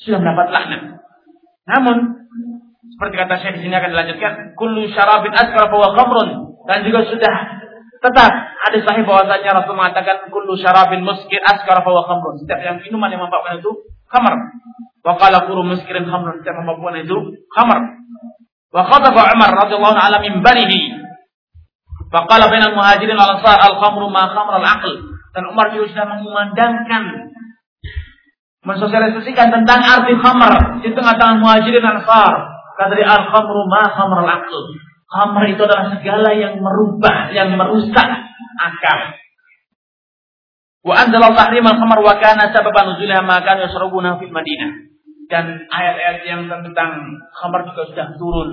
Sudah 0.00 0.18
mendapat 0.22 0.46
laknat. 0.48 0.82
Namun 1.68 2.24
seperti 2.94 3.14
kata 3.20 3.34
saya 3.42 3.52
di 3.58 3.60
sini 3.66 3.74
akan 3.74 3.90
dilanjutkan, 3.90 4.32
kullu 4.56 4.86
syarabin 4.92 5.34
askara 5.34 5.66
fa 5.66 5.92
khamrun 5.98 6.28
dan 6.64 6.78
juga 6.86 7.04
sudah 7.10 7.34
tetap 8.04 8.32
ada 8.68 8.78
sahih 8.84 9.04
bahwasanya 9.08 9.64
Rasul 9.64 9.76
mengatakan 9.76 10.28
kullu 10.28 10.56
syarabin 10.60 11.04
muskir 11.04 11.40
askara 11.40 11.84
fa 11.84 11.90
khamrun. 11.90 12.40
Setiap 12.44 12.60
yang 12.60 12.76
minuman 12.80 13.12
yang 13.12 13.24
memabukkan 13.24 13.60
itu 13.60 13.72
khamr. 14.08 14.34
Wa 15.04 15.20
qala 15.20 15.48
kullu 15.48 15.64
muskirin 15.64 16.08
khamrun. 16.08 16.40
Setiap 16.40 16.56
memabukkan 16.64 17.04
itu 17.04 17.16
khamr. 17.52 17.78
Wa 18.74 18.82
ala 18.90 20.18
minbarihi. 20.18 20.80
Wa 22.10 22.26
qala 22.26 22.50
bainal 22.50 22.74
muhajirin 22.74 23.14
wal 23.14 23.38
ansar 23.38 23.58
al 23.62 23.78
khamru 23.78 24.10
ma 24.10 24.34
khamr 24.34 24.58
al 24.58 24.66
aql. 24.66 24.92
Dan 25.34 25.50
Umar 25.50 25.70
juga 25.70 25.94
sudah 25.94 26.06
mengumandangkan 26.14 27.02
mensosialisasikan 28.64 29.52
tentang 29.52 29.80
arti 29.84 30.14
khamr 30.18 30.82
di 30.82 30.90
tengah-tengah 30.90 31.36
muhajirin 31.38 31.84
ansar. 31.84 32.54
Kata 32.74 32.92
dia 32.98 33.06
al-khamru 33.06 33.70
ma 33.70 33.86
khamr 33.86 34.18
al-aql. 34.26 34.62
Khamr 35.06 35.42
itu 35.46 35.62
adalah 35.62 35.94
segala 35.94 36.34
yang 36.34 36.58
merubah, 36.58 37.30
yang 37.30 37.54
merusak 37.54 38.08
akal. 38.58 39.00
Wa 40.82 41.06
anzala 41.06 41.30
tahrim 41.38 41.62
al-khamr 41.62 41.98
wa 42.02 42.14
kana 42.18 42.50
sababan 42.50 42.98
nuzulha 42.98 43.22
ma 43.22 43.38
kanu 43.46 43.70
yashrabuna 43.70 44.18
fil 44.18 44.34
Madinah. 44.34 44.93
Dan 45.34 45.66
ayat-ayat 45.66 46.22
yang 46.22 46.46
tentang 46.46 47.18
khamr 47.34 47.66
juga 47.66 47.82
sudah 47.90 48.08
turun 48.14 48.50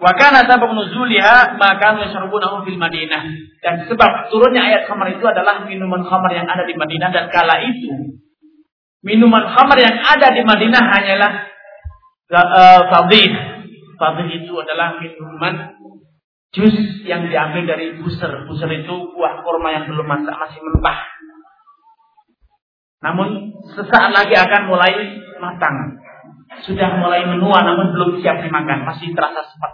Wa 0.00 0.16
kana 0.16 0.48
sabab 0.48 0.72
nuzuliha 0.72 1.60
maka 1.60 2.00
yashrabunahu 2.00 2.64
fil 2.64 2.80
Madinah. 2.80 3.22
Dan 3.60 3.84
sebab 3.84 4.32
turunnya 4.32 4.64
ayat 4.64 4.88
khamar 4.88 5.12
itu 5.12 5.20
adalah 5.28 5.68
minuman 5.68 6.00
khamar 6.00 6.32
yang 6.32 6.48
ada 6.48 6.64
di 6.64 6.72
Madinah 6.72 7.12
dan 7.12 7.28
kala 7.28 7.60
itu 7.60 8.16
minuman 9.04 9.44
khamar 9.52 9.76
yang 9.76 9.96
ada 10.00 10.32
di 10.32 10.40
Madinah 10.40 10.82
hanyalah 10.88 11.32
uh, 12.32 12.80
fadhih. 12.88 13.28
Fadhih 14.00 14.28
itu 14.40 14.52
adalah 14.56 14.96
minuman 14.96 15.76
jus 16.56 17.04
yang 17.04 17.28
diambil 17.28 17.68
dari 17.68 18.00
buser. 18.00 18.48
Buser 18.48 18.72
itu 18.72 18.94
buah 19.12 19.44
kurma 19.44 19.68
yang 19.76 19.84
belum 19.84 20.08
masak 20.08 20.32
masih 20.32 20.60
mentah. 20.64 20.98
Namun 23.00 23.56
sesaat 23.72 24.12
lagi 24.12 24.36
akan 24.36 24.62
mulai 24.68 24.92
matang. 25.40 25.96
Sudah 26.66 27.00
mulai 27.00 27.24
menua 27.24 27.64
namun 27.64 27.96
belum 27.96 28.10
siap 28.20 28.44
dimakan, 28.44 28.84
masih 28.84 29.16
terasa 29.16 29.40
sepat 29.48 29.72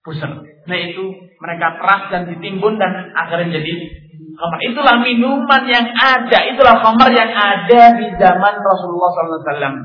pusat. 0.00 0.32
Nah 0.64 0.78
itu 0.80 1.04
mereka 1.40 1.76
peras 1.76 2.08
dan 2.08 2.22
ditimbun 2.28 2.80
dan 2.80 3.12
akhirnya 3.12 3.60
jadi 3.60 3.72
khamar. 4.36 4.58
Itulah 4.64 4.96
minuman 5.04 5.62
yang 5.68 5.86
ada, 5.92 6.38
itulah 6.48 6.80
khamar 6.80 7.10
yang 7.12 7.28
ada 7.28 7.82
di 8.00 8.06
zaman 8.16 8.54
Rasulullah 8.64 9.10
SAW. 9.12 9.76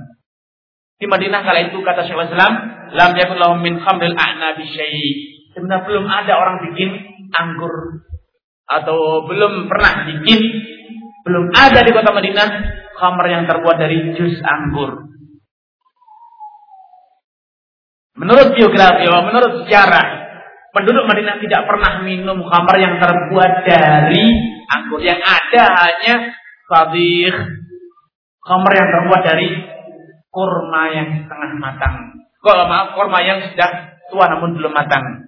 Di 0.96 1.06
Madinah 1.12 1.44
kala 1.44 1.68
itu 1.68 1.84
kata 1.84 2.08
Syekh 2.08 2.32
Islam, 2.32 2.54
lam 2.96 3.12
yakun 3.20 3.36
lahum 3.36 3.60
min 3.60 3.84
khamril 3.84 4.16
a'nabi 4.16 4.64
syai. 4.64 5.36
Sebenarnya 5.52 5.84
belum 5.84 6.06
ada 6.08 6.34
orang 6.40 6.58
bikin 6.72 6.90
anggur 7.36 8.08
atau 8.66 9.28
belum 9.28 9.68
pernah 9.68 10.08
bikin 10.08 10.40
belum 11.26 11.50
ada 11.58 11.82
di 11.82 11.90
kota 11.90 12.14
Madinah 12.14 12.48
khamr 12.94 13.26
yang 13.26 13.44
terbuat 13.50 13.78
dari 13.82 14.14
jus 14.14 14.38
anggur. 14.46 15.10
Menurut 18.16 18.56
biografi, 18.56 19.10
menurut 19.10 19.66
sejarah, 19.66 20.06
penduduk 20.72 21.04
Madinah 21.10 21.42
tidak 21.42 21.66
pernah 21.66 22.06
minum 22.06 22.46
khamr 22.46 22.76
yang 22.78 22.96
terbuat 23.02 23.54
dari 23.66 24.26
anggur. 24.70 25.02
Yang 25.02 25.22
ada 25.26 25.64
hanya 25.82 26.16
fadih, 26.70 27.34
khamr 28.46 28.72
yang 28.72 28.90
terbuat 28.94 29.22
dari 29.26 29.50
kurma 30.30 30.84
yang 30.94 31.10
setengah 31.26 31.52
matang. 31.58 31.96
Kalau 32.46 32.70
maaf, 32.70 32.94
kurma 32.94 33.20
yang 33.26 33.42
sudah 33.50 33.98
tua 34.14 34.30
namun 34.30 34.54
belum 34.54 34.72
matang. 34.72 35.26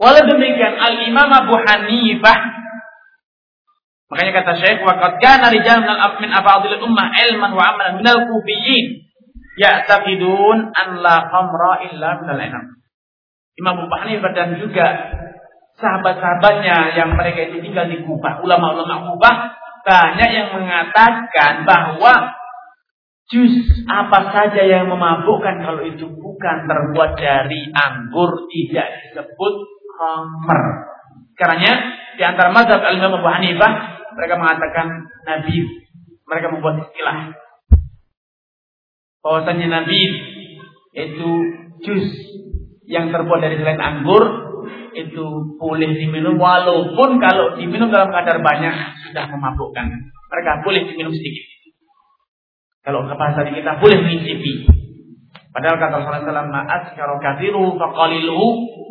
Walau 0.00 0.24
demikian, 0.26 0.80
Al-Imam 0.80 1.30
Abu 1.30 1.54
Hanifah 1.60 2.61
Makanya 4.12 4.44
kata 4.44 4.52
Syekh, 4.60 4.84
"Waqad 4.84 5.24
kana 5.24 5.48
rijal 5.48 5.88
min 6.20 6.30
afadhil 6.36 6.84
ummah 6.84 7.16
ilman 7.16 7.56
wa 7.56 7.64
amalan 7.72 8.04
minal 8.04 8.28
kufiyyin 8.28 9.08
ya'taqidun 9.56 10.68
an 10.68 10.88
la 11.00 11.32
khamra 11.32 11.88
illa 11.88 12.20
minal 12.20 12.36
inam." 12.44 12.64
Imam 13.56 13.88
Abu 13.88 13.94
Hanifah 14.04 14.36
dan 14.36 14.60
juga 14.60 15.16
sahabat-sahabatnya 15.80 16.92
yang 16.92 17.16
mereka 17.16 17.48
itu 17.48 17.64
tinggal 17.64 17.88
di 17.88 18.04
Kubah, 18.04 18.44
ulama-ulama 18.44 19.16
Kubah 19.16 19.36
banyak 19.80 20.30
yang 20.30 20.48
mengatakan 20.60 21.64
bahwa 21.64 22.36
jus 23.32 23.64
apa 23.88 24.28
saja 24.28 24.60
yang 24.60 24.92
memabukkan 24.92 25.64
kalau 25.64 25.82
itu 25.88 26.04
bukan 26.04 26.68
terbuat 26.68 27.16
dari 27.16 27.64
anggur 27.72 28.44
tidak 28.52 28.88
disebut 29.08 29.54
khamr. 29.96 30.60
Karena 31.32 31.72
di 32.20 32.22
antara 32.22 32.52
mazhab 32.52 32.84
al-Imam 32.84 33.24
Abu 33.24 33.28
Hanifah 33.32 34.01
mereka 34.16 34.34
mengatakan 34.38 34.86
Nabi. 35.26 35.56
Mereka 36.28 36.46
membuat 36.52 36.88
istilah. 36.88 37.36
Bahwasanya 39.22 39.68
Nabi 39.82 40.00
itu 40.92 41.30
jus 41.82 42.06
yang 42.88 43.08
terbuat 43.14 43.40
dari 43.40 43.56
selain 43.56 43.80
anggur 43.80 44.22
itu 44.92 45.56
boleh 45.56 45.90
diminum 45.96 46.36
walaupun 46.36 47.16
kalau 47.16 47.56
diminum 47.56 47.88
dalam 47.88 48.12
kadar 48.12 48.40
banyak 48.44 48.74
sudah 49.08 49.24
memabukkan. 49.32 49.86
Mereka 50.32 50.50
boleh 50.64 50.80
diminum 50.88 51.12
sedikit. 51.12 51.52
Kalau 52.82 53.06
ke 53.06 53.14
bahasa 53.14 53.46
kita 53.46 53.78
boleh 53.78 53.98
mencicipi. 54.02 54.66
Padahal 55.52 55.76
kata 55.76 55.94
Rasulullah 56.02 56.24
SAW, 56.24 56.50
"Ma'as 56.50 56.84
karo 56.96 57.20
kathiru 57.20 57.76
faqaliluhu 57.76 58.46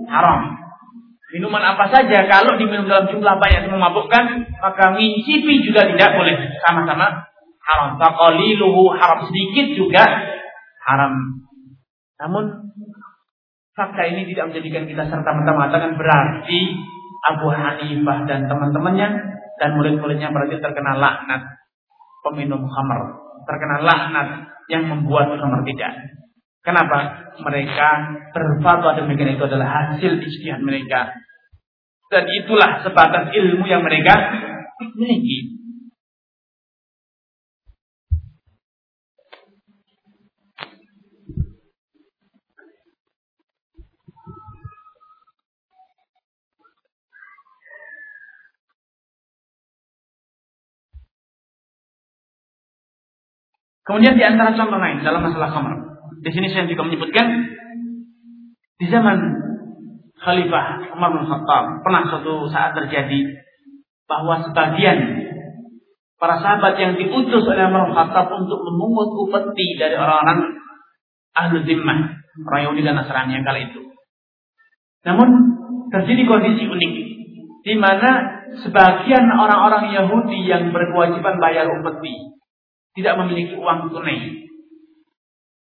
haram." 0.08 0.62
Minuman 1.32 1.64
apa 1.64 1.88
saja 1.88 2.28
kalau 2.28 2.60
diminum 2.60 2.92
dalam 2.92 3.08
jumlah 3.08 3.36
banyak 3.40 3.64
itu 3.64 3.72
memabukkan, 3.72 4.24
maka 4.60 4.92
mincipi 5.00 5.64
juga 5.64 5.88
tidak 5.88 6.20
boleh 6.20 6.36
sama-sama 6.68 7.08
haram. 7.64 7.96
Faqaliluhu 7.96 8.92
haram 9.00 9.32
sedikit 9.32 9.80
juga 9.80 10.04
haram. 10.84 11.14
Namun 12.20 12.76
fakta 13.72 14.04
ini 14.12 14.28
tidak 14.28 14.52
menjadikan 14.52 14.84
kita 14.86 15.04
serta-merta 15.08 15.52
mengatakan 15.56 15.96
berarti 15.96 16.60
Abu 17.32 17.48
Hanifah 17.48 18.18
dan 18.28 18.52
teman-temannya 18.52 19.08
dan 19.56 19.70
murid-muridnya 19.80 20.34
berarti 20.34 20.60
terkena 20.60 21.00
laknat 21.00 21.42
peminum 22.28 22.66
khamr, 22.66 23.02
terkena 23.48 23.78
laknat 23.82 24.28
yang 24.68 24.90
membuat 24.90 25.38
khamr 25.38 25.64
tidak. 25.64 25.94
Kenapa? 26.62 27.34
Mereka 27.42 27.90
berfatwa 28.38 28.94
demikian 28.94 29.34
itu 29.34 29.44
adalah 29.50 29.66
hasil 29.66 30.22
ijtihad 30.22 30.62
mereka. 30.62 31.10
Dan 32.14 32.30
itulah 32.30 32.86
sebatas 32.86 33.34
ilmu 33.34 33.66
yang 33.66 33.82
mereka 33.82 34.14
miliki. 34.94 35.62
Kemudian 53.82 54.16
di 54.16 54.24
antara 54.24 54.56
contoh 54.56 54.78
lain 54.78 55.04
dalam 55.04 55.26
masalah 55.26 55.52
khamr. 55.52 55.91
Di 56.22 56.30
sini 56.30 56.54
saya 56.54 56.70
juga 56.70 56.86
menyebutkan 56.86 57.26
di 58.78 58.86
zaman 58.90 59.18
Khalifah 60.22 60.94
Umar 60.94 61.18
bin 61.18 61.26
Khattab 61.26 61.82
pernah 61.82 62.02
suatu 62.06 62.46
saat 62.54 62.78
terjadi 62.78 63.42
bahwa 64.06 64.46
sebagian 64.46 64.98
para 66.22 66.38
sahabat 66.38 66.78
yang 66.78 66.94
diutus 66.94 67.42
oleh 67.42 67.66
Umar 67.66 67.90
bin 67.90 67.98
Khattab 67.98 68.30
untuk 68.38 68.62
memungut 68.62 69.10
upeti 69.18 69.82
dari 69.82 69.98
orang-orang 69.98 70.62
ahlu 71.34 71.66
zimmah, 71.66 72.22
orang 72.46 72.62
Yahudi 72.70 72.82
dan 72.86 73.02
Nasrani 73.02 73.42
yang 73.42 73.46
kala 73.46 73.66
itu. 73.66 73.82
Namun 75.02 75.30
terjadi 75.90 76.22
kondisi 76.30 76.70
unik 76.70 76.94
di 77.66 77.74
mana 77.82 78.42
sebagian 78.62 79.26
orang-orang 79.26 79.90
Yahudi 79.90 80.46
yang 80.46 80.70
berkewajiban 80.70 81.42
bayar 81.42 81.66
upeti 81.66 82.14
tidak 82.94 83.18
memiliki 83.26 83.58
uang 83.58 83.90
tunai 83.90 84.51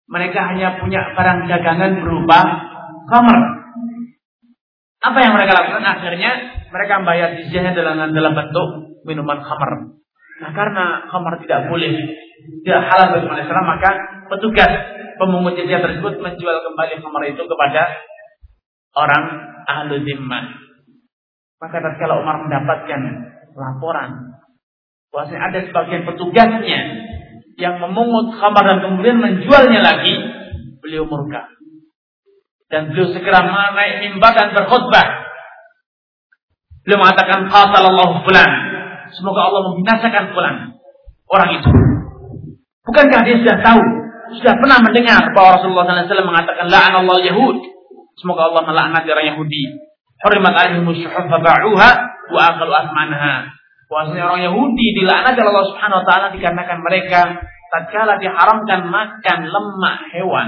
mereka 0.09 0.39
hanya 0.49 0.81
punya 0.81 1.13
barang 1.13 1.45
dagangan 1.45 2.01
berupa 2.01 2.39
kamar. 3.05 3.39
Apa 4.99 5.17
yang 5.21 5.33
mereka 5.37 5.53
lakukan? 5.55 5.85
Akhirnya 5.85 6.31
mereka 6.73 6.93
membayar 6.99 7.29
jizyahnya 7.37 7.71
dalam 7.77 8.11
dalam 8.11 8.33
bentuk 8.33 8.67
minuman 9.05 9.39
khamar. 9.39 9.71
Nah 10.39 10.51
karena 10.51 11.07
khamar 11.07 11.39
tidak 11.45 11.69
boleh, 11.69 11.93
tidak 12.65 12.81
halal 12.89 13.07
bagi 13.15 13.27
manusia, 13.29 13.63
maka 13.63 13.89
petugas 14.27 14.71
pemungut 15.21 15.55
jizyah 15.55 15.79
tersebut 15.79 16.19
menjual 16.19 16.57
kembali 16.57 16.93
khamar 16.99 17.23
itu 17.29 17.43
kepada 17.45 17.81
orang 18.97 19.23
ahlu 19.69 20.01
zimmah. 20.03 20.57
Maka 21.59 21.75
tatkala 21.79 22.23
Umar 22.23 22.43
mendapatkan 22.43 23.01
laporan 23.53 24.39
bahwasanya 25.11 25.41
ada 25.51 25.59
sebagian 25.67 26.07
petugasnya 26.07 26.79
yang 27.59 27.75
memungut 27.83 28.39
khamar 28.39 28.63
dan 28.63 28.79
kemudian 28.79 29.19
menjualnya 29.19 29.83
lagi, 29.83 30.15
beliau 30.79 31.03
murka. 31.03 31.51
Dan 32.71 32.89
beliau 32.89 33.11
segera 33.11 33.43
naik 33.43 34.07
mimbar 34.07 34.31
dan 34.31 34.55
berkhutbah. 34.55 35.07
Beliau 36.87 37.03
mengatakan 37.03 37.51
qasalallahu 37.51 38.23
fulan. 38.23 38.51
Semoga 39.11 39.51
Allah 39.51 39.61
membinasakan 39.73 40.23
fulan. 40.31 40.55
Orang 41.29 41.49
itu. 41.59 41.69
Bukankah 42.87 43.21
dia 43.21 43.37
sudah 43.37 43.57
tahu, 43.61 43.81
sudah 44.39 44.53
pernah 44.57 44.77
mendengar 44.81 45.21
bahwa 45.35 45.61
Rasulullah 45.61 46.05
SAW 46.05 46.25
mengatakan 46.25 46.65
la'an 46.71 46.93
Allah 47.05 47.17
Yahud. 47.21 47.57
Semoga 48.17 48.49
Allah 48.49 48.65
melaknat 48.65 49.03
orang 49.05 49.27
Yahudi. 49.35 49.63
Hurimat 50.25 50.53
alaihim 50.55 50.87
syuhuf 50.89 51.25
ba'uha 51.29 51.89
wa 52.33 52.39
akalu 52.53 52.71
asmanha. 52.73 53.58
Bahwasanya 53.89 54.23
orang 54.29 54.41
Yahudi 54.45 54.85
dilaknat 55.01 55.33
oleh 55.33 55.49
Allah 55.49 55.67
Subhanahu 55.73 55.99
wa 55.99 56.05
taala 56.05 56.27
dikarenakan 56.29 56.79
mereka 56.85 57.21
tatkala 57.73 58.21
diharamkan 58.21 58.85
makan 58.85 59.39
lemak 59.49 59.97
hewan. 60.13 60.47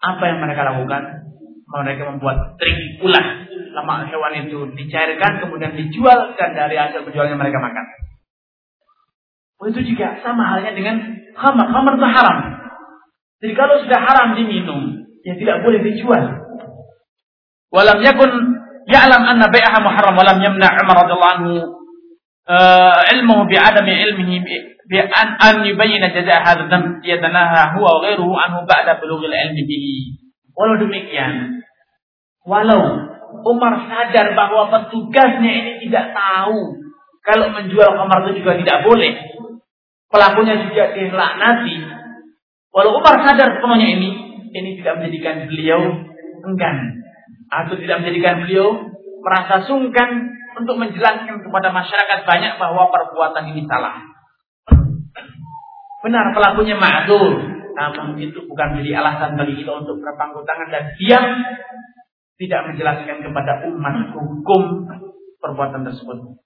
Apa 0.00 0.22
yang 0.32 0.40
mereka 0.40 0.64
lakukan? 0.64 1.28
Mereka 1.68 2.02
membuat 2.08 2.56
trik 2.56 3.04
ulah 3.04 3.44
lemak 3.52 4.08
hewan 4.08 4.48
itu 4.48 4.64
dicairkan 4.72 5.44
kemudian 5.44 5.76
dijual 5.76 6.32
dan 6.40 6.56
dari 6.56 6.80
hasil 6.80 7.04
penjualnya 7.04 7.36
mereka 7.36 7.60
makan. 7.60 7.84
Itu 9.68 9.84
juga 9.84 10.16
sama 10.24 10.48
halnya 10.48 10.72
dengan 10.72 10.96
khamar. 11.36 11.68
Khamar 11.68 11.92
itu 12.00 12.08
haram. 12.08 12.38
Jadi 13.44 13.52
kalau 13.52 13.76
sudah 13.84 14.00
haram 14.00 14.28
diminum, 14.38 15.04
ya 15.20 15.36
tidak 15.36 15.60
boleh 15.66 15.84
dijual. 15.84 16.48
Walam 17.68 18.00
yakun 18.00 18.30
ya'lam 18.88 19.22
anna 19.28 19.52
bai'aha 19.52 19.78
muharram 19.84 20.16
walam 20.16 20.40
yamna' 20.40 20.72
Umar 20.80 21.04
radhiyallahu 21.04 21.34
anhu 21.36 21.77
ilmuhu 23.12 23.44
bi'adami 23.44 23.92
ilmihi 24.08 24.36
bi'an 24.88 25.28
an 25.36 25.68
yubayyana 25.68 26.08
jaza' 26.16 26.40
hadha 26.40 27.62
huwa 27.76 27.90
wa 28.00 28.38
anhu 28.40 28.64
ilmi 28.64 29.62
bihi. 29.68 29.96
Walau 30.56 30.80
demikian, 30.80 31.62
walau 32.42 33.06
Umar 33.44 33.86
sadar 33.86 34.32
bahwa 34.34 34.72
petugasnya 34.72 35.52
ini 35.52 35.72
tidak 35.86 36.16
tahu 36.16 36.82
kalau 37.22 37.52
menjual 37.52 37.94
khamar 37.94 38.26
itu 38.26 38.40
juga 38.42 38.56
tidak 38.56 38.78
boleh. 38.88 39.12
Pelakunya 40.08 40.56
juga 40.64 40.96
dilaknati. 40.96 41.76
Walau 42.72 42.98
Umar 42.98 43.20
sadar 43.22 43.60
sepenuhnya 43.60 43.88
ini, 43.92 44.10
ini 44.56 44.70
tidak 44.80 44.98
menjadikan 44.98 45.46
beliau 45.46 45.80
enggan 46.48 46.76
atau 47.52 47.76
tidak 47.76 48.00
menjadikan 48.00 48.44
beliau 48.44 48.66
merasa 49.20 49.68
sungkan 49.68 50.32
untuk 50.58 50.76
menjelaskan 50.76 51.40
kepada 51.40 51.68
masyarakat 51.70 52.18
banyak 52.26 52.52
bahwa 52.58 52.90
perbuatan 52.90 53.54
ini 53.54 53.62
salah. 53.70 54.02
Benar 55.98 56.30
pelakunya 56.34 56.78
ma'zur, 56.78 57.34
namun 57.74 58.18
itu 58.18 58.38
bukan 58.46 58.74
menjadi 58.74 59.02
alasan 59.02 59.38
bagi 59.38 59.58
kita 59.62 59.70
untuk 59.82 59.98
berpangku 60.02 60.42
tangan 60.42 60.68
dan 60.70 60.84
diam 60.98 61.26
tidak 62.38 62.60
menjelaskan 62.70 63.18
kepada 63.22 63.66
umat 63.66 64.14
hukum 64.14 64.86
perbuatan 65.42 65.82
tersebut. 65.86 66.38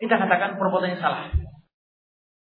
Kita 0.00 0.14
katakan 0.16 0.56
perbuatannya 0.56 0.98
salah. 0.98 1.28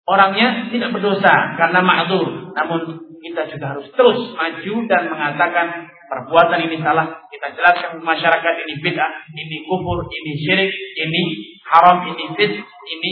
Orangnya 0.07 0.71
tidak 0.73 0.95
berdosa 0.95 1.57
karena 1.59 1.79
ma'dur, 1.83 2.55
namun 2.55 2.79
kita 3.21 3.49
juga 3.51 3.75
harus 3.75 3.87
terus 3.91 4.33
maju 4.33 4.73
dan 4.87 5.01
mengatakan 5.11 5.67
perbuatan 6.07 6.59
ini 6.67 6.79
salah. 6.79 7.27
Kita 7.27 7.53
jelaskan 7.53 7.99
masyarakat 8.01 8.53
ini 8.65 8.73
bid'ah, 8.79 9.11
ini 9.35 9.57
kufur, 9.67 10.07
ini 10.07 10.31
syirik, 10.39 10.71
ini 10.73 11.21
haram, 11.67 12.07
ini 12.07 12.23
fit, 12.33 12.53
ini 12.63 13.11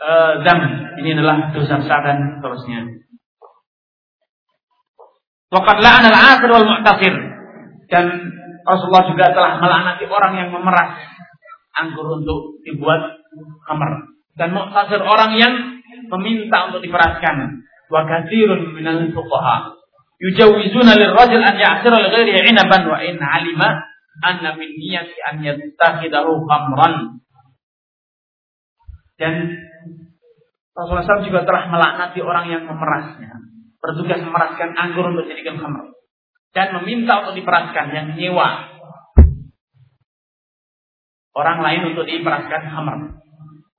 uh, 0.00 0.40
zam. 0.42 0.60
Ini 1.00 1.08
adalah 1.20 1.52
dosa 1.52 1.80
besar 1.80 2.00
dan 2.02 2.40
terusnya. 2.40 2.80
Waqad 5.52 5.78
la'ana 5.78 6.08
al-akhir 6.10 6.48
wal 6.50 6.66
mu'tasir. 6.66 7.14
Dan 7.86 8.04
Rasulullah 8.64 9.06
juga 9.06 9.30
telah 9.30 9.60
melaknati 9.60 10.08
orang 10.08 10.32
yang 10.40 10.48
memeras 10.50 10.98
anggur 11.76 12.18
untuk 12.18 12.58
dibuat 12.64 13.22
khamar. 13.68 14.08
Dan 14.34 14.50
mu'tasir 14.50 14.98
orang 15.04 15.36
yang 15.38 15.52
meminta 16.10 16.72
untuk 16.72 16.82
diperaskan. 16.82 17.62
Wa 17.92 18.02
minal 18.74 19.12
fuqaha 19.12 19.83
yujawizuna 20.22 20.94
lirrajul 20.94 21.42
an 21.42 21.56
ya'sira 21.58 21.96
li 22.02 22.08
ghairihi 22.10 22.40
'inaban 22.50 22.82
wa 22.86 22.98
in 23.02 23.16
'alima 23.18 23.68
anna 24.22 24.54
min 24.54 24.70
niyyati 24.78 25.16
an 25.24 25.42
yattakhidahu 25.42 26.46
khamran. 26.46 27.22
Dan 29.14 29.34
Rasulullah 30.74 31.06
SAW 31.06 31.26
juga 31.26 31.46
telah 31.46 31.70
melaknati 31.70 32.18
orang 32.18 32.50
yang 32.50 32.62
memerasnya. 32.66 33.30
Bertugas 33.78 34.18
memeraskan 34.26 34.74
anggur 34.74 35.14
untuk 35.14 35.30
dijadikan 35.30 35.62
khamr 35.62 35.94
dan 36.54 36.70
meminta 36.80 37.26
untuk 37.26 37.34
diperaskan 37.42 37.86
yang 37.90 38.06
nyewa 38.14 38.74
orang 41.34 41.58
lain 41.60 41.82
untuk 41.92 42.06
diperaskan 42.06 42.62
hamar. 42.70 43.18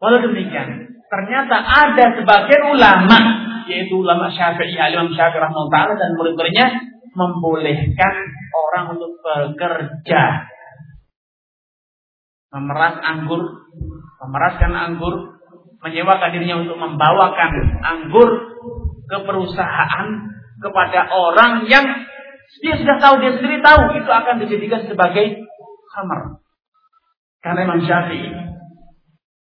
Walau 0.04 0.20
demikian, 0.28 1.00
ternyata 1.08 1.56
ada 1.56 2.20
sebagian 2.20 2.64
ulama, 2.76 3.18
yaitu 3.70 4.02
ulama 4.02 4.30
Syafi'i, 4.32 4.78
Imam 4.78 5.14
Syafi'i 5.14 5.42
rahimahullah 5.42 5.98
dan 5.98 6.10
murid-muridnya 6.18 6.68
membolehkan 7.16 8.16
orang 8.54 8.98
untuk 8.98 9.18
bekerja 9.24 10.52
memeras 12.56 12.96
anggur, 13.04 13.68
memeraskan 14.24 14.72
anggur, 14.72 15.36
menyewakan 15.84 16.30
dirinya 16.32 16.64
untuk 16.64 16.80
membawakan 16.80 17.52
anggur 17.84 18.30
ke 19.06 19.18
perusahaan 19.28 20.08
kepada 20.64 21.12
orang 21.12 21.68
yang 21.68 21.84
dia 22.64 22.80
sudah 22.80 22.98
tahu, 23.02 23.20
dia 23.20 23.36
sendiri 23.36 23.60
tahu 23.60 24.00
itu 24.00 24.08
akan 24.08 24.36
dijadikan 24.40 24.88
sebagai 24.88 25.44
khamar. 25.92 26.40
Karena 27.44 27.60
Imam 27.68 27.82
Syafi'i 27.84 28.32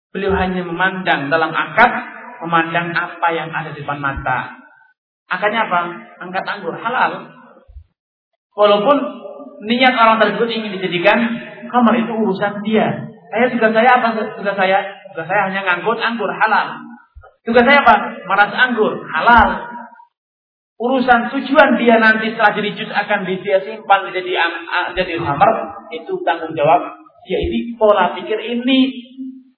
beliau 0.09 0.33
hanya 0.33 0.65
memandang 0.65 1.29
dalam 1.29 1.53
akad, 1.53 1.91
memandang 2.45 2.93
apa 2.93 3.27
yang 3.33 3.49
ada 3.49 3.73
di 3.73 3.81
depan 3.81 3.97
mata. 3.97 4.53
Akadnya 5.25 5.65
apa? 5.65 5.79
Angkat 6.21 6.45
anggur 6.45 6.77
halal. 6.77 7.33
Walaupun 8.53 8.97
niat 9.65 9.93
orang 9.97 10.21
tersebut 10.21 10.47
ingin 10.53 10.77
dijadikan 10.77 11.17
khamar 11.67 11.97
itu 11.97 12.13
urusan 12.13 12.61
dia. 12.61 13.09
Saya 13.33 13.49
juga 13.49 13.73
saya 13.73 13.89
apa? 13.97 14.13
Juga 14.37 14.53
saya, 14.53 14.77
juga 15.11 15.23
saya 15.25 15.41
hanya 15.49 15.65
ngangkut 15.65 15.97
anggur 15.97 16.29
halal. 16.29 16.77
Juga 17.41 17.65
saya 17.65 17.81
apa? 17.81 17.95
Maras 18.29 18.53
anggur 18.53 18.93
halal. 19.09 19.49
Urusan 20.75 21.31
tujuan 21.33 21.79
dia 21.81 21.97
nanti 21.97 22.35
setelah 22.35 22.51
jadi 22.53 22.69
juz 22.75 22.91
akan 22.91 23.23
dia 23.25 23.63
simpan 23.63 24.11
jadi 24.11 24.31
jadi 24.91 25.13
hamar 25.23 25.49
itu 25.87 26.19
tanggung 26.27 26.51
jawab 26.51 26.99
dia 27.25 27.39
ini 27.41 27.79
pola 27.79 28.11
pikir 28.11 28.37
ini 28.37 28.91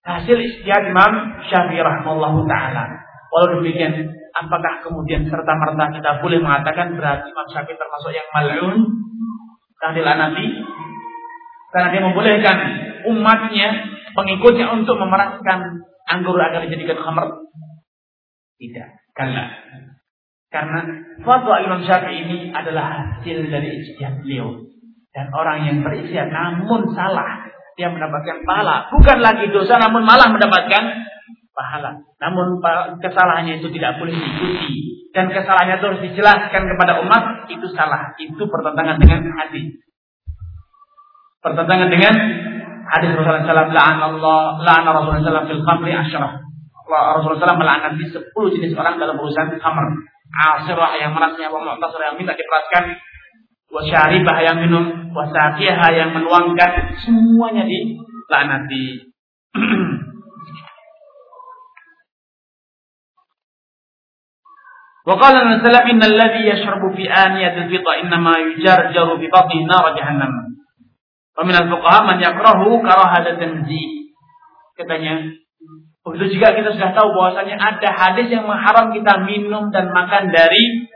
hasil 0.07 0.37
istihad 0.39 0.87
Imam 0.87 1.43
Syafi'i 1.51 1.83
rahimahullah 1.83 2.33
taala. 2.47 2.83
Walau 3.27 3.59
demikian, 3.59 4.07
apakah 4.31 4.79
kemudian 4.79 5.27
serta 5.27 5.51
merta 5.59 5.91
kita 5.91 6.23
boleh 6.23 6.39
mengatakan 6.39 6.95
berarti 6.95 7.27
Imam 7.27 7.47
Syafi'i 7.51 7.75
termasuk 7.75 8.11
yang 8.15 8.27
mal'un 8.31 8.75
karena 9.77 10.13
Nabi 10.15 10.45
karena 11.69 11.87
dia 11.93 12.01
membolehkan 12.01 12.57
umatnya 13.11 13.69
pengikutnya 14.15 14.71
untuk 14.73 14.95
memeraskan 14.97 15.83
anggur 16.07 16.39
agar 16.39 16.63
dijadikan 16.63 17.03
khamr? 17.03 17.27
Tidak, 18.57 18.89
karena 19.13 19.53
karena 20.47 20.79
fatwa 21.27 21.59
Imam 21.59 21.83
Syafi'i 21.83 22.23
ini 22.23 22.37
adalah 22.55 22.95
hasil 22.95 23.51
dari 23.51 23.83
ijtihad 23.83 24.23
beliau. 24.23 24.63
Dan 25.11 25.33
orang 25.33 25.65
yang 25.65 25.77
beristihad 25.81 26.29
namun 26.29 26.93
salah, 26.93 27.49
dia 27.77 27.93
mendapatkan 27.93 28.41
pahala. 28.43 28.89
Bukan 28.89 29.17
lagi 29.21 29.53
dosa 29.53 29.77
namun 29.77 30.01
malah 30.01 30.33
mendapatkan 30.33 30.83
pahala. 31.53 32.01
Namun 32.17 32.57
kesalahannya 32.97 33.61
itu 33.61 33.69
tidak 33.69 34.01
boleh 34.01 34.17
diikuti. 34.17 34.97
Dan 35.13 35.29
kesalahannya 35.29 35.81
itu 35.81 35.85
harus 35.85 36.01
dijelaskan 36.01 36.61
kepada 36.73 37.01
umat, 37.05 37.49
itu 37.49 37.65
salah. 37.73 38.13
Itu 38.17 38.49
pertentangan 38.49 38.97
dengan 39.01 39.25
hadis. 39.37 39.77
Pertentangan 41.41 41.89
dengan 41.89 42.13
hadis 42.85 43.09
Rasulullah 43.13 43.45
SAW. 43.45 43.73
Allah, 43.73 44.41
la'an 44.61 44.85
Rasulullah 44.85 45.21
SAW 45.21 45.49
fil 45.49 45.63
khamri 45.65 45.93
asyarah. 45.93 46.33
Rasulullah 46.85 47.39
SAW 47.45 47.61
melaknat 47.61 47.93
10 47.97 48.13
jenis 48.57 48.73
orang 48.77 48.97
dalam 48.97 49.17
urusan 49.17 49.57
khamr 49.57 49.85
asirah 50.27 50.91
yang 50.99 51.15
merasnya, 51.15 51.47
wa 51.49 51.59
mu'tasir 51.63 52.03
yang 52.03 52.15
minta 52.19 52.35
diperaskan, 52.35 52.99
wa 53.76 53.80
syaribah 53.84 54.36
yang 54.44 54.58
minum, 54.62 55.10
wa 55.12 55.24
saqiyah 55.28 55.80
yang 55.96 56.10
menuangkan, 56.12 56.96
semuanya 57.02 57.64
dilaknati. 57.66 59.12
وقال 65.02 65.34
النبي 65.34 65.50
صلى 65.50 65.66
الله 65.66 65.66
عليه 65.66 65.66
وسلم 65.66 65.90
إن 65.90 66.02
الذي 66.14 66.42
يشرب 66.46 66.82
في 66.94 67.04
آنية 67.10 67.54
الفضة 67.58 67.92
إنما 68.06 68.32
يجرجر 68.38 69.08
ببطنه 69.18 69.62
نار 69.66 69.84
جهنم 69.98 70.32
ومن 71.38 71.54
الفقهاء 71.58 72.02
من 72.06 72.18
يكره 72.22 72.60
كراهة 72.86 73.24
التنزيه 73.34 73.90
katanya 74.78 75.42
Begitu 76.02 76.34
juga 76.38 76.50
kita 76.58 76.74
sudah 76.74 76.90
tahu 76.98 77.14
bahwasanya 77.14 77.62
ada 77.62 77.88
hadis 77.94 78.26
yang 78.26 78.42
mengharam 78.42 78.90
kita 78.90 79.22
minum 79.22 79.70
dan 79.70 79.86
makan 79.94 80.34
dari 80.34 80.90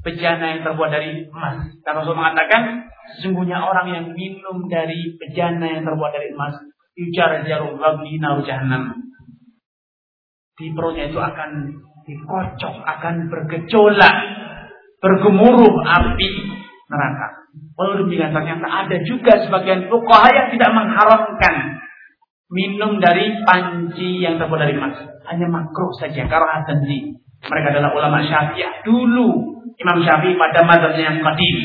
bejana 0.00 0.56
yang 0.56 0.60
terbuat 0.64 0.90
dari 0.90 1.28
emas. 1.28 1.68
Dan 1.84 1.92
Rasul 2.00 2.16
mengatakan, 2.16 2.88
sesungguhnya 3.16 3.60
orang 3.60 3.86
yang 3.92 4.06
minum 4.12 4.66
dari 4.68 5.16
bejana 5.16 5.66
yang 5.78 5.82
terbuat 5.84 6.10
dari 6.12 6.32
emas, 6.32 6.56
yujar 6.96 7.44
jarum 7.44 7.80
naru 7.80 8.40
jahannam. 8.44 8.96
Di 10.56 10.72
perutnya 10.76 11.08
itu 11.08 11.16
akan 11.16 11.50
dikocok, 12.04 12.76
akan 12.84 13.14
bergejolak, 13.32 14.16
bergemuruh 15.00 15.74
api 15.84 16.30
neraka. 16.90 17.28
Walau 17.78 18.04
demikian 18.04 18.34
ternyata 18.36 18.66
ada 18.68 18.96
juga 19.08 19.40
sebagian 19.40 19.88
fuqaha 19.88 20.28
yang 20.36 20.48
tidak 20.52 20.70
mengharamkan 20.76 21.54
minum 22.50 22.98
dari 22.98 23.40
panci 23.46 24.20
yang 24.20 24.36
terbuat 24.36 24.60
dari 24.60 24.76
emas. 24.76 25.00
Hanya 25.30 25.46
makruh 25.48 25.94
saja 25.96 26.26
karena 26.26 26.66
tanzi. 26.66 27.14
Mereka 27.40 27.66
adalah 27.72 27.90
ulama 27.96 28.20
Syafi'iyah 28.20 28.84
dulu. 28.84 29.49
Imam 29.80 29.98
Syafi'i 30.04 30.36
pada 30.36 30.60
mazhab 30.66 30.92
yang 30.96 31.20
qadim. 31.20 31.56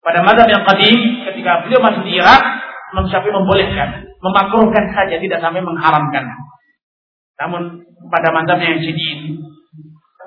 Pada 0.00 0.24
mazhab 0.24 0.48
yang 0.48 0.64
qadim 0.64 0.96
ketika 1.28 1.64
beliau 1.66 1.80
masuk 1.84 2.02
di 2.04 2.16
Irak, 2.16 2.42
Imam 2.96 3.06
Syafi'i 3.08 3.32
membolehkan, 3.34 3.88
memakruhkan 4.20 4.84
saja 4.96 5.16
tidak 5.20 5.38
sampai 5.38 5.60
mengharamkan. 5.60 6.24
Namun 7.40 7.84
pada 8.08 8.28
mazhab 8.32 8.58
yang 8.60 8.80
jadid 8.80 9.40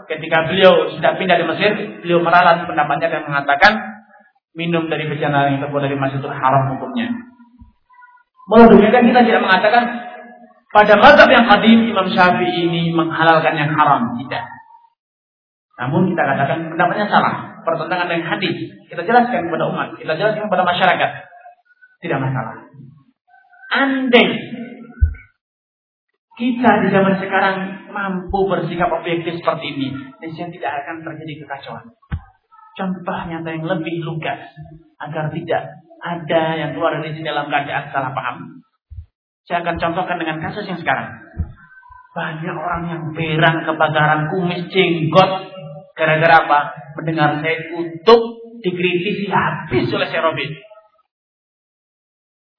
ketika 0.10 0.48
beliau 0.52 0.92
sudah 0.94 1.16
pindah 1.16 1.38
di 1.40 1.46
Mesir, 1.48 1.72
beliau 2.04 2.20
meralat 2.20 2.68
pendapatnya 2.68 3.08
dan 3.08 3.22
mengatakan 3.24 3.74
minum 4.54 4.86
dari 4.92 5.10
bejana 5.10 5.50
yang 5.50 5.64
terbuat 5.64 5.90
dari 5.90 5.96
emas 5.98 6.14
itu 6.14 6.30
haram 6.30 6.78
hukumnya. 6.78 7.10
Menurut 8.52 8.76
demikian 8.76 9.08
kita 9.10 9.22
tidak 9.24 9.42
mengatakan 9.42 9.84
pada 10.74 10.94
mazhab 11.00 11.30
yang 11.30 11.46
kadim 11.48 11.80
Imam 11.90 12.08
Syafi'i 12.10 12.68
ini 12.68 12.92
menghalalkan 12.92 13.54
yang 13.56 13.72
haram. 13.78 14.18
Tidak. 14.18 14.62
Namun 15.80 16.12
kita 16.14 16.22
katakan 16.22 16.70
pendapatnya 16.74 17.08
salah. 17.10 17.34
Pertentangan 17.64 18.12
dengan 18.12 18.28
hadis. 18.28 18.56
Kita 18.92 19.02
jelaskan 19.08 19.48
kepada 19.48 19.66
umat. 19.72 19.96
Kita 19.96 20.14
jelaskan 20.14 20.52
kepada 20.52 20.64
masyarakat. 20.68 21.12
Tidak 22.04 22.20
masalah. 22.20 22.56
Andai 23.74 24.28
kita 26.34 26.72
di 26.82 26.88
zaman 26.90 27.22
sekarang 27.22 27.58
mampu 27.94 28.50
bersikap 28.50 28.90
objektif 28.90 29.38
seperti 29.38 29.78
ini, 29.78 29.94
niscaya 30.18 30.50
tidak 30.50 30.72
akan 30.82 31.06
terjadi 31.06 31.46
kekacauan. 31.46 31.86
Contoh 32.74 33.20
nyata 33.30 33.50
yang 33.54 33.70
lebih 33.70 34.02
lugas 34.02 34.42
agar 34.98 35.30
tidak 35.30 35.62
ada 36.02 36.44
yang 36.58 36.74
keluar 36.74 36.98
dari 36.98 37.14
sini 37.14 37.30
dalam 37.30 37.54
keadaan 37.54 37.86
salah 37.94 38.18
paham. 38.18 38.66
Saya 39.46 39.62
akan 39.62 39.78
contohkan 39.78 40.18
dengan 40.18 40.42
kasus 40.42 40.66
yang 40.66 40.82
sekarang. 40.82 41.22
Banyak 42.18 42.56
orang 42.58 42.84
yang 42.90 43.04
berang, 43.14 43.70
kebakaran, 43.70 44.34
kumis, 44.34 44.66
jenggot, 44.74 45.53
Gara-gara 45.94 46.36
apa? 46.46 46.60
Mendengar 46.98 47.41
saya 47.41 47.58
Kutub 47.74 48.22
dikritisi 48.64 49.30
habis 49.30 49.91
oleh 49.91 50.08
Syekh 50.10 50.24
Robi. 50.24 50.46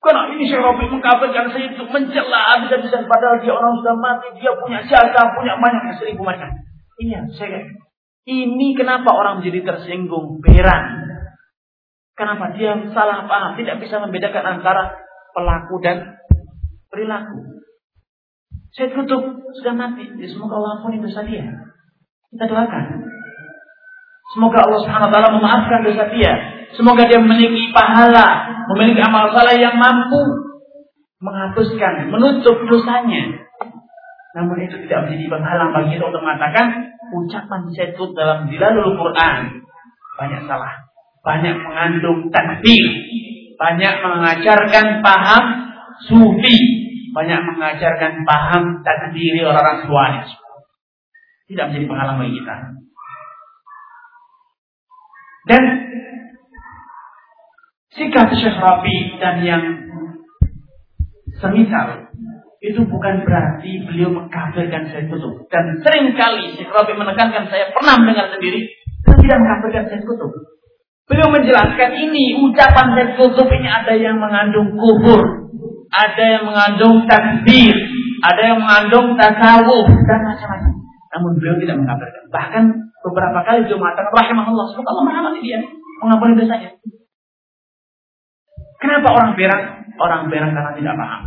Karena 0.05 0.29
ini 0.37 0.45
Syekh 0.45 0.61
Robi 0.61 0.85
mengkafirkan 0.93 1.49
saya 1.51 1.67
itu 1.73 1.83
mencela 1.89 2.41
habis-habisan 2.55 3.09
padahal 3.09 3.41
dia 3.41 3.53
orang 3.57 3.75
sudah 3.81 3.97
mati, 3.97 4.29
dia 4.37 4.53
punya 4.53 4.85
jasa, 4.85 5.21
punya 5.33 5.57
banyak 5.57 5.97
seribu 5.97 6.23
macam. 6.23 6.53
Iya, 7.01 7.27
saya 7.35 7.59
ini 8.25 8.73
kenapa 8.73 9.13
orang 9.13 9.41
menjadi 9.41 9.65
tersinggung, 9.75 10.41
beran. 10.41 11.05
Kenapa 12.15 12.55
dia 12.55 12.79
salah 12.95 13.27
paham, 13.27 13.59
tidak 13.59 13.83
bisa 13.83 13.99
membedakan 13.99 14.61
antara 14.61 14.97
pelaku 15.35 15.83
dan 15.83 16.21
perilaku. 16.89 17.65
Saya 18.71 18.95
tutup 18.95 19.45
sudah 19.59 19.75
mati, 19.75 20.07
ya, 20.07 20.27
semoga 20.31 20.57
Allah 20.63 20.73
ampuni 20.79 21.03
dosa 21.03 21.27
dia. 21.27 21.43
Kita 22.31 22.45
doakan. 22.47 23.14
Semoga 24.35 24.67
Allah 24.67 24.79
Subhanahu 24.83 25.09
wa 25.09 25.13
taala 25.15 25.31
memaafkan 25.39 25.81
dosa 25.87 26.11
dia. 26.11 26.33
Semoga 26.75 27.07
dia 27.07 27.23
memiliki 27.23 27.71
pahala, 27.71 28.51
memiliki 28.75 28.99
amal 28.99 29.31
saleh 29.31 29.63
yang 29.63 29.79
mampu 29.79 30.51
menghapuskan, 31.23 32.11
menutup 32.11 32.67
dosanya. 32.67 33.47
Namun 34.35 34.59
itu 34.67 34.83
tidak 34.85 35.07
menjadi 35.07 35.39
penghalang 35.39 35.71
bagi 35.71 35.95
kita 35.95 36.11
untuk 36.11 36.27
mengatakan 36.27 36.67
ucapan 37.15 37.63
setut 37.71 38.11
dalam 38.19 38.51
dilalul 38.51 38.99
Quran 38.99 39.63
banyak 40.19 40.47
salah, 40.51 40.75
banyak 41.23 41.55
mengandung 41.59 42.31
takdir, 42.31 42.87
banyak 43.55 43.95
mengajarkan 44.03 44.87
paham 45.03 45.45
sufi, 46.07 46.57
banyak 47.15 47.41
mengajarkan 47.55 48.27
paham 48.27 48.83
takdiri 48.83 49.43
orang-orang 49.47 49.87
tua. 49.87 50.05
Tidak 51.47 51.65
menjadi 51.71 51.87
penghalang 51.87 52.19
bagi 52.19 52.43
kita. 52.43 52.57
Dan 55.45 55.63
sikap 57.93 58.33
Syekh 58.33 58.57
Rabi 58.59 58.97
dan 59.21 59.37
yang 59.45 59.63
semisal 61.39 62.11
itu 62.65 62.81
bukan 62.89 63.29
berarti 63.29 63.85
beliau 63.85 64.09
mengkafirkan 64.09 64.89
saya 64.89 65.05
Kutub. 65.05 65.45
Dan 65.53 65.85
sering 65.85 66.17
kali 66.17 66.57
Syekh 66.57 66.73
Rabi 66.73 66.97
menekankan 66.97 67.45
saya 67.53 67.69
pernah 67.77 68.01
mendengar 68.01 68.33
sendiri 68.33 68.65
dan 69.05 69.15
tidak 69.21 69.37
mengkafirkan 69.45 69.85
saya 69.93 70.01
Kutub. 70.09 70.33
Beliau 71.05 71.29
menjelaskan 71.29 71.91
ini 71.93 72.41
ucapan 72.41 72.87
saya 72.97 73.09
Kutub 73.21 73.49
ini 73.53 73.69
ada 73.69 73.93
yang 73.93 74.17
mengandung 74.17 74.73
kufur, 74.73 75.21
ada 75.93 76.25
yang 76.25 76.49
mengandung 76.49 77.05
takbir, 77.05 77.77
ada 78.25 78.43
yang 78.43 78.59
mengandung 78.65 79.13
tasawuf 79.21 79.93
dan 80.09 80.21
macam-macam. 80.25 80.73
Namun 81.13 81.31
beliau 81.37 81.57
tidak 81.61 81.77
mengkafirkan. 81.85 82.23
Bahkan 82.33 82.65
beberapa 83.05 83.39
kali 83.45 83.69
mengatakan 83.69 84.13
rahimahullah, 84.17 84.67
semoga 84.73 84.89
Allah 84.97 85.05
merahmati 85.05 85.41
dia, 85.45 85.61
mengampuni 86.01 86.41
dosanya. 86.41 86.73
Kenapa 88.81 89.09
orang 89.13 89.37
berang? 89.37 89.65
Orang 90.01 90.23
berang 90.33 90.53
karena 90.57 90.73
tidak 90.77 90.95
paham. 90.97 91.23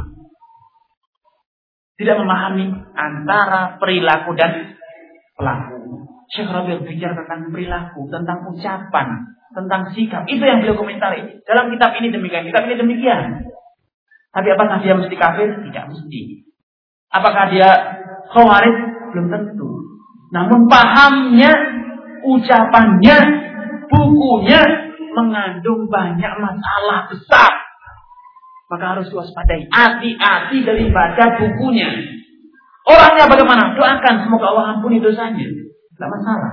Tidak 1.97 2.15
memahami 2.21 2.65
antara 2.93 3.82
perilaku 3.82 4.38
dan 4.38 4.78
pelaku. 5.34 6.05
Syekh 6.30 6.51
Rabi 6.51 6.84
bicara 6.86 7.17
tentang 7.17 7.49
perilaku, 7.49 8.05
tentang 8.11 8.45
ucapan, 8.51 9.07
tentang 9.55 9.82
sikap. 9.95 10.28
Itu 10.30 10.43
yang 10.43 10.61
beliau 10.61 10.78
komentari. 10.78 11.41
Dalam 11.47 11.73
kitab 11.73 11.97
ini 11.97 12.13
demikian, 12.13 12.45
kitab 12.45 12.67
ini 12.69 12.75
demikian. 12.78 13.49
Tapi 14.30 14.47
apakah 14.53 14.78
dia 14.84 14.93
mesti 14.93 15.15
kafir? 15.17 15.49
Tidak 15.65 15.84
mesti. 15.89 16.21
Apakah 17.09 17.49
dia 17.49 17.69
khawarij? 18.30 18.75
Belum 19.15 19.28
tentu. 19.32 19.87
Namun 20.28 20.67
pahamnya, 20.67 21.51
ucapannya, 22.23 23.17
bukunya 23.88 24.61
mengandung 25.15 25.88
banyak 25.88 26.34
masalah 26.38 27.07
besar. 27.07 27.51
Maka 28.67 28.99
harus 28.99 29.07
waspadai. 29.15 29.71
Hati-hati 29.71 30.67
dari 30.67 30.91
baca 30.91 31.39
bukunya. 31.39 31.88
Orangnya 32.84 33.32
bagaimana? 33.32 33.71
Doakan 33.75 34.15
semoga 34.28 34.51
Allah 34.51 34.65
ampuni 34.78 34.99
dosanya. 34.99 35.47
Tidak 35.47 36.09
masalah. 36.11 36.51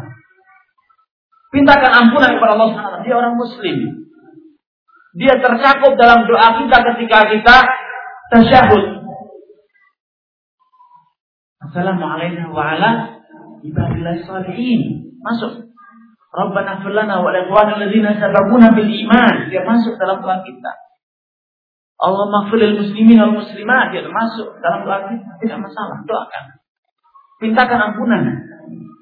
Pintakan 1.51 1.93
ampunan 2.07 2.39
kepada 2.39 2.55
Allah 2.55 2.69
SWT. 2.71 3.07
Dia 3.07 3.15
orang 3.19 3.35
muslim. 3.35 3.77
Dia 5.15 5.35
tercakup 5.39 5.95
dalam 5.95 6.27
doa 6.27 6.59
kita 6.59 6.77
ketika 6.95 7.19
kita 7.31 7.57
tasyahud. 8.35 8.85
Assalamualaikum 11.71 12.51
warahmatullahi 12.51 13.14
ibadillah 13.65 14.21
salihin. 14.29 15.11
Masuk. 15.25 15.73
Rabbana 16.35 16.83
firlana 16.83 17.23
wa 17.23 17.31
ikhwanil 17.31 17.79
ladzina 17.81 18.19
sabaquna 18.21 18.75
bil 18.77 18.91
iman. 18.91 19.35
Dia 19.49 19.65
masuk 19.65 19.97
dalam 19.97 20.21
doa 20.21 20.43
kita. 20.45 20.73
Allah 21.95 22.27
maghfiril 22.29 22.77
muslimin 22.85 23.17
wal 23.23 23.41
muslimat. 23.41 23.95
Dia 23.95 24.05
masuk 24.05 24.61
dalam 24.61 24.85
doa 24.85 24.99
kita. 25.09 25.31
Tidak 25.41 25.59
masalah. 25.59 26.05
Doakan. 26.05 26.45
Mintakan 27.41 27.81
ampunan 27.93 28.23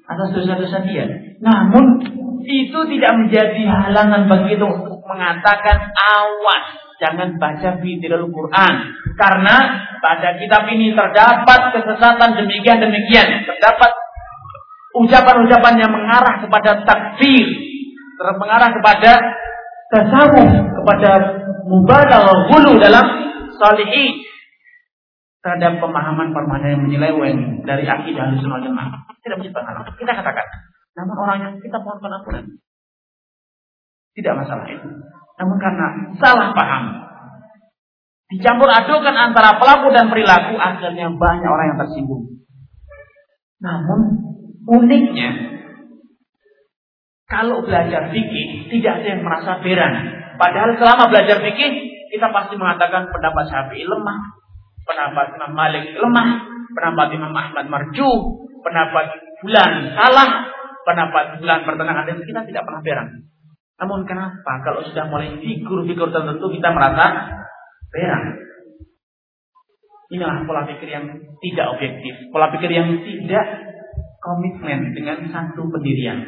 atas 0.07 0.29
dosa-dosa 0.35 0.83
dia. 0.87 1.05
Namun 1.43 2.01
itu 2.43 2.79
tidak 2.91 3.11
menjadi 3.15 3.61
halangan 3.67 4.27
bagi 4.27 4.55
kita 4.55 4.65
untuk 4.67 4.99
mengatakan 5.07 5.91
awas 5.95 6.65
jangan 6.99 7.35
baca 7.39 7.79
dalam 7.79 8.29
Quran 8.31 8.73
karena 9.15 9.55
pada 9.99 10.29
kitab 10.39 10.67
ini 10.71 10.91
terdapat 10.91 11.71
kesesatan 11.75 12.29
demikian 12.39 12.79
demikian 12.83 13.47
terdapat 13.47 13.91
ucapan-ucapan 14.93 15.73
yang 15.81 15.91
mengarah 15.91 16.35
kepada 16.41 16.85
takfir, 16.85 17.45
mengarah 18.37 18.69
kepada 18.69 19.11
tasawuf, 19.89 20.49
kepada 20.81 21.11
mubalaghah 21.65 22.49
hulu 22.53 22.77
dalam 22.77 23.05
salihin 23.57 24.21
terhadap 25.43 25.83
pemahaman-pemahaman 25.83 26.71
yang 26.71 26.81
menyeleweng 26.87 27.67
dari 27.67 27.83
akidah 27.83 28.31
Ahlussunnah 28.31 28.63
Jemaah. 28.63 29.03
Tidak 29.19 29.35
menjadi 29.39 29.55
penghalang. 29.55 29.91
Kita 29.99 30.11
katakan, 30.15 30.45
namun 30.95 31.15
orang 31.19 31.37
yang 31.43 31.53
kita 31.59 31.77
mohon 31.83 31.99
pengampunan. 31.99 32.43
Tidak 34.13 34.33
masalah 34.39 34.65
itu. 34.71 34.87
Namun 35.41 35.57
karena 35.59 35.85
salah 36.21 36.55
paham, 36.55 36.83
dicampur 38.31 38.69
adukan 38.71 39.15
antara 39.15 39.59
pelaku 39.59 39.91
dan 39.91 40.07
perilaku, 40.07 40.55
akhirnya 40.55 41.11
banyak 41.11 41.49
orang 41.49 41.67
yang 41.75 41.79
tersinggung. 41.81 42.23
Namun 43.59 43.99
Uniknya, 44.63 45.29
kalau 47.27 47.65
belajar 47.65 48.13
fikih 48.13 48.69
tidak 48.71 49.01
ada 49.01 49.07
yang 49.17 49.23
merasa 49.25 49.59
beran. 49.59 49.93
Padahal 50.37 50.77
selama 50.77 51.09
belajar 51.09 51.41
fikih 51.41 51.71
kita 52.13 52.29
pasti 52.29 52.53
mengatakan 52.55 53.09
pendapat 53.09 53.49
Syafi'i 53.49 53.83
lemah, 53.89 54.19
pendapat 54.85 55.33
Imam 55.33 55.53
Malik 55.57 55.97
lemah, 55.97 56.29
pendapat 56.77 57.07
Imam 57.17 57.33
Ahmad 57.33 57.65
marju, 57.73 58.09
pendapat 58.61 59.05
bulan 59.41 59.71
salah, 59.97 60.29
pendapat 60.85 61.41
bulan 61.41 61.59
pertengahan 61.65 62.05
dan 62.05 62.21
kita 62.21 62.41
tidak 62.45 62.63
pernah 62.69 62.81
beran. 62.85 63.07
Namun 63.81 64.05
kenapa 64.05 64.61
kalau 64.61 64.85
sudah 64.85 65.09
mulai 65.09 65.33
figur-figur 65.41 66.13
tertentu 66.13 66.45
kita 66.53 66.69
merasa 66.69 67.33
beran? 67.89 68.23
Inilah 70.13 70.45
pola 70.45 70.69
pikir 70.69 70.85
yang 70.85 71.09
tidak 71.41 71.65
objektif, 71.73 72.29
pola 72.29 72.53
pikir 72.53 72.69
yang 72.69 73.01
tidak 73.01 73.72
komitmen 74.23 74.95
dengan 74.95 75.27
satu 75.27 75.67
pendirian. 75.67 76.23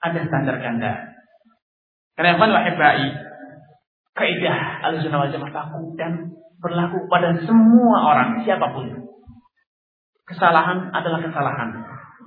Ada 0.00 0.30
standar 0.30 0.62
ganda. 0.62 1.10
Karena 2.14 2.38
apa 2.38 2.46
wahibai 2.46 3.06
kaidah 4.14 4.58
al-sunnah 4.86 5.26
wal 5.26 5.32
jamaah 5.32 5.66
dan 5.98 6.30
berlaku 6.62 7.08
pada 7.10 7.34
semua 7.42 7.98
orang 8.14 8.46
siapa 8.46 8.70
pun. 8.70 8.86
Kesalahan 10.30 10.94
adalah 10.94 11.18
kesalahan. 11.18 11.74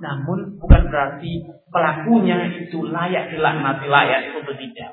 Namun 0.02 0.60
bukan 0.60 0.82
berarti 0.92 1.40
pelakunya 1.72 2.52
itu 2.52 2.84
layak 2.84 3.32
dilaknati, 3.32 3.88
layak 3.88 4.36
untuk 4.36 4.58
tidak. 4.60 4.92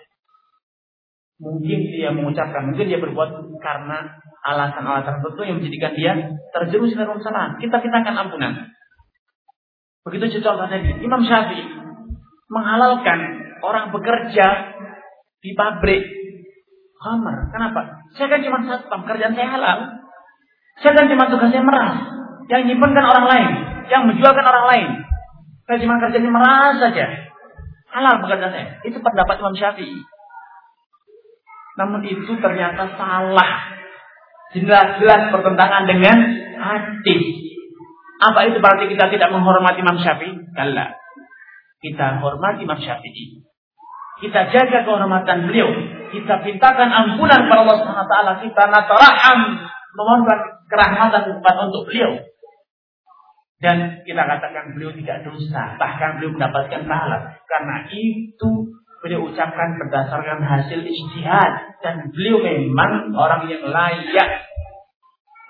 Mungkin 1.41 1.79
dia 1.89 2.13
mengucapkan, 2.13 2.69
mungkin 2.69 2.85
dia 2.85 3.01
berbuat 3.01 3.29
karena 3.59 4.21
alasan-alasan 4.45 5.19
tertentu 5.19 5.41
yang 5.41 5.57
menjadikan 5.57 5.91
dia 5.97 6.11
terjerumus 6.53 6.93
dalam 6.93 7.17
kesalahan. 7.17 7.57
Kita 7.57 7.81
kita 7.81 7.97
akan 8.05 8.15
ampunan. 8.29 8.70
Begitu 10.01 10.41
contoh 10.41 10.65
tadi, 10.65 10.97
Imam 11.05 11.21
Syafi'i 11.21 11.65
menghalalkan 12.49 13.19
orang 13.61 13.93
bekerja 13.93 14.47
di 15.41 15.53
pabrik 15.53 16.01
khamar. 16.97 17.53
Kenapa? 17.53 18.01
Saya 18.17 18.27
kan 18.33 18.41
cuma 18.41 18.59
satpam, 18.65 19.05
kerjaan 19.05 19.37
saya 19.37 19.49
halal. 19.49 19.79
Saya 20.81 20.97
kan 20.97 21.05
cuma 21.05 21.29
tugasnya 21.29 21.61
meras. 21.61 21.97
Yang 22.49 22.73
nyimpan 22.73 22.91
kan 22.97 23.05
orang 23.05 23.25
lain, 23.29 23.49
yang 23.87 24.03
menjualkan 24.09 24.45
orang 24.45 24.65
lain. 24.73 24.87
Saya 25.69 25.77
cuma 25.85 26.01
kerjanya 26.01 26.31
meras 26.33 26.75
saja. 26.81 27.05
Halal 27.91 28.23
pekerjaan 28.25 28.51
saya. 28.51 28.67
Itu 28.81 28.97
pendapat 28.99 29.37
Imam 29.37 29.53
Syafi'i. 29.53 30.01
Namun 31.77 32.01
itu 32.03 32.33
ternyata 32.41 32.97
salah. 32.97 33.51
Jelas-jelas 34.51 35.31
pertentangan 35.31 35.87
dengan 35.87 36.17
hadis. 36.59 37.50
Apa 38.21 38.45
itu 38.45 38.61
berarti 38.61 38.85
kita 38.85 39.09
tidak 39.09 39.33
menghormati 39.33 39.81
Imam 39.81 39.97
Syafi'i? 39.97 40.37
Kalla. 40.53 40.93
Kita 41.81 42.21
hormati 42.21 42.61
Imam 42.61 42.77
Syafi'i. 42.77 43.41
Kita 44.21 44.53
jaga 44.53 44.85
kehormatan 44.85 45.49
beliau. 45.49 45.69
Kita 46.13 46.45
mintakan 46.45 46.89
ampunan 46.93 47.49
kepada 47.49 47.65
Allah 47.65 47.77
Subhanahu 47.81 48.09
taala. 48.13 48.31
Kita 48.37 48.63
nataraham 48.69 49.39
memohonkan 49.97 50.39
kerahmatan 50.69 51.21
untuk 51.41 51.89
beliau. 51.89 52.21
Dan 53.61 54.05
kita 54.05 54.21
katakan 54.25 54.73
beliau 54.77 54.93
tidak 54.93 55.25
dosa, 55.25 55.77
bahkan 55.81 56.17
beliau 56.17 56.37
mendapatkan 56.37 56.81
pahala. 56.85 57.41
Karena 57.49 57.89
itu 57.89 58.49
beliau 59.01 59.25
ucapkan 59.25 59.81
berdasarkan 59.81 60.45
hasil 60.45 60.85
ijtihad 60.85 61.53
dan 61.81 62.13
beliau 62.13 62.37
memang 62.41 63.09
orang 63.17 63.49
yang 63.49 63.65
layak 63.65 64.45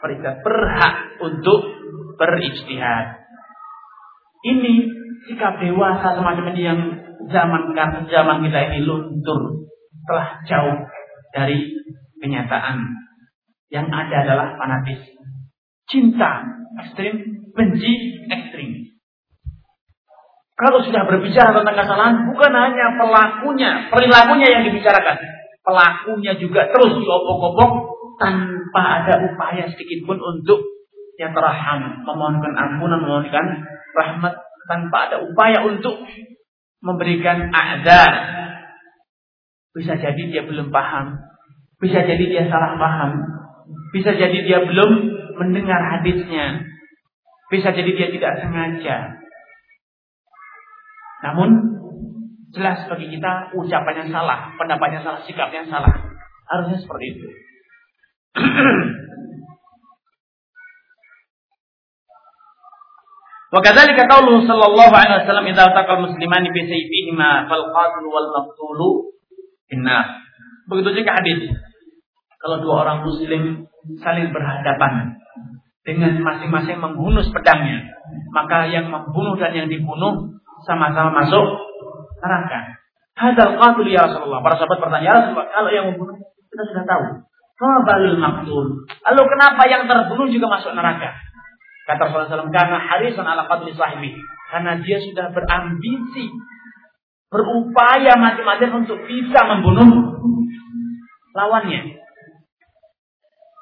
mereka 0.02 0.40
berhak 0.40 0.96
untuk 1.20 1.81
berijtihad. 2.22 3.26
Ini 4.46 4.74
sikap 5.26 5.58
dewasa 5.58 6.14
semacam 6.14 6.54
ini 6.54 6.62
yang 6.62 6.80
zaman 7.34 7.74
zaman 8.10 8.38
kita 8.46 8.60
ini 8.70 8.86
luntur 8.86 9.66
telah 10.06 10.42
jauh 10.46 10.78
dari 11.34 11.74
kenyataan. 12.22 12.78
Yang 13.74 13.88
ada 13.90 14.16
adalah 14.28 14.48
fanatis. 14.62 15.02
Cinta 15.90 16.46
ekstrim 16.86 17.42
benci 17.58 18.22
ekstrim. 18.30 18.94
Kalau 20.62 20.78
sudah 20.86 21.10
berbicara 21.10 21.58
tentang 21.58 21.74
kesalahan, 21.74 22.30
bukan 22.30 22.54
hanya 22.54 22.94
pelakunya, 22.94 23.90
perilakunya 23.90 24.48
yang 24.54 24.64
dibicarakan. 24.70 25.18
Pelakunya 25.66 26.38
juga 26.38 26.70
terus 26.70 27.02
diobok-obok 27.02 27.98
tanpa 28.22 29.02
ada 29.02 29.26
upaya 29.26 29.66
sedikit 29.74 30.06
pun 30.06 30.22
untuk 30.22 30.62
yang 31.22 31.38
teraham, 31.38 32.02
memohonkan 32.02 32.54
ampunan, 32.58 32.98
memohonkan 32.98 33.46
rahmat 33.94 34.34
tanpa 34.66 34.98
ada 35.06 35.22
upaya 35.22 35.62
untuk 35.62 36.02
memberikan 36.82 37.54
azar. 37.54 38.12
Bisa 39.78 39.96
jadi 40.02 40.24
dia 40.34 40.44
belum 40.44 40.74
paham, 40.74 41.22
bisa 41.78 42.02
jadi 42.04 42.26
dia 42.26 42.44
salah 42.50 42.76
paham, 42.76 43.12
bisa 43.94 44.18
jadi 44.18 44.36
dia 44.42 44.60
belum 44.66 44.92
mendengar 45.38 45.80
hadisnya, 45.96 46.66
bisa 47.54 47.70
jadi 47.72 47.92
dia 47.94 48.08
tidak 48.12 48.34
sengaja. 48.42 48.98
Namun 51.22 51.50
jelas 52.52 52.84
bagi 52.90 53.14
kita 53.14 53.54
ucapannya 53.56 54.10
salah, 54.10 54.58
pendapatnya 54.58 55.06
salah, 55.06 55.22
sikapnya 55.24 55.70
salah. 55.70 55.94
Harusnya 56.52 56.84
seperti 56.84 57.06
itu. 57.16 57.28
وكذلك 63.51 63.99
قوله 64.11 64.37
صلى 64.43 64.65
الله 64.67 64.91
عليه 64.91 65.15
وسلم 65.23 65.45
إذا 65.55 65.63
التقى 65.71 65.93
المسلمان 65.95 66.45
بسيفihima 66.51 67.31
فالقاتل 67.47 68.05
والمقتول 68.05 68.81
النار. 69.73 70.07
Begitu 70.67 70.91
juga 71.03 71.11
hadis. 71.15 71.41
Kalau 72.43 72.59
dua 72.59 72.75
orang 72.83 73.07
muslim 73.07 73.71
saling 74.03 74.35
berhadapan, 74.35 75.15
dengan 75.87 76.19
masing-masing 76.19 76.83
membunuh 76.83 77.23
pedangnya, 77.31 77.95
maka 78.35 78.67
yang 78.67 78.91
membunuh 78.91 79.39
dan 79.39 79.55
yang 79.55 79.71
dibunuh 79.71 80.35
sama-sama 80.67 81.23
masuk 81.23 81.47
neraka. 82.19 82.83
Hadal 83.15 83.55
qatul 83.57 83.87
ya 83.87 84.11
Rasulullah. 84.11 84.43
Para 84.43 84.59
sahabat 84.59 84.83
bertanya, 84.83 85.07
ya 85.07 85.13
Rasulullah, 85.23 85.49
kalau 85.55 85.71
yang 85.71 85.87
membunuh 85.95 86.19
kita 86.51 86.63
sudah 86.75 86.85
tahu. 86.85 87.05
Fabalil 87.57 88.21
maktul. 88.21 88.85
Lalu 88.85 89.23
kenapa 89.33 89.63
yang 89.65 89.89
terbunuh 89.89 90.29
juga 90.29 90.47
masuk 90.61 90.77
neraka? 90.77 91.17
Kata 91.92 92.08
Rasulullah 92.08 92.48
SAW, 92.48 92.56
karena 92.56 92.78
harisan 92.80 93.28
ala 93.28 93.48
qatli 93.52 93.76
sahibi. 93.76 94.16
Karena 94.52 94.80
dia 94.80 95.00
sudah 95.00 95.32
berambisi, 95.32 96.28
berupaya 97.32 98.16
mati-matian 98.20 98.84
untuk 98.84 99.00
bisa 99.08 99.40
membunuh 99.48 100.20
lawannya. 101.36 102.00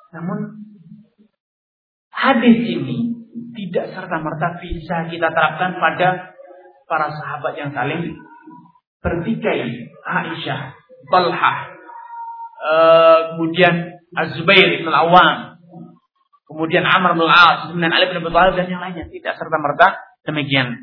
Namun 0.09 0.59
Hadis 2.19 2.67
ini 2.67 3.15
tidak 3.55 3.95
serta-merta 3.95 4.59
bisa 4.59 5.07
kita 5.07 5.32
terapkan 5.32 5.80
pada 5.80 6.36
para 6.84 7.07
sahabat 7.15 7.55
yang 7.55 7.71
saling 7.71 8.19
bertikai. 8.99 9.88
Aisyah, 10.03 10.73
Talha, 11.07 11.53
uh, 12.59 13.19
kemudian 13.32 14.03
Az-Zubair 14.11 14.84
bin 14.84 14.89
Awam, 14.89 15.49
kemudian 16.50 16.84
Amr 16.84 17.14
bin 17.14 17.30
Al-As, 17.30 17.70
kemudian 17.70 17.93
Ali 17.93 18.10
bin 18.10 18.26
Abi 18.26 18.30
Thalib 18.34 18.54
dan 18.58 18.68
yang 18.68 18.82
lainnya 18.82 19.06
tidak 19.08 19.38
serta-merta 19.38 19.88
demikian. 20.26 20.82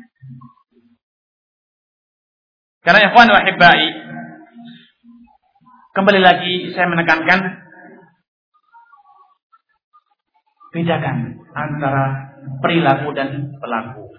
Karena 2.87 3.03
ya 3.03 3.09
wa 3.11 3.43
hibbai 3.43 3.85
kembali 5.91 6.21
lagi 6.23 6.71
saya 6.71 6.87
menekankan 6.87 7.67
Bedakan 10.77 11.41
antara 11.57 12.37
perilaku 12.61 13.09
dan 13.17 13.55
pelaku. 13.57 14.13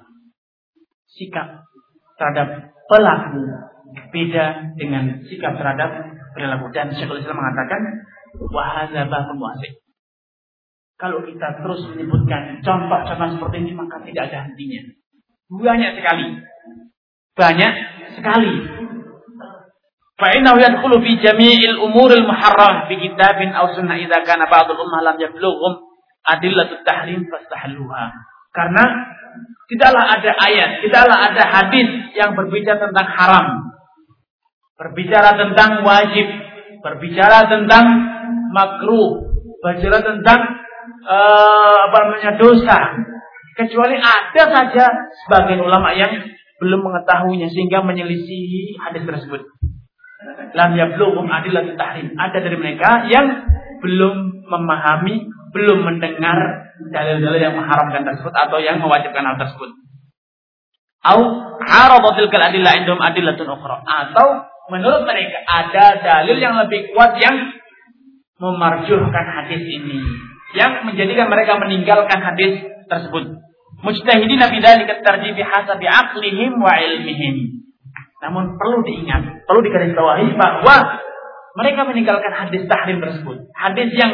Sikap 1.06 1.70
terhadap 2.18 2.74
pelaku 2.90 3.46
beda 4.10 4.74
dengan 4.74 5.22
sikap 5.28 5.54
terhadap 5.54 6.18
perilaku. 6.34 6.72
Dan 6.74 6.90
Syekhul 6.98 7.22
Islam 7.22 7.38
mengatakan, 7.38 7.80
wahada 8.50 9.06
bahun 9.06 9.38
wasik. 9.38 9.78
Kalau 10.98 11.22
kita 11.22 11.62
terus 11.62 11.86
menyebutkan 11.94 12.58
contoh-contoh 12.58 13.38
seperti 13.38 13.56
ini, 13.62 13.72
maka 13.78 14.02
tidak 14.02 14.34
ada 14.34 14.50
hentinya. 14.50 14.82
Banyak 15.46 15.92
sekali. 15.94 16.28
Banyak 17.38 17.72
sekali. 18.18 18.54
Fa'innahu 20.18 20.58
yadkhulu 20.58 20.98
fi 20.98 21.22
jami'il 21.22 21.78
umuril 21.78 22.26
muharram 22.26 22.90
fi 22.90 22.98
kitabin 22.98 23.54
aw 23.54 23.70
sunnah 23.78 23.94
idza 23.94 24.26
kana 24.26 24.50
ba'dul 24.50 24.74
ummah 24.74 25.06
lam 25.06 25.16
yablughum 25.22 25.78
adillatul 26.26 26.82
tahrim 26.82 27.30
fastahluha. 27.30 28.04
Karena 28.50 28.84
tidaklah 29.70 30.02
ada 30.02 30.30
ayat, 30.50 30.82
tidaklah 30.82 31.18
ada 31.30 31.42
hadis 31.46 31.88
yang 32.18 32.34
berbicara 32.34 32.90
tentang 32.90 33.06
haram. 33.14 33.46
Berbicara 34.74 35.38
tentang 35.38 35.86
wajib, 35.86 36.26
berbicara 36.82 37.46
tentang 37.46 37.86
makruh, 38.50 39.22
berbicara 39.62 40.02
tentang 40.02 40.66
uh, 41.08 41.76
apa 41.88 41.96
namanya 42.04 42.32
dosa. 42.36 42.78
Kecuali 43.56 43.98
ada 43.98 44.42
saja 44.46 44.84
sebagian 45.26 45.58
ulama 45.64 45.90
yang 45.90 46.14
belum 46.62 46.78
mengetahuinya 46.78 47.50
sehingga 47.50 47.82
menyelisihi 47.82 48.78
hadis 48.78 49.02
tersebut. 49.02 49.42
Lam 50.54 50.70
yablughum 50.78 51.26
adillatul 51.26 51.74
tahrim. 51.74 52.14
Ada 52.14 52.38
dari 52.38 52.56
mereka 52.60 53.08
yang 53.10 53.26
belum 53.82 54.46
memahami 54.46 55.26
belum 55.50 55.80
mendengar 55.80 56.38
dalil-dalil 56.92 57.40
yang 57.40 57.56
mengharamkan 57.56 58.04
tersebut 58.04 58.30
atau 58.30 58.58
yang 58.62 58.78
mewajibkan 58.78 59.26
hal 59.26 59.36
tersebut. 59.40 59.70
Au 61.02 61.20
aradatil 61.62 62.28
kal 62.30 62.42
adillah 62.52 62.74
indum 62.78 62.98
adillatun 62.98 63.48
ukhra 63.48 63.82
atau 63.86 64.50
menurut 64.68 65.02
mereka 65.08 65.40
ada 65.46 65.98
dalil 65.98 66.36
yang 66.36 66.58
lebih 66.62 66.92
kuat 66.92 67.16
yang 67.18 67.54
memarjuhkan 68.38 69.26
hadis 69.40 69.62
ini 69.66 69.98
yang 70.56 70.84
menjadikan 70.84 71.28
mereka 71.28 71.60
meninggalkan 71.60 72.20
hadis 72.24 72.64
tersebut. 72.88 73.36
Mujtahidin 73.84 74.40
fi 74.40 74.56
dzalika 74.58 75.04
tarjih 75.04 75.36
hasabi 75.36 75.86
aqlihim 75.86 76.56
wa 76.56 76.72
ilmihim. 76.80 77.66
Namun 78.18 78.58
perlu 78.58 78.82
diingat, 78.82 79.46
perlu 79.46 79.60
digarisbawahi 79.62 80.34
bahwa 80.34 80.76
mereka 81.54 81.86
meninggalkan 81.86 82.32
hadis 82.34 82.66
tahrim 82.66 82.98
tersebut. 82.98 83.46
Hadis 83.54 83.90
yang 83.94 84.10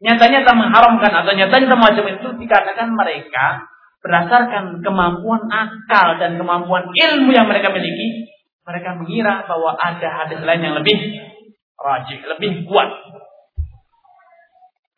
nyata-nyata 0.00 0.50
mengharamkan 0.56 1.12
atau 1.12 1.32
nyata-nyata 1.36 1.76
macam 1.76 2.04
itu 2.08 2.28
dikatakan 2.40 2.88
mereka 2.96 3.68
berdasarkan 4.00 4.80
kemampuan 4.80 5.44
akal 5.52 6.16
dan 6.16 6.40
kemampuan 6.40 6.88
ilmu 6.88 7.30
yang 7.36 7.44
mereka 7.44 7.68
miliki, 7.68 8.32
mereka 8.64 8.96
mengira 8.96 9.44
bahwa 9.44 9.76
ada 9.76 10.08
hadis 10.24 10.40
lain 10.40 10.64
yang 10.64 10.74
lebih 10.80 10.96
rajih, 11.76 12.18
lebih 12.36 12.64
kuat. 12.64 12.88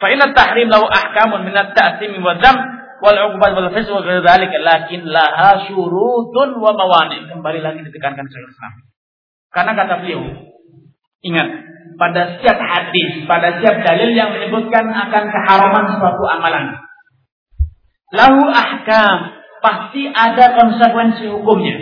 Fa 0.03 0.11
inna 0.11 0.34
tahrim 0.34 0.66
lahu 0.66 0.82
ahkamun 0.90 1.46
min 1.46 1.55
at-ta'sim 1.55 2.11
wa 2.18 2.34
dzam 2.34 2.59
wal 2.98 3.14
'uqbat 3.14 3.55
wal 3.55 3.70
fisq 3.70 3.94
wa. 3.94 4.03
Kembali 7.30 7.61
lagi 7.62 7.80
ditekankan 7.86 8.26
Syekh 8.26 8.50
Islam. 8.50 8.72
Karena 9.55 9.72
kata 9.78 10.03
beliau, 10.03 10.26
ingat, 11.22 11.48
pada 11.94 12.34
setiap 12.34 12.59
hadis, 12.59 13.22
pada 13.30 13.62
setiap 13.62 13.78
dalil 13.86 14.11
yang 14.11 14.34
menyebutkan 14.34 14.90
akan 14.90 15.24
keharaman 15.30 15.84
suatu 15.94 16.24
amalan. 16.26 16.82
Lahu 18.11 18.42
ahkam, 18.50 19.38
pasti 19.62 20.11
ada 20.11 20.59
konsekuensi 20.59 21.30
hukumnya. 21.30 21.78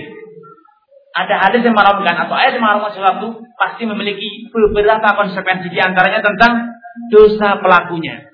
Ada 1.16 1.48
hadis 1.48 1.64
yang 1.64 1.72
mengharamkan 1.72 2.28
atau 2.28 2.36
ayat 2.36 2.54
yang 2.54 2.62
mengharamkan 2.68 2.92
sesuatu 2.94 3.42
pasti 3.56 3.82
memiliki 3.88 4.46
beberapa 4.52 5.08
konsekuensi 5.16 5.72
di 5.72 5.80
antaranya 5.80 6.22
tentang 6.22 6.79
dosa 7.10 7.58
pelakunya. 7.60 8.30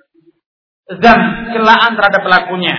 Zam, 0.87 1.21
celaan 1.51 1.93
terhadap 1.99 2.23
pelakunya. 2.23 2.75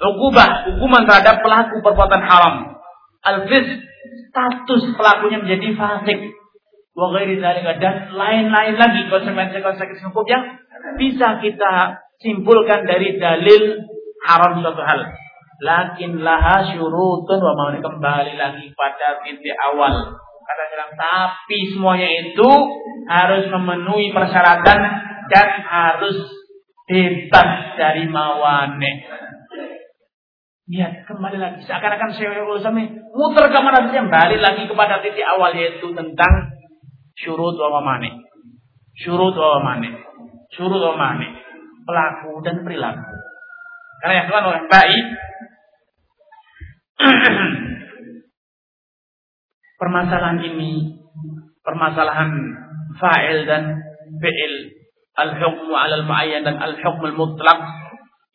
Ukubah, 0.00 0.70
hukuman 0.70 1.04
terhadap 1.04 1.42
pelaku 1.44 1.82
perbuatan 1.82 2.22
haram. 2.24 2.78
Al-fis, 3.20 3.84
status 4.30 4.96
pelakunya 4.96 5.42
menjadi 5.42 5.76
fasik. 5.76 6.18
Dan 7.80 7.96
lain-lain 8.12 8.76
lagi 8.76 9.00
konsekuensi-konsekuensi 9.08 10.04
hukum 10.04 10.26
yang 10.28 10.44
bisa 11.00 11.40
kita 11.40 11.96
simpulkan 12.20 12.84
dari 12.84 13.16
dalil 13.16 13.80
haram 14.28 14.60
suatu 14.60 14.82
hal. 14.84 15.00
Lakin 15.60 16.24
laha 16.24 16.72
syurutun 16.72 17.38
wa 17.40 17.52
mau 17.56 17.72
kembali 17.72 18.34
lagi 18.36 18.72
pada 18.76 19.20
titik 19.24 19.56
awal. 19.72 19.92
Kata 20.44 20.62
bilang 20.72 20.92
tapi 20.96 21.58
semuanya 21.72 22.08
itu 22.08 22.50
harus 23.08 23.44
memenuhi 23.48 24.12
persyaratan 24.12 25.09
dan 25.30 25.48
harus 25.62 26.18
bebas 26.90 27.78
dari 27.78 28.10
mawane. 28.10 28.92
Lihat 30.70 31.06
kembali 31.06 31.38
lagi 31.38 31.66
seakan-akan 31.66 32.14
Syekhul 32.14 32.58
Islam 32.58 32.78
muter 33.14 33.50
ke 33.50 33.58
mana 33.58 33.86
saja 33.86 34.06
kembali 34.06 34.36
lagi 34.38 34.70
kepada 34.70 35.02
titik 35.02 35.26
awal 35.26 35.50
yaitu 35.54 35.90
tentang 35.94 36.34
syurut 37.18 37.58
wa 37.58 37.82
mane. 37.82 38.10
Syurut 38.98 39.34
wa 39.34 39.62
mane. 39.62 39.98
Syurut 40.54 40.82
wa 40.82 40.94
mane. 40.98 41.26
Pelaku 41.86 42.38
dan 42.46 42.62
perilaku. 42.62 43.02
Karena 44.02 44.14
yang 44.14 44.26
Tuhan 44.30 44.44
orang 44.46 44.66
baik 44.70 45.06
permasalahan 49.80 50.38
ini 50.44 51.00
permasalahan 51.64 52.30
fa'il 53.00 53.48
dan 53.48 53.80
fi'il 54.20 54.79
al-hukmu 55.18 55.72
'ala 55.74 56.04
al-mu'ayyan 56.04 56.46
dan 56.46 56.60
al-hukmu 56.60 57.10
al-mutlaq 57.14 57.60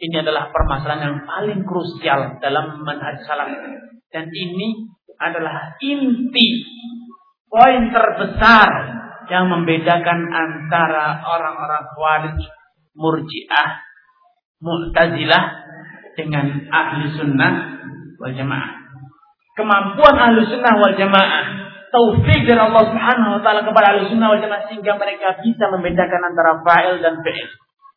ini 0.02 0.20
adalah 0.20 0.52
permasalahan 0.52 1.02
yang 1.08 1.20
paling 1.24 1.62
krusial 1.64 2.40
dalam 2.44 2.84
manhaj 2.84 3.16
salaf 3.24 3.48
dan 4.12 4.28
ini 4.32 4.92
adalah 5.20 5.80
inti 5.80 6.48
poin 7.48 7.88
terbesar 7.92 8.70
yang 9.32 9.50
membedakan 9.50 10.30
antara 10.30 11.24
orang-orang 11.24 11.84
Khawarij, 11.96 12.40
Murji'ah, 12.94 13.70
Mu'tazilah 14.62 15.44
dengan 16.16 16.46
ahli 16.72 17.06
sunnah 17.16 17.54
wal 18.22 18.34
jamaah. 18.34 18.72
Kemampuan 19.56 20.16
ahli 20.16 20.46
sunnah 20.48 20.74
wal 20.78 20.96
jamaah, 20.96 21.46
taufik 21.96 22.44
dari 22.44 22.60
Allah 22.60 22.84
Subhanahu 22.92 23.40
wa 23.40 23.42
taala 23.42 23.64
kepada 23.64 23.96
ahli 23.96 24.12
sunnah 24.12 24.28
wal 24.36 24.42
jamaah 24.44 24.68
sehingga 24.68 25.00
mereka 25.00 25.40
bisa 25.40 25.72
membedakan 25.72 26.22
antara 26.28 26.60
fa'il 26.60 27.00
dan 27.00 27.24
fi'il. 27.24 27.48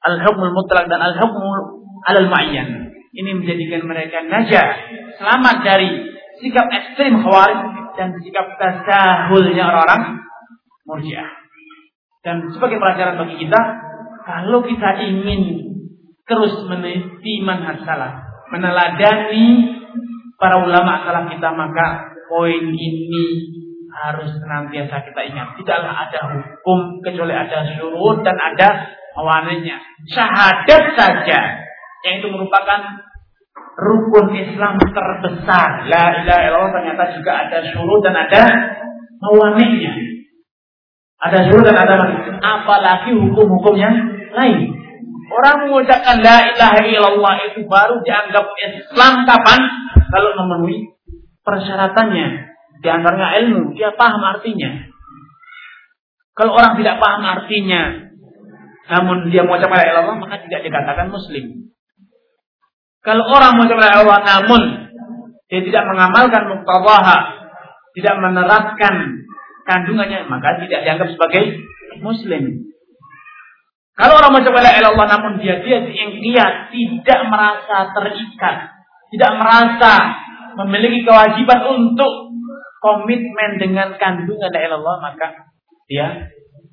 Al-hukmul 0.07 0.55
mutlak 0.55 0.87
dan 0.87 1.03
al-hukmul 1.03 1.83
alal 2.07 2.31
ma'yan. 2.31 2.95
Ini 3.11 3.31
menjadikan 3.35 3.83
mereka 3.91 4.23
najah, 4.23 4.69
selamat 5.19 5.57
dari 5.67 5.91
sikap 6.39 6.71
ekstrim 6.71 7.19
khawarij 7.19 7.61
dan 7.99 8.15
sikap 8.23 8.55
tasahulnya 8.63 9.67
orang-orang 9.67 10.23
murjiah. 10.87 11.27
Dan 12.23 12.47
sebagai 12.55 12.79
pelajaran 12.79 13.19
bagi 13.19 13.43
kita, 13.43 13.61
kalau 14.23 14.63
kita 14.63 15.03
ingin 15.03 15.67
terus 16.29 16.63
meneliti 16.71 17.43
manhaj 17.43 17.83
salaf, 17.83 18.47
meneladani 18.55 19.75
para 20.39 20.63
ulama 20.63 21.03
salaf 21.03 21.27
kita, 21.35 21.49
maka 21.51 22.15
poin 22.31 22.71
ini 22.71 23.58
harus 23.99 24.31
senantiasa 24.39 25.03
kita 25.03 25.21
ingat. 25.27 25.59
Tidaklah 25.59 25.93
ada 26.07 26.21
hukum 26.31 27.03
kecuali 27.03 27.35
ada 27.35 27.67
syurut 27.75 28.23
dan 28.23 28.37
ada 28.39 28.69
awannya. 29.19 29.77
Syahadat 30.07 30.83
saja 30.95 31.41
yang 32.07 32.15
itu 32.23 32.29
merupakan 32.31 32.81
rukun 33.79 34.27
Islam 34.35 34.79
terbesar. 34.79 35.87
La 35.91 36.23
ilaha 36.23 36.43
illallah 36.47 36.73
ternyata 36.75 37.05
juga 37.15 37.33
ada 37.47 37.59
syurut 37.71 38.01
dan 38.03 38.15
ada 38.15 38.43
mawanihnya. 39.19 39.95
Ada 41.19 41.39
syurut 41.51 41.67
dan 41.67 41.79
ada 41.79 41.95
mawanihnya. 41.99 42.39
Apalagi 42.39 43.11
hukum-hukum 43.15 43.75
yang 43.75 43.95
lain. 44.35 44.79
Orang 45.29 45.69
mengucapkan 45.69 46.25
la 46.25 46.41
ilaha 46.55 46.81
illallah 46.89 47.35
itu 47.53 47.61
baru 47.69 48.01
dianggap 48.01 48.49
Islam 48.65 49.29
kapan? 49.29 49.61
Kalau 50.09 50.31
memenuhi 50.41 50.89
persyaratannya. 51.45 52.58
Di 52.79 52.89
antaranya 52.89 53.43
ilmu, 53.43 53.75
dia 53.75 53.91
paham 53.99 54.23
artinya. 54.23 54.87
Kalau 56.39 56.55
orang 56.55 56.79
tidak 56.79 57.03
paham 57.03 57.23
artinya, 57.27 57.83
namun 58.89 59.29
dia 59.29 59.43
la 59.43 59.59
ilaha 59.59 59.85
illallah, 59.91 60.17
maka 60.23 60.39
tidak 60.47 60.63
dikatakan 60.63 61.11
muslim. 61.11 61.75
Kalau 63.03 63.25
orang 63.27 63.59
mengucapkan 63.59 64.05
Allah 64.05 64.19
namun 64.23 64.63
dia 65.51 65.61
tidak 65.65 65.85
mengamalkan 65.91 66.43
muktadaha, 66.47 67.19
tidak 67.99 68.15
menerapkan 68.21 68.95
kandungannya, 69.67 70.29
maka 70.31 70.63
tidak 70.63 70.87
dianggap 70.87 71.09
sebagai 71.11 71.43
muslim. 71.99 72.69
Kalau 73.99 74.15
orang 74.15 74.31
mengucapkan 74.31 74.63
la 74.63 74.79
Allah 74.95 75.07
namun 75.19 75.43
dia 75.43 75.59
dia 75.59 75.83
dia 75.91 76.47
tidak 76.71 77.21
merasa 77.27 77.91
terikat, 77.91 78.57
tidak 79.11 79.33
merasa 79.43 79.93
memiliki 80.63 81.03
kewajiban 81.03 81.61
untuk 81.67 82.28
komitmen 82.79 83.59
dengan 83.59 83.95
kandungan 83.99 84.51
la 84.51 84.77
Allah, 84.79 84.97
maka 85.03 85.27
dia 85.91 86.31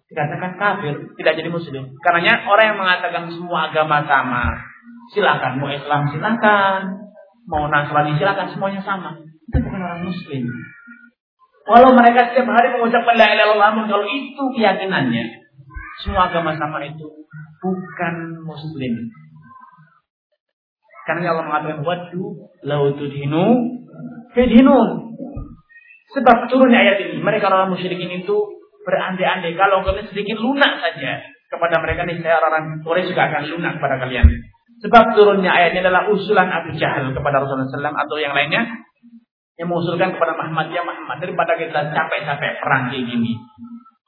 dikatakan 0.10 0.56
kafir, 0.56 0.96
tidak 1.18 1.34
jadi 1.38 1.50
muslim. 1.50 1.92
Karenanya 2.00 2.46
orang 2.46 2.66
yang 2.74 2.80
mengatakan 2.80 3.24
semua 3.34 3.74
agama 3.74 4.06
sama, 4.06 4.44
Silakan 5.14 5.62
mau 5.62 5.70
Islam 5.70 6.10
silakan, 6.10 6.82
mau 7.46 7.70
Nasrani 7.70 8.18
silakan 8.18 8.50
semuanya 8.50 8.82
sama. 8.82 9.14
Itu 9.22 9.62
bukan 9.62 9.82
orang 9.86 10.02
muslim. 10.02 10.50
Walau 11.66 11.94
mereka 11.94 12.34
setiap 12.34 12.50
hari 12.50 12.74
mengucapkan 12.74 13.14
la 13.18 13.28
ilaha 13.30 13.54
illallah, 13.54 13.86
kalau 13.90 14.06
itu 14.06 14.44
keyakinannya, 14.58 15.26
semua 16.02 16.30
agama 16.30 16.58
sama 16.58 16.82
itu 16.82 17.06
bukan 17.62 18.16
muslim. 18.46 19.14
Karena 21.06 21.38
Allah 21.38 21.46
mengatakan 21.46 21.86
wadu 21.86 22.50
lautudhinu 22.66 23.46
fidhinun. 24.34 25.05
Sebab 26.16 26.48
turunnya 26.48 26.80
ayat 26.80 26.98
ini, 27.04 27.20
mereka 27.20 27.52
orang 27.52 27.76
musyrikin 27.76 28.24
itu 28.24 28.36
berandai-andai 28.88 29.52
kalau 29.60 29.84
kalian 29.84 30.08
sedikit 30.08 30.40
lunak 30.40 30.80
saja 30.80 31.20
kepada 31.52 31.82
mereka 31.84 32.08
nih 32.08 32.22
saya 32.24 32.40
orang 32.40 32.80
Quraisy 32.86 33.12
juga 33.12 33.28
akan 33.28 33.44
lunak 33.52 33.74
kepada 33.82 33.96
kalian. 34.06 34.28
Sebab 34.80 35.04
turunnya 35.18 35.52
ayat 35.52 35.76
ini 35.76 35.82
adalah 35.84 36.08
usulan 36.08 36.48
Abu 36.52 36.72
Jahal 36.78 37.12
kepada 37.12 37.42
Rasulullah 37.44 37.68
SAW 37.68 37.96
atau 37.96 38.16
yang 38.20 38.32
lainnya 38.32 38.64
yang 39.56 39.72
mengusulkan 39.72 40.16
kepada 40.20 40.36
Muhammad 40.36 40.68
ya 40.72 40.84
Muhammad 40.84 41.18
daripada 41.24 41.56
kita 41.56 41.80
capek-capek 41.96 42.52
perang 42.60 42.92
kayak 42.92 43.08
gini, 43.08 43.32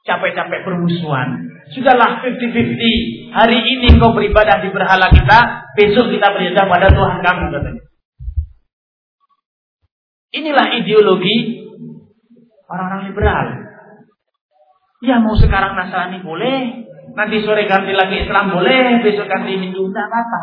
capek-capek 0.04 0.60
permusuhan. 0.64 1.28
Sudahlah 1.72 2.24
50-50. 2.24 3.32
Hari 3.32 3.58
ini 3.60 4.00
kau 4.00 4.16
beribadah 4.16 4.60
di 4.64 4.72
berhala 4.72 5.08
kita, 5.12 5.68
besok 5.76 6.08
kita 6.12 6.32
beribadah 6.32 6.64
pada 6.68 6.88
Tuhan 6.92 7.18
kamu 7.20 7.44
katanya. 7.52 7.82
Inilah 10.28 10.66
ideologi 10.76 11.67
orang-orang 12.68 13.08
liberal. 13.08 13.46
Ya 15.00 15.16
mau 15.22 15.34
sekarang 15.38 15.78
Nasrani 15.78 16.20
boleh, 16.20 16.84
nanti 17.14 17.42
sore 17.42 17.64
ganti 17.64 17.94
lagi 17.94 18.26
Islam 18.26 18.52
boleh, 18.52 19.00
besok 19.02 19.30
ganti 19.30 19.56
Hindu 19.56 19.88
tidak 19.90 20.10
apa-apa. 20.10 20.42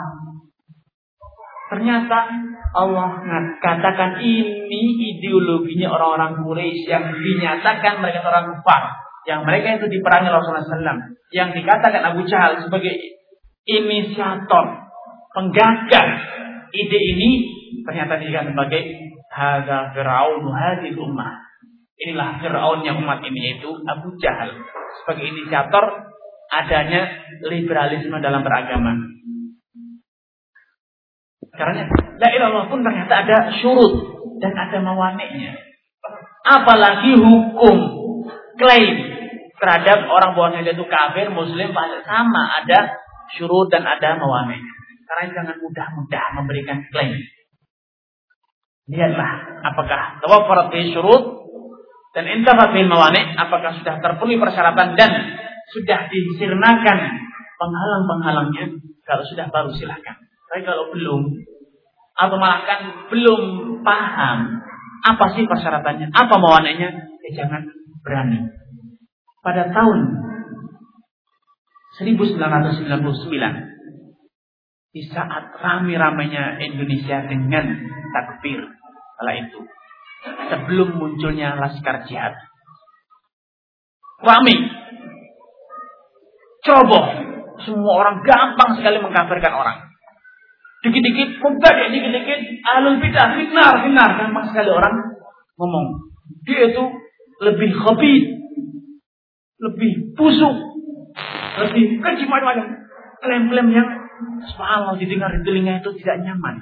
Ternyata 1.66 2.18
Allah 2.76 3.20
katakan 3.60 4.22
ini 4.22 4.82
ideologinya 5.18 5.92
orang-orang 5.92 6.44
Quraisy 6.44 6.88
yang 6.88 7.10
dinyatakan 7.16 8.00
mereka 8.00 8.24
orang 8.24 8.52
kafir, 8.52 8.84
yang 9.26 9.42
mereka 9.44 9.82
itu 9.82 9.88
diperangi 9.90 10.30
Rasulullah 10.30 10.64
SAW, 10.64 11.00
yang 11.34 11.52
dikatakan 11.52 12.02
Abu 12.16 12.24
Jahal 12.30 12.62
sebagai 12.64 12.96
inisiator, 13.66 14.66
penggagas 15.34 16.10
ide 16.72 17.00
ini 17.00 17.30
ternyata 17.84 18.22
dikatakan 18.22 18.54
sebagai 18.54 18.82
hadza 19.34 19.80
fir'aun 19.92 20.44
hadil 20.54 21.00
ummah. 21.02 21.45
Inilah 21.96 22.44
Fir'aunnya 22.44 22.92
umat 23.00 23.24
ini 23.24 23.40
yaitu 23.40 23.72
Abu 23.88 24.20
Jahal 24.20 24.52
sebagai 25.02 25.32
inisiator 25.32 26.12
adanya 26.52 27.08
liberalisme 27.48 28.20
dalam 28.20 28.44
beragama. 28.44 29.00
Karena 31.56 31.88
la 32.20 32.30
ilallah 32.36 32.68
pun 32.68 32.84
ternyata 32.84 33.24
ada 33.24 33.38
syurut 33.64 33.94
dan 34.44 34.52
ada 34.52 34.78
mawaniknya. 34.84 35.56
Apalagi 36.44 37.16
hukum 37.16 37.76
klaim 38.60 38.96
terhadap 39.56 40.04
orang 40.12 40.36
bahwa 40.36 40.60
dia 40.60 40.76
itu 40.76 40.86
kafir, 40.86 41.32
muslim, 41.32 41.72
sama 42.04 42.44
ada 42.60 43.00
syurut 43.40 43.72
dan 43.72 43.88
ada 43.88 44.20
mawanik. 44.20 44.60
Karena 45.08 45.32
jangan 45.32 45.56
mudah-mudah 45.64 46.26
memberikan 46.44 46.84
klaim. 46.92 47.24
Lihatlah 48.92 49.64
apakah 49.64 50.20
tawaffarat 50.22 50.76
syurut 50.92 51.45
dan 52.16 52.24
intafat 52.32 52.72
bil 52.72 52.88
mawanik 52.88 53.36
apakah 53.36 53.76
sudah 53.76 54.00
terpenuhi 54.00 54.40
persyaratan 54.40 54.96
dan 54.96 55.12
sudah 55.76 56.08
disirnakan 56.08 56.98
penghalang-penghalangnya 57.60 58.80
kalau 59.04 59.24
sudah 59.28 59.52
baru 59.52 59.70
silahkan 59.76 60.16
tapi 60.46 60.62
kalau 60.64 60.88
belum, 60.96 61.22
atau 62.16 62.38
malah 62.40 62.64
kan 62.64 62.80
belum 63.12 63.42
paham 63.84 64.64
Apa 65.06 65.38
sih 65.38 65.46
persyaratannya? 65.46 66.10
Apa 66.10 66.42
mawananya? 66.42 66.90
Ya 67.28 67.30
jangan 67.44 67.62
berani. 68.02 68.42
Pada 69.46 69.70
tahun 69.70 70.00
1999 72.02 72.40
di 74.96 75.02
saat 75.12 75.54
rame-ramenya 75.60 76.58
Indonesia 76.58 77.28
dengan 77.30 77.66
takbir 78.16 78.64
kala 79.20 79.34
itu 79.38 79.60
sebelum 80.26 80.98
munculnya 80.98 81.58
laskar 81.58 82.06
jihad. 82.10 82.34
Rame 84.22 84.56
ceroboh 86.66 87.06
semua 87.62 87.94
orang 88.02 88.26
gampang 88.26 88.80
sekali 88.80 88.98
mengkafirkan 89.00 89.54
orang. 89.54 89.78
Dikit-dikit 90.82 91.42
mubtadi 91.42 91.94
dikit-dikit 91.94 92.40
alul 92.66 92.98
bidah 93.02 93.38
fitnar 93.38 93.86
fitnar 93.86 94.10
gampang 94.18 94.46
sekali 94.50 94.70
orang 94.74 94.96
ngomong. 95.58 96.10
Dia 96.46 96.74
itu 96.74 96.84
lebih 97.42 97.70
khabib 97.74 98.24
lebih 99.56 99.92
busuk 100.18 100.56
lebih 101.56 102.02
keji 102.02 102.26
macam-macam. 102.28 102.86
Klaim-klaim 103.24 103.70
yang 103.74 103.90
subhanallah 104.52 105.00
didengar 105.02 105.34
di 105.34 105.42
telinga 105.42 105.82
itu 105.82 105.90
tidak 106.02 106.22
nyaman. 106.22 106.62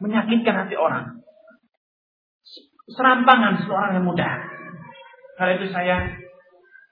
Menyakitkan 0.00 0.64
hati 0.64 0.76
orang 0.76 1.23
serampangan 2.90 3.64
seorang 3.64 4.00
yang 4.00 4.06
muda 4.06 4.30
karena 5.40 5.52
itu 5.56 5.66
saya 5.72 5.96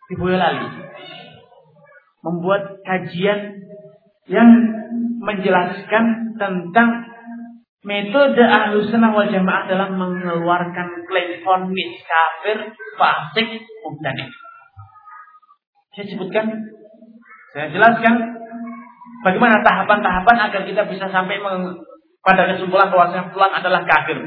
di 0.08 0.14
Boyolali 0.16 0.66
membuat 2.22 2.80
kajian 2.86 3.60
yang 4.30 4.48
menjelaskan 5.22 6.34
tentang 6.38 7.12
metode 7.82 8.42
ahlu 8.42 8.86
sunnah 8.86 9.10
wal 9.10 9.26
jamaah 9.26 9.66
dalam 9.66 9.98
mengeluarkan 9.98 11.02
klaim 11.06 11.42
fonis 11.42 11.92
kafir, 12.06 12.70
fasik, 12.94 13.48
mubtadi. 13.82 14.26
Saya 15.92 16.06
sebutkan, 16.14 16.46
saya 17.52 17.66
jelaskan 17.74 18.14
bagaimana 19.26 19.60
tahapan-tahapan 19.66 20.36
agar 20.50 20.62
kita 20.62 20.82
bisa 20.86 21.10
sampai 21.10 21.42
pada 22.22 22.42
kesimpulan 22.54 22.88
bahwa 22.88 23.10
fulan 23.34 23.52
adalah 23.52 23.82
kafir. 23.82 24.18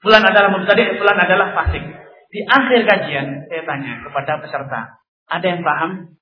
Fulan 0.00 0.24
adalah 0.24 0.48
mubtadi, 0.56 0.96
fulan 0.96 1.18
adalah 1.20 1.52
fasik. 1.52 1.84
Di 2.30 2.40
akhir 2.46 2.80
kajian 2.88 3.26
saya 3.52 3.62
tanya 3.68 4.00
kepada 4.00 4.40
peserta, 4.40 4.80
ada 5.28 5.46
yang 5.46 5.60
paham? 5.60 6.16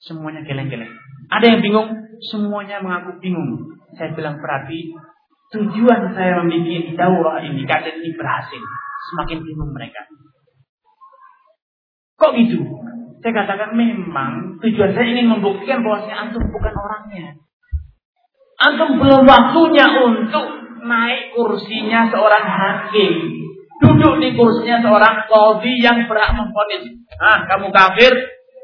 Semuanya 0.00 0.40
geleng-geleng. 0.48 0.92
Ada 1.28 1.56
yang 1.56 1.60
bingung? 1.60 1.88
Semuanya 2.32 2.80
mengaku 2.80 3.20
bingung. 3.20 3.76
Saya 4.00 4.16
bilang 4.16 4.40
berarti 4.40 4.96
tujuan 5.52 6.16
saya 6.16 6.40
membuat 6.40 6.96
daurah 6.96 7.38
ini, 7.44 7.68
kajian 7.68 8.00
ini 8.00 8.10
berhasil. 8.16 8.62
Semakin 9.12 9.44
bingung 9.44 9.70
mereka. 9.76 10.08
Kok 12.16 12.32
gitu? 12.32 12.64
Saya 13.20 13.32
katakan 13.44 13.76
memang 13.76 14.56
tujuan 14.64 14.96
saya 14.96 15.04
ingin 15.04 15.36
membuktikan 15.36 15.84
bahwa 15.84 16.00
saya 16.06 16.28
antum 16.28 16.44
bukan 16.48 16.72
orangnya. 16.72 17.36
Antum 18.56 18.96
belum 18.96 19.22
waktunya 19.28 19.84
untuk 20.00 20.65
naik 20.84 21.32
kursinya 21.32 22.10
seorang 22.12 22.44
hakim 22.44 23.46
duduk 23.80 24.14
di 24.20 24.28
kursinya 24.32 24.80
seorang 24.80 25.28
kodi 25.28 25.80
yang 25.80 26.08
berhak 26.08 26.32
memfonis. 26.32 26.96
Ah, 27.20 27.44
kamu 27.44 27.68
kafir, 27.72 28.12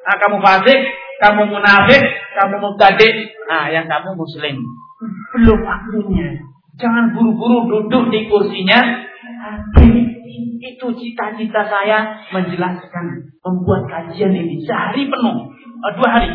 ah, 0.09 0.16
kamu 0.16 0.36
fasik, 0.40 0.80
kamu 1.20 1.43
munafik, 1.52 2.02
kamu 2.36 2.55
mubtadi, 2.60 3.09
ah, 3.48 3.68
yang 3.68 3.84
kamu 3.89 4.16
muslim. 4.16 4.56
Belum 5.36 5.60
waktunya. 5.64 6.40
Jangan 6.80 7.12
buru-buru 7.12 7.68
duduk 7.68 8.09
di 8.09 8.28
kursinya. 8.28 8.80
Itu 10.62 10.94
cita-cita 10.94 11.66
saya 11.66 12.22
menjelaskan, 12.30 13.06
membuat 13.43 13.82
kajian 13.90 14.30
ini 14.30 14.62
sehari 14.62 15.10
penuh, 15.10 15.51
oh, 15.51 15.93
dua 15.98 16.09
hari, 16.09 16.30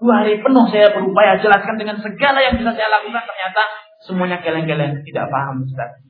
dua 0.00 0.24
hari 0.24 0.40
penuh 0.40 0.64
saya 0.72 0.88
berupaya 0.96 1.36
jelaskan 1.36 1.76
dengan 1.76 2.00
segala 2.00 2.40
yang 2.40 2.56
bisa 2.56 2.72
saya 2.72 2.88
lakukan 2.88 3.22
ternyata 3.28 3.62
semuanya 4.08 4.40
geleng-geleng 4.40 5.04
tidak 5.04 5.28
paham 5.28 5.68
Ustaz. 5.68 6.00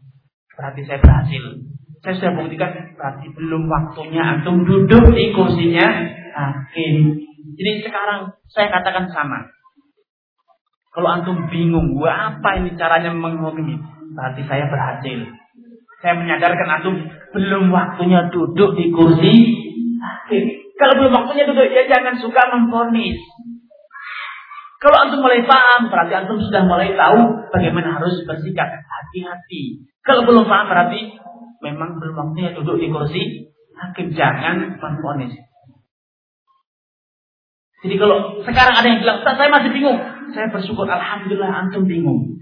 Berarti 0.54 0.86
saya 0.86 1.02
berhasil 1.02 1.68
saya 1.98 2.14
sudah 2.14 2.32
buktikan 2.38 2.70
berarti 2.94 3.26
belum 3.34 3.66
waktunya 3.66 4.22
antum 4.22 4.62
duduk 4.62 5.10
di 5.18 5.34
kursinya 5.34 5.86
hakim. 6.30 7.26
Jadi 7.58 7.70
sekarang 7.82 8.38
saya 8.54 8.70
katakan 8.70 9.10
sama. 9.10 9.50
Kalau 10.94 11.08
antum 11.10 11.50
bingung, 11.50 11.98
gua 11.98 12.38
apa 12.38 12.58
ini 12.58 12.74
caranya 12.78 13.10
menghukumi? 13.10 13.78
Berarti 14.14 14.42
saya 14.46 14.70
berhasil. 14.70 15.26
Saya 15.98 16.14
menyadarkan 16.22 16.68
antum 16.80 16.94
belum 17.34 17.74
waktunya 17.74 18.30
duduk 18.30 18.78
di 18.78 18.94
kursi 18.94 19.34
hakim. 19.98 20.44
Kalau 20.78 20.94
belum 21.02 21.12
waktunya 21.12 21.50
duduk, 21.50 21.66
ya 21.66 21.82
jangan 21.90 22.14
suka 22.22 22.42
memfonis. 22.54 23.18
Kalau 24.78 24.96
antum 25.02 25.26
mulai 25.26 25.42
paham, 25.42 25.90
berarti 25.90 26.14
antum 26.14 26.38
sudah 26.38 26.62
mulai 26.62 26.94
tahu 26.94 27.50
bagaimana 27.50 27.98
harus 27.98 28.22
bersikap. 28.22 28.70
Hati-hati. 28.78 29.82
Kalau 30.06 30.22
belum 30.22 30.46
paham, 30.46 30.70
berarti 30.70 31.18
memang 31.58 31.98
belum 31.98 32.14
waktunya 32.14 32.54
duduk 32.54 32.78
di 32.78 32.86
kursi 32.86 33.22
hakim 33.74 34.14
jangan 34.14 34.78
menfonis. 34.78 35.34
Jadi 37.78 37.94
kalau 37.94 38.42
sekarang 38.42 38.74
ada 38.74 38.86
yang 38.86 38.98
bilang, 39.02 39.18
saya 39.22 39.50
masih 39.50 39.70
bingung. 39.70 39.98
Saya 40.34 40.50
bersyukur, 40.50 40.86
Alhamdulillah 40.86 41.50
antum 41.50 41.86
bingung. 41.86 42.38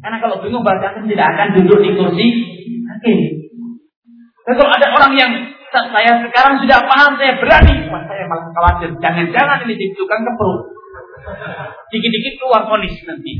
Karena 0.00 0.20
kalau 0.20 0.40
bingung 0.44 0.60
berarti 0.60 0.92
antum 0.92 1.08
tidak 1.08 1.28
akan 1.36 1.48
duduk 1.60 1.78
di 1.80 1.90
kursi 1.96 2.26
hakim. 2.88 3.18
Dan 4.44 4.54
kalau 4.60 4.72
ada 4.76 4.86
orang 4.92 5.12
yang 5.16 5.32
saya 5.72 6.20
sekarang 6.24 6.60
sudah 6.60 6.78
paham, 6.84 7.16
saya 7.20 7.36
berani. 7.36 7.88
Wah, 7.92 8.04
saya 8.08 8.24
malah 8.28 8.48
khawatir. 8.52 8.90
Jangan-jangan 8.96 9.64
ini 9.68 9.74
dibutuhkan 9.76 10.24
ke 10.24 10.32
perut. 10.36 10.75
Dikit-dikit 11.92 12.34
keluar 12.42 12.66
fonis 12.66 12.94
nanti. 13.06 13.32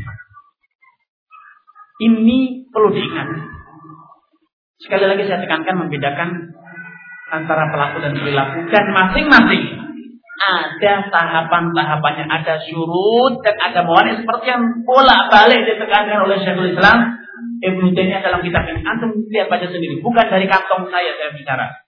Ini 1.97 2.39
perlu 2.69 2.93
diingat. 2.93 3.29
Sekali 4.77 5.05
lagi 5.09 5.25
saya 5.25 5.41
tekankan 5.41 5.89
membedakan 5.89 6.29
antara 7.33 7.73
pelaku 7.73 7.97
dan 8.05 8.13
perilaku 8.15 8.71
dan 8.71 8.85
masing-masing 8.93 9.65
ada 10.37 11.09
tahapan-tahapannya, 11.09 12.29
ada 12.29 12.61
syurut 12.69 13.41
dan 13.41 13.57
ada 13.57 13.81
mawani 13.83 14.21
seperti 14.21 14.47
yang 14.53 14.85
bolak-balik 14.85 15.65
ditekankan 15.65 16.29
oleh 16.29 16.37
Syekhul 16.45 16.77
Islam 16.77 17.17
Ibnu 17.65 17.97
Taimiyah 17.97 18.21
dalam 18.21 18.45
kitab 18.45 18.69
ini. 18.69 18.85
Antum 18.85 19.17
lihat 19.33 19.49
baca 19.49 19.65
sendiri, 19.65 20.05
bukan 20.05 20.27
dari 20.29 20.45
kantong 20.45 20.93
saya 20.93 21.17
saya 21.17 21.33
bicara. 21.33 21.86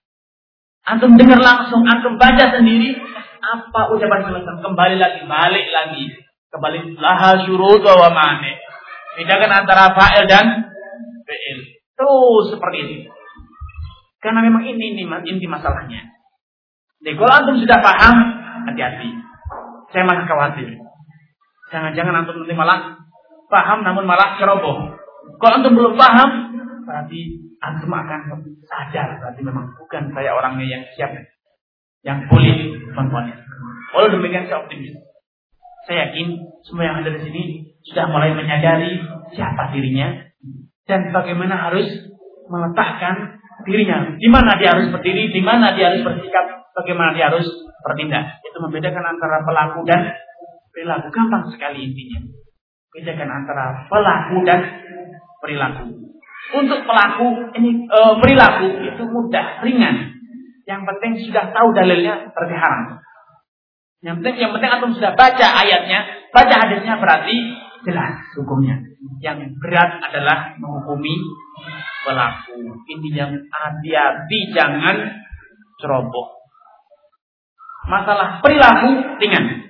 Antum 0.89 1.13
dengar 1.13 1.37
langsung, 1.37 1.85
antum 1.85 2.17
baca 2.17 2.49
sendiri 2.49 2.97
apa 3.39 3.93
ucapan 3.93 4.25
Syekhul 4.25 4.57
Kembali 4.57 4.95
lagi, 4.97 5.21
balik 5.29 5.65
lagi. 5.69 6.03
Kembali 6.49 6.97
laha 6.97 7.45
syurut 7.45 7.85
wa 7.85 8.09
mane. 8.09 8.57
Bedakan 9.13 9.53
antara 9.53 9.93
fa'il 9.93 10.25
dan 10.25 10.73
fi'il. 11.29 11.77
Terus 11.93 12.57
seperti 12.57 12.77
ini. 12.81 12.97
Karena 14.17 14.41
memang 14.41 14.65
ini 14.65 14.97
ini 14.97 15.03
inti 15.05 15.45
masalahnya. 15.45 16.09
Jadi 17.05 17.15
kalau 17.15 17.33
antum 17.37 17.55
sudah 17.61 17.79
paham, 17.79 18.15
hati-hati. 18.65 19.09
Saya 19.93 20.03
masih 20.09 20.25
khawatir. 20.25 20.67
Jangan-jangan 21.69 22.25
antum 22.25 22.41
nanti 22.41 22.57
malah 22.57 22.97
paham 23.45 23.85
namun 23.85 24.09
malah 24.09 24.41
ceroboh. 24.41 24.97
Kalau 25.37 25.53
antum 25.61 25.77
belum 25.77 25.93
paham, 25.93 26.29
berarti 26.89 27.48
antum 27.59 27.91
akan 27.91 28.19
sadar 28.63 29.19
berarti 29.19 29.41
memang 29.43 29.75
bukan 29.75 30.11
saya 30.15 30.31
orangnya 30.35 30.65
yang 30.65 30.83
siap 30.95 31.11
yang 32.03 32.23
boleh 32.31 32.79
memfonis. 32.95 33.39
Kalau 33.91 34.07
demikian 34.07 34.47
saya 34.47 34.63
optimis. 34.63 34.95
Saya 35.87 36.11
yakin 36.11 36.27
semua 36.63 36.85
yang 36.85 37.01
ada 37.01 37.11
di 37.11 37.21
sini 37.23 37.43
sudah 37.83 38.07
mulai 38.11 38.35
menyadari 38.35 39.01
siapa 39.33 39.73
dirinya, 39.73 40.29
dan 40.89 41.13
bagaimana 41.13 41.55
harus 41.69 41.85
meletakkan 42.49 43.41
dirinya. 43.65 44.17
Di 44.17 44.29
mana 44.29 44.57
dia 44.57 44.73
harus 44.73 44.89
berdiri, 44.89 45.29
di 45.29 45.41
mana 45.41 45.73
dia 45.77 45.93
harus 45.93 46.01
bersikap, 46.01 46.45
bagaimana 46.73 47.13
dia 47.13 47.29
harus 47.29 47.45
bertindak. 47.85 48.41
Itu 48.41 48.57
membedakan 48.57 49.05
antara 49.05 49.45
pelaku 49.45 49.85
dan 49.85 50.13
perilaku. 50.73 51.13
Gampang 51.13 51.45
sekali 51.53 51.93
intinya. 51.93 52.19
Bedakan 52.89 53.29
antara 53.29 53.65
pelaku 53.85 54.37
dan 54.49 54.59
perilaku. 55.41 56.08
Untuk 56.49 56.81
pelaku 56.81 57.53
ini 57.61 57.85
e, 57.85 57.99
perilaku 58.17 58.67
itu 58.81 59.03
mudah, 59.05 59.61
ringan. 59.61 60.17
Yang 60.65 60.81
penting 60.85 61.11
sudah 61.29 61.53
tahu 61.53 61.73
dalilnya 61.77 62.29
seperti 62.29 62.55
haram. 62.57 63.01
Yang 64.01 64.15
penting, 64.21 64.35
yang 64.41 64.51
penting 64.55 64.71
antum 64.71 64.91
sudah 64.95 65.13
baca 65.13 65.47
ayatnya, 65.61 66.29
baca 66.33 66.55
hadisnya 66.55 66.97
berarti 66.97 67.35
jelas 67.85 68.15
hukumnya. 68.37 68.81
Yang 69.21 69.53
berat 69.59 69.99
adalah 70.09 70.55
menghukumi 70.57 71.15
pelaku. 72.07 72.57
Ini 72.87 73.09
yang 73.13 73.33
hati-hati 73.49 74.39
jangan 74.55 74.97
ceroboh. 75.77 76.39
Masalah 77.89 78.41
perilaku 78.41 79.17
ringan. 79.21 79.69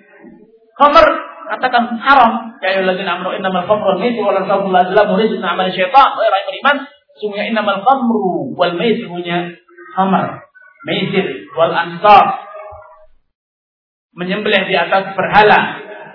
Khamr 0.80 1.29
katakan 1.50 1.98
haram. 1.98 2.34
Ya 2.62 2.78
ayyuhalladzina 2.78 3.18
amanu 3.18 3.34
innamal 3.34 3.66
khamru 3.66 3.98
wal 3.98 4.00
maisir 4.00 4.22
wal 4.22 4.38
ansab 4.38 4.62
wal 4.70 4.78
azlam 4.78 5.08
rizqun 5.18 5.44
amal 5.44 5.68
syaitan. 5.74 6.10
Wa 6.14 6.26
iman. 6.30 6.78
Sungguhnya 7.18 7.46
innamal 7.50 7.82
khamru 7.82 8.54
wal 8.54 8.74
maisir 8.78 9.10
punya 9.10 9.58
khamr, 9.98 10.46
maisir 10.86 11.26
wal 11.58 11.74
ansar. 11.74 12.26
Menyembelih 14.14 14.70
di 14.70 14.76
atas 14.78 15.16
berhala 15.18 15.60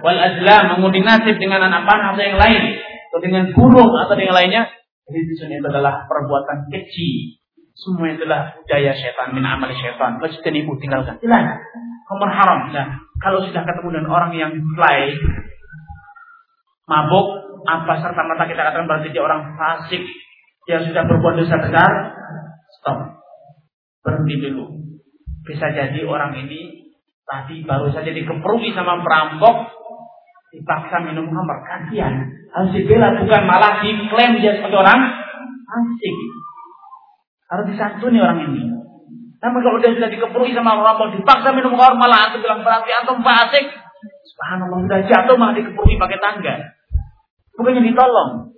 wal 0.05 0.19
azlam 0.20 0.77
mengundi 0.77 1.02
nasib 1.02 1.36
dengan 1.40 1.66
anak 1.66 1.82
panah 1.89 2.15
atau 2.15 2.23
yang 2.23 2.39
lain 2.39 2.62
atau 3.11 3.19
dengan 3.23 3.44
burung 3.52 3.93
atau 3.98 4.15
dengan 4.15 4.35
lainnya. 4.39 4.70
Jadi 5.05 5.19
itu 5.20 5.44
adalah 5.69 6.09
perbuatan 6.09 6.73
kecil. 6.73 7.43
Semua 7.74 8.06
itu 8.06 8.23
adalah 8.24 8.55
budaya 8.55 8.94
setan 8.94 9.35
min 9.35 9.43
amal 9.43 9.69
setan 9.74 10.23
Wajibkan 10.23 10.55
ibu 10.55 10.78
tinggalkan. 10.78 11.19
Silakan 11.19 11.59
Kamu 12.05 12.24
haram. 12.28 12.60
Nah, 12.68 12.86
kalau 13.20 13.40
sudah 13.40 13.64
ketemu 13.64 13.89
dengan 14.01 14.10
orang 14.12 14.32
yang 14.36 14.52
fly 14.76 15.01
mabuk 16.85 17.26
apa 17.64 17.97
serta 17.97 18.20
merta 18.28 18.44
kita 18.44 18.60
katakan 18.60 18.85
berarti 18.85 19.09
dia 19.09 19.24
orang 19.24 19.56
fasik 19.56 20.05
yang 20.68 20.85
sudah 20.85 21.01
berbuat 21.09 21.35
dosa 21.40 21.56
besar 21.64 21.90
stop. 22.76 23.24
Berhenti 24.05 24.36
dulu. 24.36 24.85
Bisa 25.48 25.72
jadi 25.72 26.05
orang 26.05 26.36
ini 26.44 26.93
tadi 27.24 27.64
baru 27.64 27.89
saja 27.89 28.12
dikeperui 28.12 28.68
sama 28.76 29.01
perampok 29.01 29.72
dipaksa 30.52 31.09
minum 31.09 31.32
khamr 31.32 31.59
kasihan. 31.64 32.28
Harus 32.52 32.70
dibela 32.76 33.16
bukan 33.16 33.43
malah 33.48 33.81
diklaim 33.81 34.44
dia 34.44 34.60
sebagai 34.60 34.85
orang 34.85 35.01
fasik. 35.64 36.16
Harus 37.48 37.66
disantuni 37.72 38.20
orang 38.20 38.44
ini 38.52 38.84
tapi 39.44 39.60
kalau 39.60 39.76
dia 39.76 39.92
sudah 39.92 40.08
dikeperui 40.08 40.56
sama 40.56 40.80
perampok 40.80 41.20
dipaksa 41.20 41.52
minum 41.52 41.76
khamr 41.76 42.00
malah 42.00 42.32
antum 42.32 42.40
bilang 42.40 42.64
berarti 42.64 42.88
antum 42.96 43.20
fasik. 43.20 43.76
Subhanallah 44.32 44.88
sudah 44.88 45.00
jatuh 45.04 45.36
malah 45.36 45.52
dikeperui 45.52 46.00
pakai 46.00 46.16
tangga. 46.16 46.54
Bukannya 47.52 47.84
ditolong. 47.84 48.56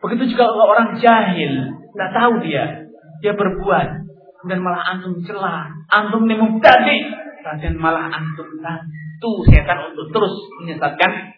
Begitu 0.00 0.32
juga 0.32 0.48
kalau 0.48 0.72
orang 0.72 0.96
jahil 0.96 1.52
tidak 1.68 2.10
tahu 2.16 2.32
dia. 2.40 2.88
Dia 3.20 3.36
berbuat 3.36 3.88
dan 4.48 4.58
malah 4.64 4.80
antum 4.96 5.20
celah, 5.28 5.68
antum 5.92 6.24
ini 6.24 6.56
tadi 6.64 6.98
dan 7.44 7.76
malah 7.76 8.08
antum 8.08 8.48
bantu 8.64 9.32
setan 9.52 9.92
untuk 9.92 10.16
terus 10.16 10.32
menyesatkan 10.64 11.36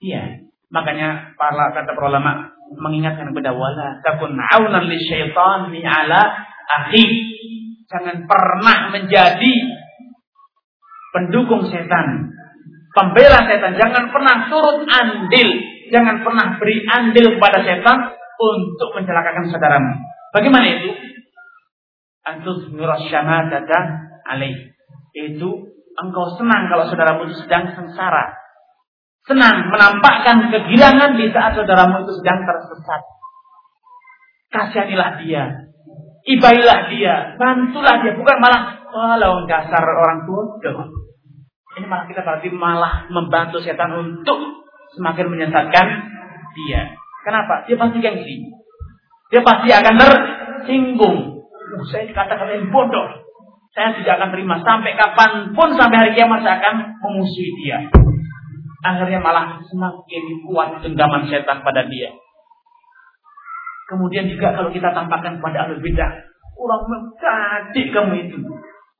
dia. 0.00 0.48
Makanya 0.72 1.36
para 1.36 1.76
kata 1.76 1.92
para 1.92 2.08
ulama 2.08 2.56
mengingatkan 2.72 3.36
kepada 3.36 3.52
wala 3.52 4.00
takun 4.00 4.32
aunan 4.32 4.88
li 4.88 4.96
syaitan 4.96 5.68
ni 5.68 5.84
ala 5.84 6.48
akhi. 6.68 7.04
Jangan 7.88 8.28
pernah 8.28 8.92
menjadi 8.92 9.52
pendukung 11.16 11.64
setan, 11.72 12.28
pembela 12.92 13.48
setan. 13.48 13.80
Jangan 13.80 14.12
pernah 14.12 14.44
turut 14.52 14.84
andil, 14.84 15.48
jangan 15.88 16.20
pernah 16.20 16.60
beri 16.60 16.84
andil 16.84 17.40
kepada 17.40 17.64
setan 17.64 18.12
untuk 18.36 18.92
mencelakakan 18.92 19.48
saudaramu. 19.48 20.04
Bagaimana 20.36 20.66
itu? 20.68 21.08
antus 22.28 22.68
dada 22.68 23.80
alaih. 24.28 24.56
Itu 25.16 25.50
engkau 25.96 26.26
senang 26.36 26.68
kalau 26.68 26.84
saudaramu 26.92 27.32
itu 27.32 27.36
sedang 27.40 27.72
sengsara. 27.72 28.36
Senang 29.24 29.68
menampakkan 29.72 30.48
kegirangan 30.52 31.16
di 31.16 31.28
saat 31.32 31.56
saudaramu 31.56 32.04
itu 32.04 32.12
sedang 32.20 32.44
tersesat. 32.44 33.02
Kasihanilah 34.48 35.20
dia. 35.20 35.44
Ibailah 36.28 36.78
dia. 36.92 37.14
Bantulah 37.40 38.04
dia. 38.04 38.12
Bukan 38.12 38.36
malah, 38.36 38.84
walau 38.92 39.48
dasar 39.48 39.80
orang 39.80 40.28
tua. 40.28 40.60
Ini 41.78 41.86
malah 41.86 42.04
kita 42.04 42.20
berarti 42.26 42.50
malah 42.52 43.06
membantu 43.08 43.62
setan 43.62 43.94
untuk 43.96 44.66
semakin 44.98 45.26
menyesatkan 45.30 45.86
dia. 46.52 46.98
Kenapa? 47.24 47.64
Dia 47.64 47.76
pasti 47.78 47.98
gengsi. 48.02 48.34
Dia 49.28 49.40
pasti 49.44 49.68
akan 49.68 49.94
tersinggung 50.00 51.38
uh, 51.76 51.84
saya 51.88 52.08
dikatakan 52.08 52.48
yang 52.48 52.72
bodoh. 52.72 53.28
Saya 53.76 53.94
tidak 53.94 54.18
akan 54.18 54.30
terima 54.34 54.56
sampai 54.64 54.96
kapan 54.96 55.52
pun 55.52 55.70
sampai 55.76 55.96
hari 56.00 56.12
kiamat 56.16 56.40
saya 56.42 56.58
akan 56.58 56.98
memusuhi 56.98 57.52
dia. 57.62 57.78
Akhirnya 58.82 59.20
malah 59.20 59.60
semakin 59.68 60.24
kuat 60.48 60.80
genggaman 60.82 61.28
setan 61.28 61.60
pada 61.62 61.84
dia. 61.86 62.10
Kemudian 63.88 64.28
juga 64.28 64.52
kalau 64.52 64.68
kita 64.68 64.92
tampakkan 64.92 65.40
pada 65.40 65.64
ahli 65.64 65.80
bidah, 65.80 66.10
orang 66.60 66.82
mubtadi 66.84 67.82
kamu 67.88 68.14
itu. 68.28 68.38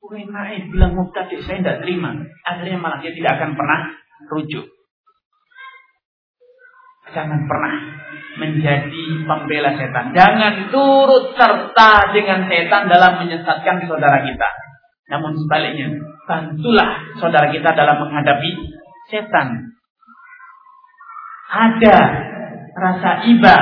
Orang 0.00 0.32
naik 0.32 0.72
bilang 0.72 0.96
mubtadi 0.96 1.36
saya 1.44 1.60
tidak 1.60 1.84
terima. 1.84 2.16
Akhirnya 2.48 2.80
malah 2.80 2.98
dia 3.04 3.12
tidak 3.12 3.36
akan 3.36 3.52
pernah 3.52 3.80
rujuk. 4.32 4.64
Jangan 7.12 7.44
pernah 7.44 7.74
menjadi 8.38 9.04
pembela 9.28 9.76
setan. 9.76 10.16
Jangan 10.16 10.72
turut 10.72 11.36
serta 11.36 12.14
dengan 12.14 12.48
setan 12.48 12.88
dalam 12.88 13.12
menyesatkan 13.20 13.84
saudara 13.84 14.24
kita. 14.24 14.48
Namun 15.08 15.32
sebaliknya, 15.40 15.88
bantulah 16.28 17.00
saudara 17.16 17.48
kita 17.48 17.72
dalam 17.72 17.96
menghadapi 17.96 18.50
setan. 19.08 19.72
Ada 21.48 21.98
rasa 22.76 23.10
iba, 23.24 23.56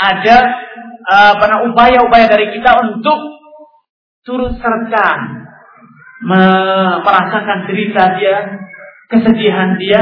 ada 0.00 0.36
uh, 1.04 1.68
upaya-upaya 1.68 2.26
dari 2.32 2.56
kita 2.56 2.72
untuk 2.88 3.18
turut 4.24 4.56
serta 4.56 5.08
merasakan 6.20 7.64
cerita 7.64 8.16
dia, 8.20 8.36
kesedihan 9.08 9.76
dia, 9.80 10.00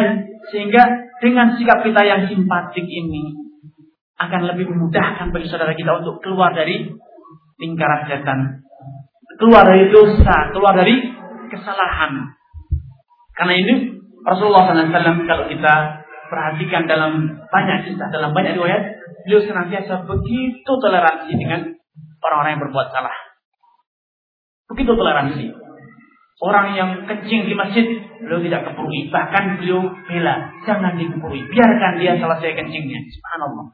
sehingga 0.51 0.83
dengan 1.23 1.55
sikap 1.55 1.83
kita 1.87 2.03
yang 2.03 2.27
simpatik 2.27 2.83
ini 2.83 3.39
akan 4.19 4.51
lebih 4.51 4.67
memudahkan 4.67 5.31
bagi 5.31 5.47
saudara 5.47 5.79
kita 5.79 6.03
untuk 6.03 6.19
keluar 6.23 6.51
dari 6.51 6.91
lingkaran 7.63 8.11
setan. 8.11 8.67
Keluar 9.39 9.63
dari 9.71 9.87
dosa, 9.95 10.51
keluar 10.51 10.75
dari 10.75 11.15
kesalahan. 11.55 12.35
Karena 13.39 13.55
ini 13.55 13.75
Rasulullah 14.27 14.67
SAW 14.67 15.31
kalau 15.31 15.45
kita 15.47 15.75
perhatikan 16.29 16.85
dalam 16.89 17.43
banyak 17.49 17.89
kisah, 17.89 18.09
dalam 18.13 18.31
banyak 18.37 18.57
riwayat, 18.57 19.01
beliau 19.27 19.41
senantiasa 19.45 20.09
begitu 20.09 20.73
toleransi 20.79 21.33
dengan 21.35 21.77
orang-orang 22.23 22.51
yang 22.57 22.63
berbuat 22.69 22.89
salah. 22.93 23.17
Begitu 24.69 24.93
toleransi. 24.93 25.47
Orang 26.39 26.79
yang 26.79 27.03
kencing 27.11 27.51
di 27.51 27.55
masjid, 27.59 27.83
beliau 28.23 28.39
tidak 28.39 28.71
kepurui. 28.71 29.11
Bahkan 29.11 29.59
beliau 29.59 29.83
bela, 30.07 30.55
jangan 30.63 30.95
dikepurui. 30.95 31.43
Biarkan 31.51 31.99
dia 31.99 32.15
selesai 32.15 32.55
kencingnya. 32.55 33.01
Subhanallah. 33.11 33.67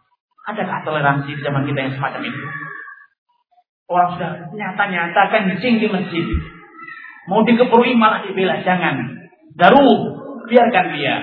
Adakah 0.49 0.79
toleransi 0.85 1.29
di 1.29 1.43
zaman 1.45 1.69
kita 1.69 1.79
yang 1.85 1.93
semacam 1.93 2.21
itu? 2.25 2.41
Orang 3.85 4.17
sudah 4.17 4.49
nyata-nyata 4.57 5.23
kencing 5.29 5.77
di 5.77 5.89
masjid. 5.93 6.25
Mau 7.29 7.45
dikepurui 7.45 7.97
malah 8.01 8.25
dibela. 8.25 8.65
Jangan. 8.65 9.13
Daru. 9.61 9.89
Biarkan 10.49 10.87
dia. 10.97 11.15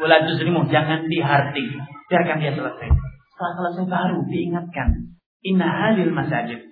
Wala 0.00 0.16
juzrimu. 0.24 0.66
Jangan 0.72 1.06
dihardik. 1.06 1.68
Biarkan 2.08 2.36
dia 2.40 2.52
selesai. 2.56 2.88
Setelah 2.88 3.52
selesai 3.54 3.86
baru 3.86 4.18
diingatkan. 4.26 4.88
Inna 5.44 5.68
halil 5.68 6.12
masajid. 6.12 6.66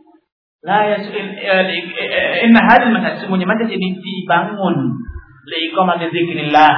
La 0.64 0.82
yasu'il 0.90 1.38
eh, 1.38 1.62
eh, 1.62 2.48
inna 2.48 2.60
hadil 2.64 2.90
masajid. 2.96 3.28
Semuanya 3.28 3.46
masjid 3.46 3.68
ini 3.68 4.00
dibangun. 4.00 4.96
Liiqamati 5.44 6.10
zikrillah. 6.10 6.74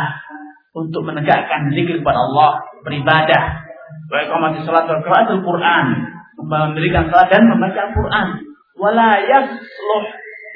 Untuk 0.74 1.02
menegakkan 1.06 1.70
zikir 1.70 2.02
kepada 2.02 2.18
Allah. 2.18 2.66
Beribadah 2.82 3.70
wa 4.10 4.18
iqamati 4.18 4.66
salat 4.66 4.90
wa 4.90 5.00
qiraatul 5.06 5.42
Quran, 5.46 5.86
memberikan 6.42 7.06
salat 7.08 7.30
dan 7.30 7.46
membaca 7.46 7.78
Al-Quran. 7.90 8.28
Wala 8.74 9.22
yasluh 9.22 10.04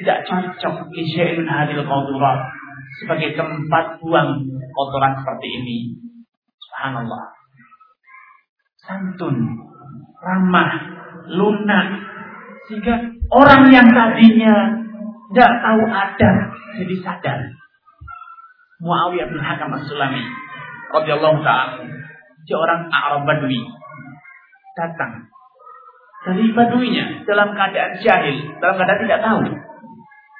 tidak 0.03 0.27
cocok 0.27 0.91
li 0.91 1.03
syai'in 1.07 1.47
hadil 1.47 1.87
qadrat 1.87 2.39
sebagai 2.99 3.31
tempat 3.39 4.01
buang 4.03 4.43
kotoran 4.75 5.15
seperti 5.23 5.47
ini. 5.63 5.77
Subhanallah. 6.59 7.25
Santun, 8.83 9.35
ramah, 10.21 10.71
lunak 11.31 11.87
sehingga 12.69 12.97
orang 13.33 13.71
yang 13.73 13.87
tadinya 13.89 14.53
tidak 15.31 15.51
tahu 15.63 15.81
ada 15.89 16.31
jadi 16.77 16.95
sadar. 17.01 17.39
Muawiyah 18.83 19.31
bin 19.31 19.39
Hakam 19.39 19.71
As-Sulami 19.73 20.21
radhiyallahu 20.91 21.39
taala 21.41 21.81
seorang 22.45 22.91
Arab 22.91 23.25
Badui 23.25 23.63
datang 24.75 25.31
dari 26.25 26.49
Baduinya 26.51 27.21
dalam 27.23 27.53
keadaan 27.53 28.01
jahil, 28.01 28.37
dalam 28.57 28.75
keadaan 28.81 29.01
tidak 29.05 29.21
tahu. 29.21 29.41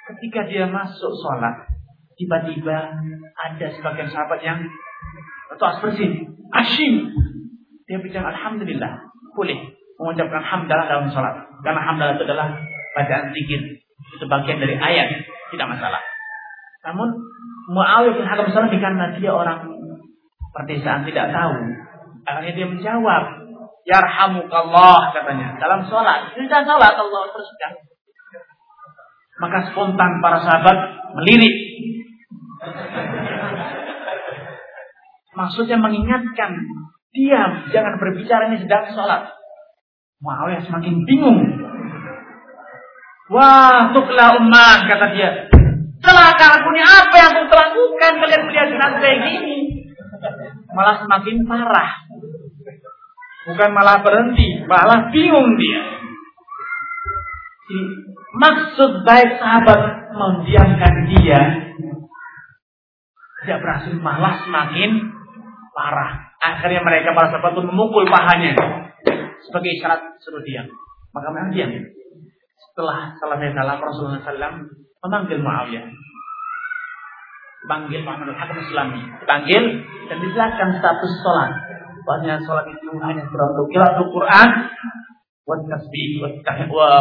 Ketika 0.06 0.46
dia 0.50 0.66
masuk 0.70 1.14
sholat, 1.18 1.66
tiba-tiba 2.16 2.78
ada 3.36 3.68
sebagian 3.76 4.10
sahabat 4.12 4.40
yang 4.44 4.60
atau 5.56 5.66
aspersin, 5.76 6.36
asyim. 6.52 7.14
Dia 7.86 8.02
bicara 8.02 8.34
Alhamdulillah, 8.34 9.14
boleh 9.38 9.78
mengucapkan 10.02 10.42
hamdalah 10.42 10.90
dalam 10.90 11.08
sholat. 11.14 11.36
Karena 11.62 11.82
hamdalah 11.86 12.18
itu 12.18 12.26
adalah 12.26 12.58
bacaan 12.98 13.30
zikir. 13.32 13.62
Itu 14.18 14.26
bagian 14.26 14.58
dari 14.58 14.76
ayat, 14.76 15.22
tidak 15.54 15.68
masalah. 15.70 16.02
Namun 16.82 17.14
Muawiyah 17.66 18.14
bin 18.14 18.26
Hakam 18.26 18.50
karena 18.78 19.14
dia 19.18 19.32
orang 19.34 19.66
pertesaan 20.54 21.02
tidak 21.06 21.34
tahu 21.34 21.54
Akhirnya 22.26 22.54
dia 22.58 22.68
menjawab. 22.68 23.24
Yarhamukallah 23.86 25.14
katanya. 25.14 25.62
Dalam 25.62 25.86
sholat. 25.86 26.34
Tidak 26.34 26.62
sholat 26.66 26.94
Allah 26.98 27.22
teruskan. 27.30 27.72
Maka 29.38 29.58
spontan 29.70 30.12
para 30.26 30.42
sahabat 30.42 30.78
melirik. 31.22 31.54
Maksudnya 35.36 35.78
mengingatkan. 35.78 36.52
Diam. 37.16 37.52
Jangan 37.72 37.96
berbicara 37.96 38.52
ini 38.52 38.60
sedang 38.64 38.92
sholat. 38.92 39.32
Muawiyah 40.20 40.64
semakin 40.68 40.96
bingung. 41.08 41.40
Wah, 43.32 43.92
tuklah 43.96 44.38
ummah 44.38 44.86
kata 44.86 45.08
dia. 45.16 45.32
Celaka 46.04 46.46
aku 46.62 46.68
ini 46.76 46.84
apa 46.86 47.16
yang 47.18 47.32
aku 47.34 47.56
lakukan 47.56 48.14
kalian 48.22 48.42
melihat 48.46 48.68
dengan 48.70 48.92
kayak 49.02 49.20
gini. 49.26 49.58
Malah 50.76 51.02
semakin 51.02 51.36
parah. 51.48 51.92
Bukan 53.46 53.70
malah 53.74 54.02
berhenti, 54.02 54.66
malah 54.66 55.10
bingung 55.10 55.58
dia. 55.58 55.82
Maksud 58.36 59.08
baik 59.08 59.42
sahabat 59.42 60.12
memdiamkan 60.14 60.94
dia 61.10 61.42
tidak 63.46 63.62
berhasil 63.62 63.94
malah 64.02 64.42
semakin 64.42 65.14
parah. 65.72 66.34
Akhirnya 66.42 66.82
mereka 66.82 67.14
para 67.14 67.30
sahabat 67.30 67.54
pun 67.54 67.70
memukul 67.70 68.10
pahanya 68.10 68.58
sebagai 69.46 69.72
isyarat 69.78 70.18
suruh 70.20 70.42
diam. 70.42 70.66
Maka 71.14 71.30
memang 71.32 71.54
diam. 71.54 71.72
Setelah 72.72 73.14
selesai 73.16 73.56
salam 73.56 73.80
Rasulullah 73.80 74.20
SAW 74.20 74.68
memanggil 75.06 75.40
Muawiyah. 75.40 75.86
Panggil 77.66 78.06
Muhammad 78.06 78.38
Al-Hakam 78.38 78.62
Islami. 78.62 79.02
Dipanggil 79.26 79.64
dan 80.06 80.18
dijelaskan 80.22 80.70
status 80.78 81.14
sholat. 81.26 81.52
Bahasanya 82.06 82.38
sholat 82.46 82.66
itu 82.70 82.94
hanya 83.02 83.26
untuk 83.26 83.66
qiraatul 83.74 84.14
Quran 84.14 84.50
wa 85.46 85.56
tasbih 85.66 86.10
wa 86.22 86.30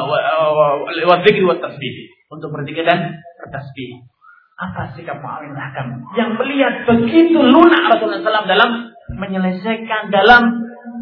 wa 0.09 0.69
wa 0.81 1.57
tasbih. 1.61 1.95
Untuk 2.33 2.49
berzikir 2.49 2.89
dan 2.89 3.21
bertasbih. 3.45 4.14
Apa 4.55 4.95
sikap 4.95 5.19
Muawiyah 5.19 5.51
Al-Hakam 5.51 5.87
yang 6.15 6.39
melihat 6.39 6.87
begitu 6.87 7.43
lunak 7.43 7.91
Rasulullah 7.91 8.23
SAW 8.23 8.47
dalam 8.47 8.71
menyelesaikan 9.19 10.15
dalam 10.15 10.43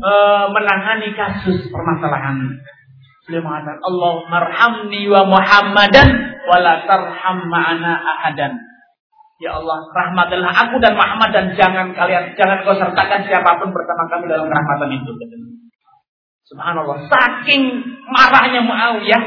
uh, 0.00 0.46
menangani 0.50 1.12
kasus 1.12 1.68
permasalahan. 1.68 2.58
Beliau 3.28 3.44
mengatakan, 3.46 3.78
Allah 3.78 4.14
marhamni 4.26 5.06
wa 5.06 5.22
Muhammadan 5.30 6.08
wala 6.50 6.82
tarham 6.88 7.38
ma'ana 7.46 7.92
ahadan. 8.02 8.52
Ya 9.38 9.58
Allah, 9.58 9.78
rahmatilah 9.90 10.50
aku 10.54 10.78
dan 10.78 10.94
Muhammad 10.94 11.30
dan 11.34 11.46
jangan 11.58 11.90
kalian 11.94 12.34
jangan 12.38 12.62
kau 12.62 12.74
sertakan 12.78 13.26
siapa 13.26 13.58
pun 13.58 13.74
bersama 13.74 14.06
kami 14.10 14.30
dalam 14.30 14.46
rahmatan 14.46 14.90
itu. 15.02 15.12
Subhanallah, 16.46 17.10
saking 17.10 17.82
marahnya 18.10 18.62
Muawiyah 18.62 19.22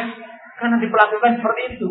karena 0.59 0.75
diperlakukan 0.79 1.31
seperti 1.39 1.61
itu. 1.75 1.89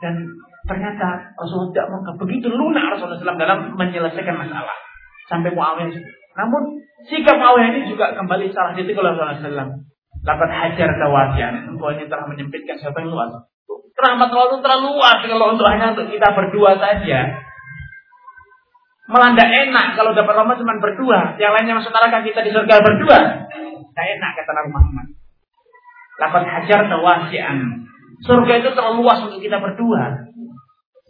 Dan 0.00 0.32
ternyata 0.70 1.34
Rasulullah 1.34 1.74
tidak 1.74 1.86
mau 1.90 2.14
begitu 2.14 2.46
lunak 2.46 2.94
Rasulullah 2.94 3.18
SAW 3.18 3.42
dalam 3.42 3.58
menyelesaikan 3.74 4.38
masalah. 4.38 4.78
Sampai 5.26 5.50
Muawiyah 5.50 5.90
namun 6.38 6.62
sikap 7.10 7.34
Muawiyah 7.34 7.74
ini 7.74 7.90
juga 7.90 8.14
kembali 8.14 8.54
salah 8.54 8.78
titik 8.78 8.94
oleh 8.94 9.18
Rasulullah 9.18 9.66
SAW. 9.66 9.70
Dapat 10.20 10.48
hajar 10.52 10.88
tawasian. 11.00 11.74
Engkau 11.74 11.90
ini 11.96 12.06
telah 12.06 12.28
menyempitkan 12.28 12.76
siapa 12.78 13.02
yang 13.02 13.10
luas. 13.10 13.50
Rahmat 14.00 14.32
Allah 14.32 14.48
itu 14.48 14.58
terlalu 14.64 14.96
luas 14.96 15.18
kalau 15.20 15.46
untuk 15.52 15.66
hanya 15.68 15.92
untuk 15.92 16.08
kita 16.08 16.28
berdua 16.32 16.76
saja. 16.80 17.20
Melanda 19.10 19.42
enak 19.42 19.98
kalau 19.98 20.14
dapat 20.14 20.32
rahmat 20.38 20.56
cuma 20.60 20.78
berdua. 20.78 21.34
Yang 21.36 21.52
lainnya 21.58 21.74
masuk 21.82 21.92
neraka 21.92 22.22
kita 22.22 22.40
di 22.46 22.50
surga 22.54 22.74
berdua. 22.78 23.18
Tidak 23.50 24.06
enak 24.16 24.30
kata 24.38 24.50
Nabi 24.54 24.70
Muhammad. 24.70 25.06
Dapat 26.20 26.42
hajar 26.46 26.80
tawasian. 26.86 27.58
Surga 28.22 28.52
itu 28.60 28.70
terlalu 28.76 29.02
luas 29.02 29.18
untuk 29.24 29.40
kita 29.40 29.56
berdua. 29.58 30.30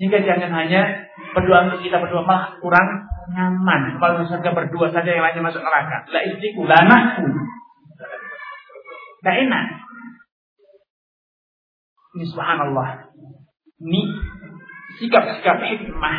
Sehingga 0.01 0.24
jangan 0.24 0.48
hanya 0.56 1.12
berdoa 1.36 1.68
untuk 1.68 1.85
kita 1.85 2.01
berdua 2.01 2.24
malah 2.24 2.56
kurang 2.56 3.05
nyaman. 3.36 4.01
Kalau 4.01 4.24
misalnya 4.24 4.56
berdua 4.56 4.89
saja 4.89 5.12
yang 5.12 5.20
lainnya 5.20 5.44
masuk 5.44 5.60
neraka. 5.60 6.09
La 6.09 6.20
istiku, 6.24 6.64
la 6.64 6.81
anakku. 6.81 7.28
Tidak 9.20 9.36
enak. 9.44 9.64
Ini 12.16 12.24
subhanallah. 12.32 13.12
Ini 13.85 14.01
sikap-sikap 15.05 15.60
hikmah 15.68 16.16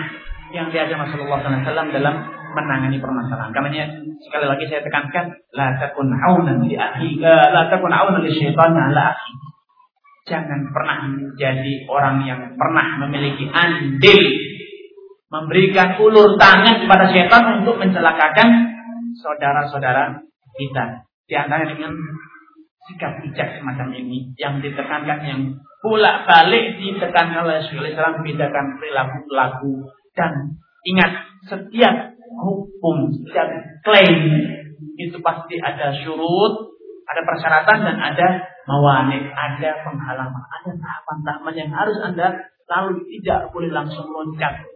yang 0.54 0.70
diajar 0.70 1.02
Rasulullah 1.02 1.42
SAW 1.42 1.90
dalam 1.90 2.16
menangani 2.54 3.02
permasalahan. 3.02 3.50
Karena 3.50 3.90
sekali 4.22 4.46
lagi 4.46 4.70
saya 4.70 4.86
tekankan, 4.86 5.26
la 5.58 5.74
takun 5.80 6.12
aunan 6.14 6.68
li 6.68 6.78
akhi, 6.78 7.18
uh, 7.18 7.48
la 7.50 7.66
takun 7.72 7.92
aunan 7.92 8.24
syaitan 8.30 8.78
ala. 8.78 9.16
Jangan 10.32 10.72
pernah 10.72 11.12
menjadi 11.12 11.74
orang 11.92 12.24
yang 12.24 12.56
pernah 12.56 13.04
memiliki 13.04 13.52
andil 13.52 14.24
memberikan 15.32 16.00
ulur 16.00 16.40
tangan 16.40 16.84
kepada 16.84 17.12
setan 17.12 17.44
untuk 17.64 17.76
mencelakakan 17.80 18.50
saudara-saudara 19.20 20.24
kita. 20.56 21.04
Di 21.28 21.36
antara 21.36 21.68
dengan 21.68 21.96
sikap 22.88 23.24
bijak 23.24 23.60
semacam 23.60 23.92
ini 23.96 24.32
yang 24.36 24.60
ditekankan 24.60 25.20
yang 25.24 25.42
pula 25.80 26.28
balik 26.28 26.76
ditekankan 26.80 27.48
oleh 27.48 27.64
Syaikhul 27.64 27.92
Islam 27.92 28.20
membedakan 28.20 28.66
perilaku-perilaku 28.80 29.74
dan 30.16 30.32
ingat 30.84 31.12
setiap 31.48 32.16
hukum, 32.40 33.12
setiap 33.24 33.48
klaim 33.88 34.16
itu 35.00 35.18
pasti 35.24 35.56
ada 35.58 35.96
syurut, 35.96 36.76
ada 37.08 37.22
persyaratan 37.24 37.78
dan 37.88 37.98
ada 37.98 38.28
mawani, 38.70 39.30
ada 39.30 39.70
penghalangan, 39.86 40.44
ada 40.62 40.72
tahapan-tahapan 40.76 41.54
yang 41.58 41.72
harus 41.74 41.98
Anda 42.02 42.28
lalu 42.70 43.04
tidak 43.10 43.52
boleh 43.52 43.70
langsung 43.74 44.08
loncat 44.08 44.72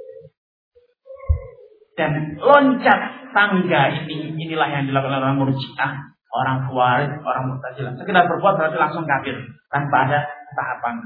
dan 1.96 2.36
loncat 2.44 3.00
tangga 3.32 3.82
ini 4.04 4.36
inilah 4.36 4.68
yang 4.68 4.84
dilakukan 4.92 5.16
orang 5.16 5.40
murjiah, 5.40 5.92
orang 6.28 6.68
khawarij, 6.68 7.12
orang 7.24 7.44
mutazilah. 7.56 7.96
Sekedar 7.96 8.28
berbuat 8.28 8.60
berarti 8.60 8.76
langsung 8.76 9.08
kafir 9.08 9.40
tanpa 9.72 10.04
ada 10.08 10.20
tahapan. 10.60 11.00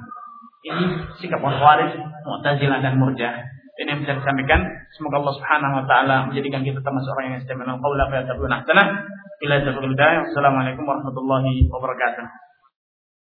Ini 0.66 0.84
sikap 1.22 1.46
orang 1.46 1.62
khawarij, 1.62 1.90
mutazilah 2.26 2.82
dan 2.82 2.98
murjiah. 2.98 3.38
Ini 3.80 3.96
yang 3.96 4.02
bisa 4.02 4.18
disampaikan. 4.18 4.66
Semoga 4.98 5.22
Allah 5.24 5.36
Subhanahu 5.38 5.74
wa 5.78 5.86
taala 5.86 6.16
menjadikan 6.28 6.66
kita 6.66 6.82
termasuk 6.82 7.14
orang 7.16 7.38
yang 7.38 7.40
istimewa. 7.46 7.80
Qaula 7.80 8.10
fa 8.10 8.16
yatabuna 8.26 8.60
ahsana. 8.60 8.84
Ila 9.40 9.56
Assalamualaikum 9.64 10.84
warahmatullahi 10.84 11.70
wabarakatuh. 11.72 12.49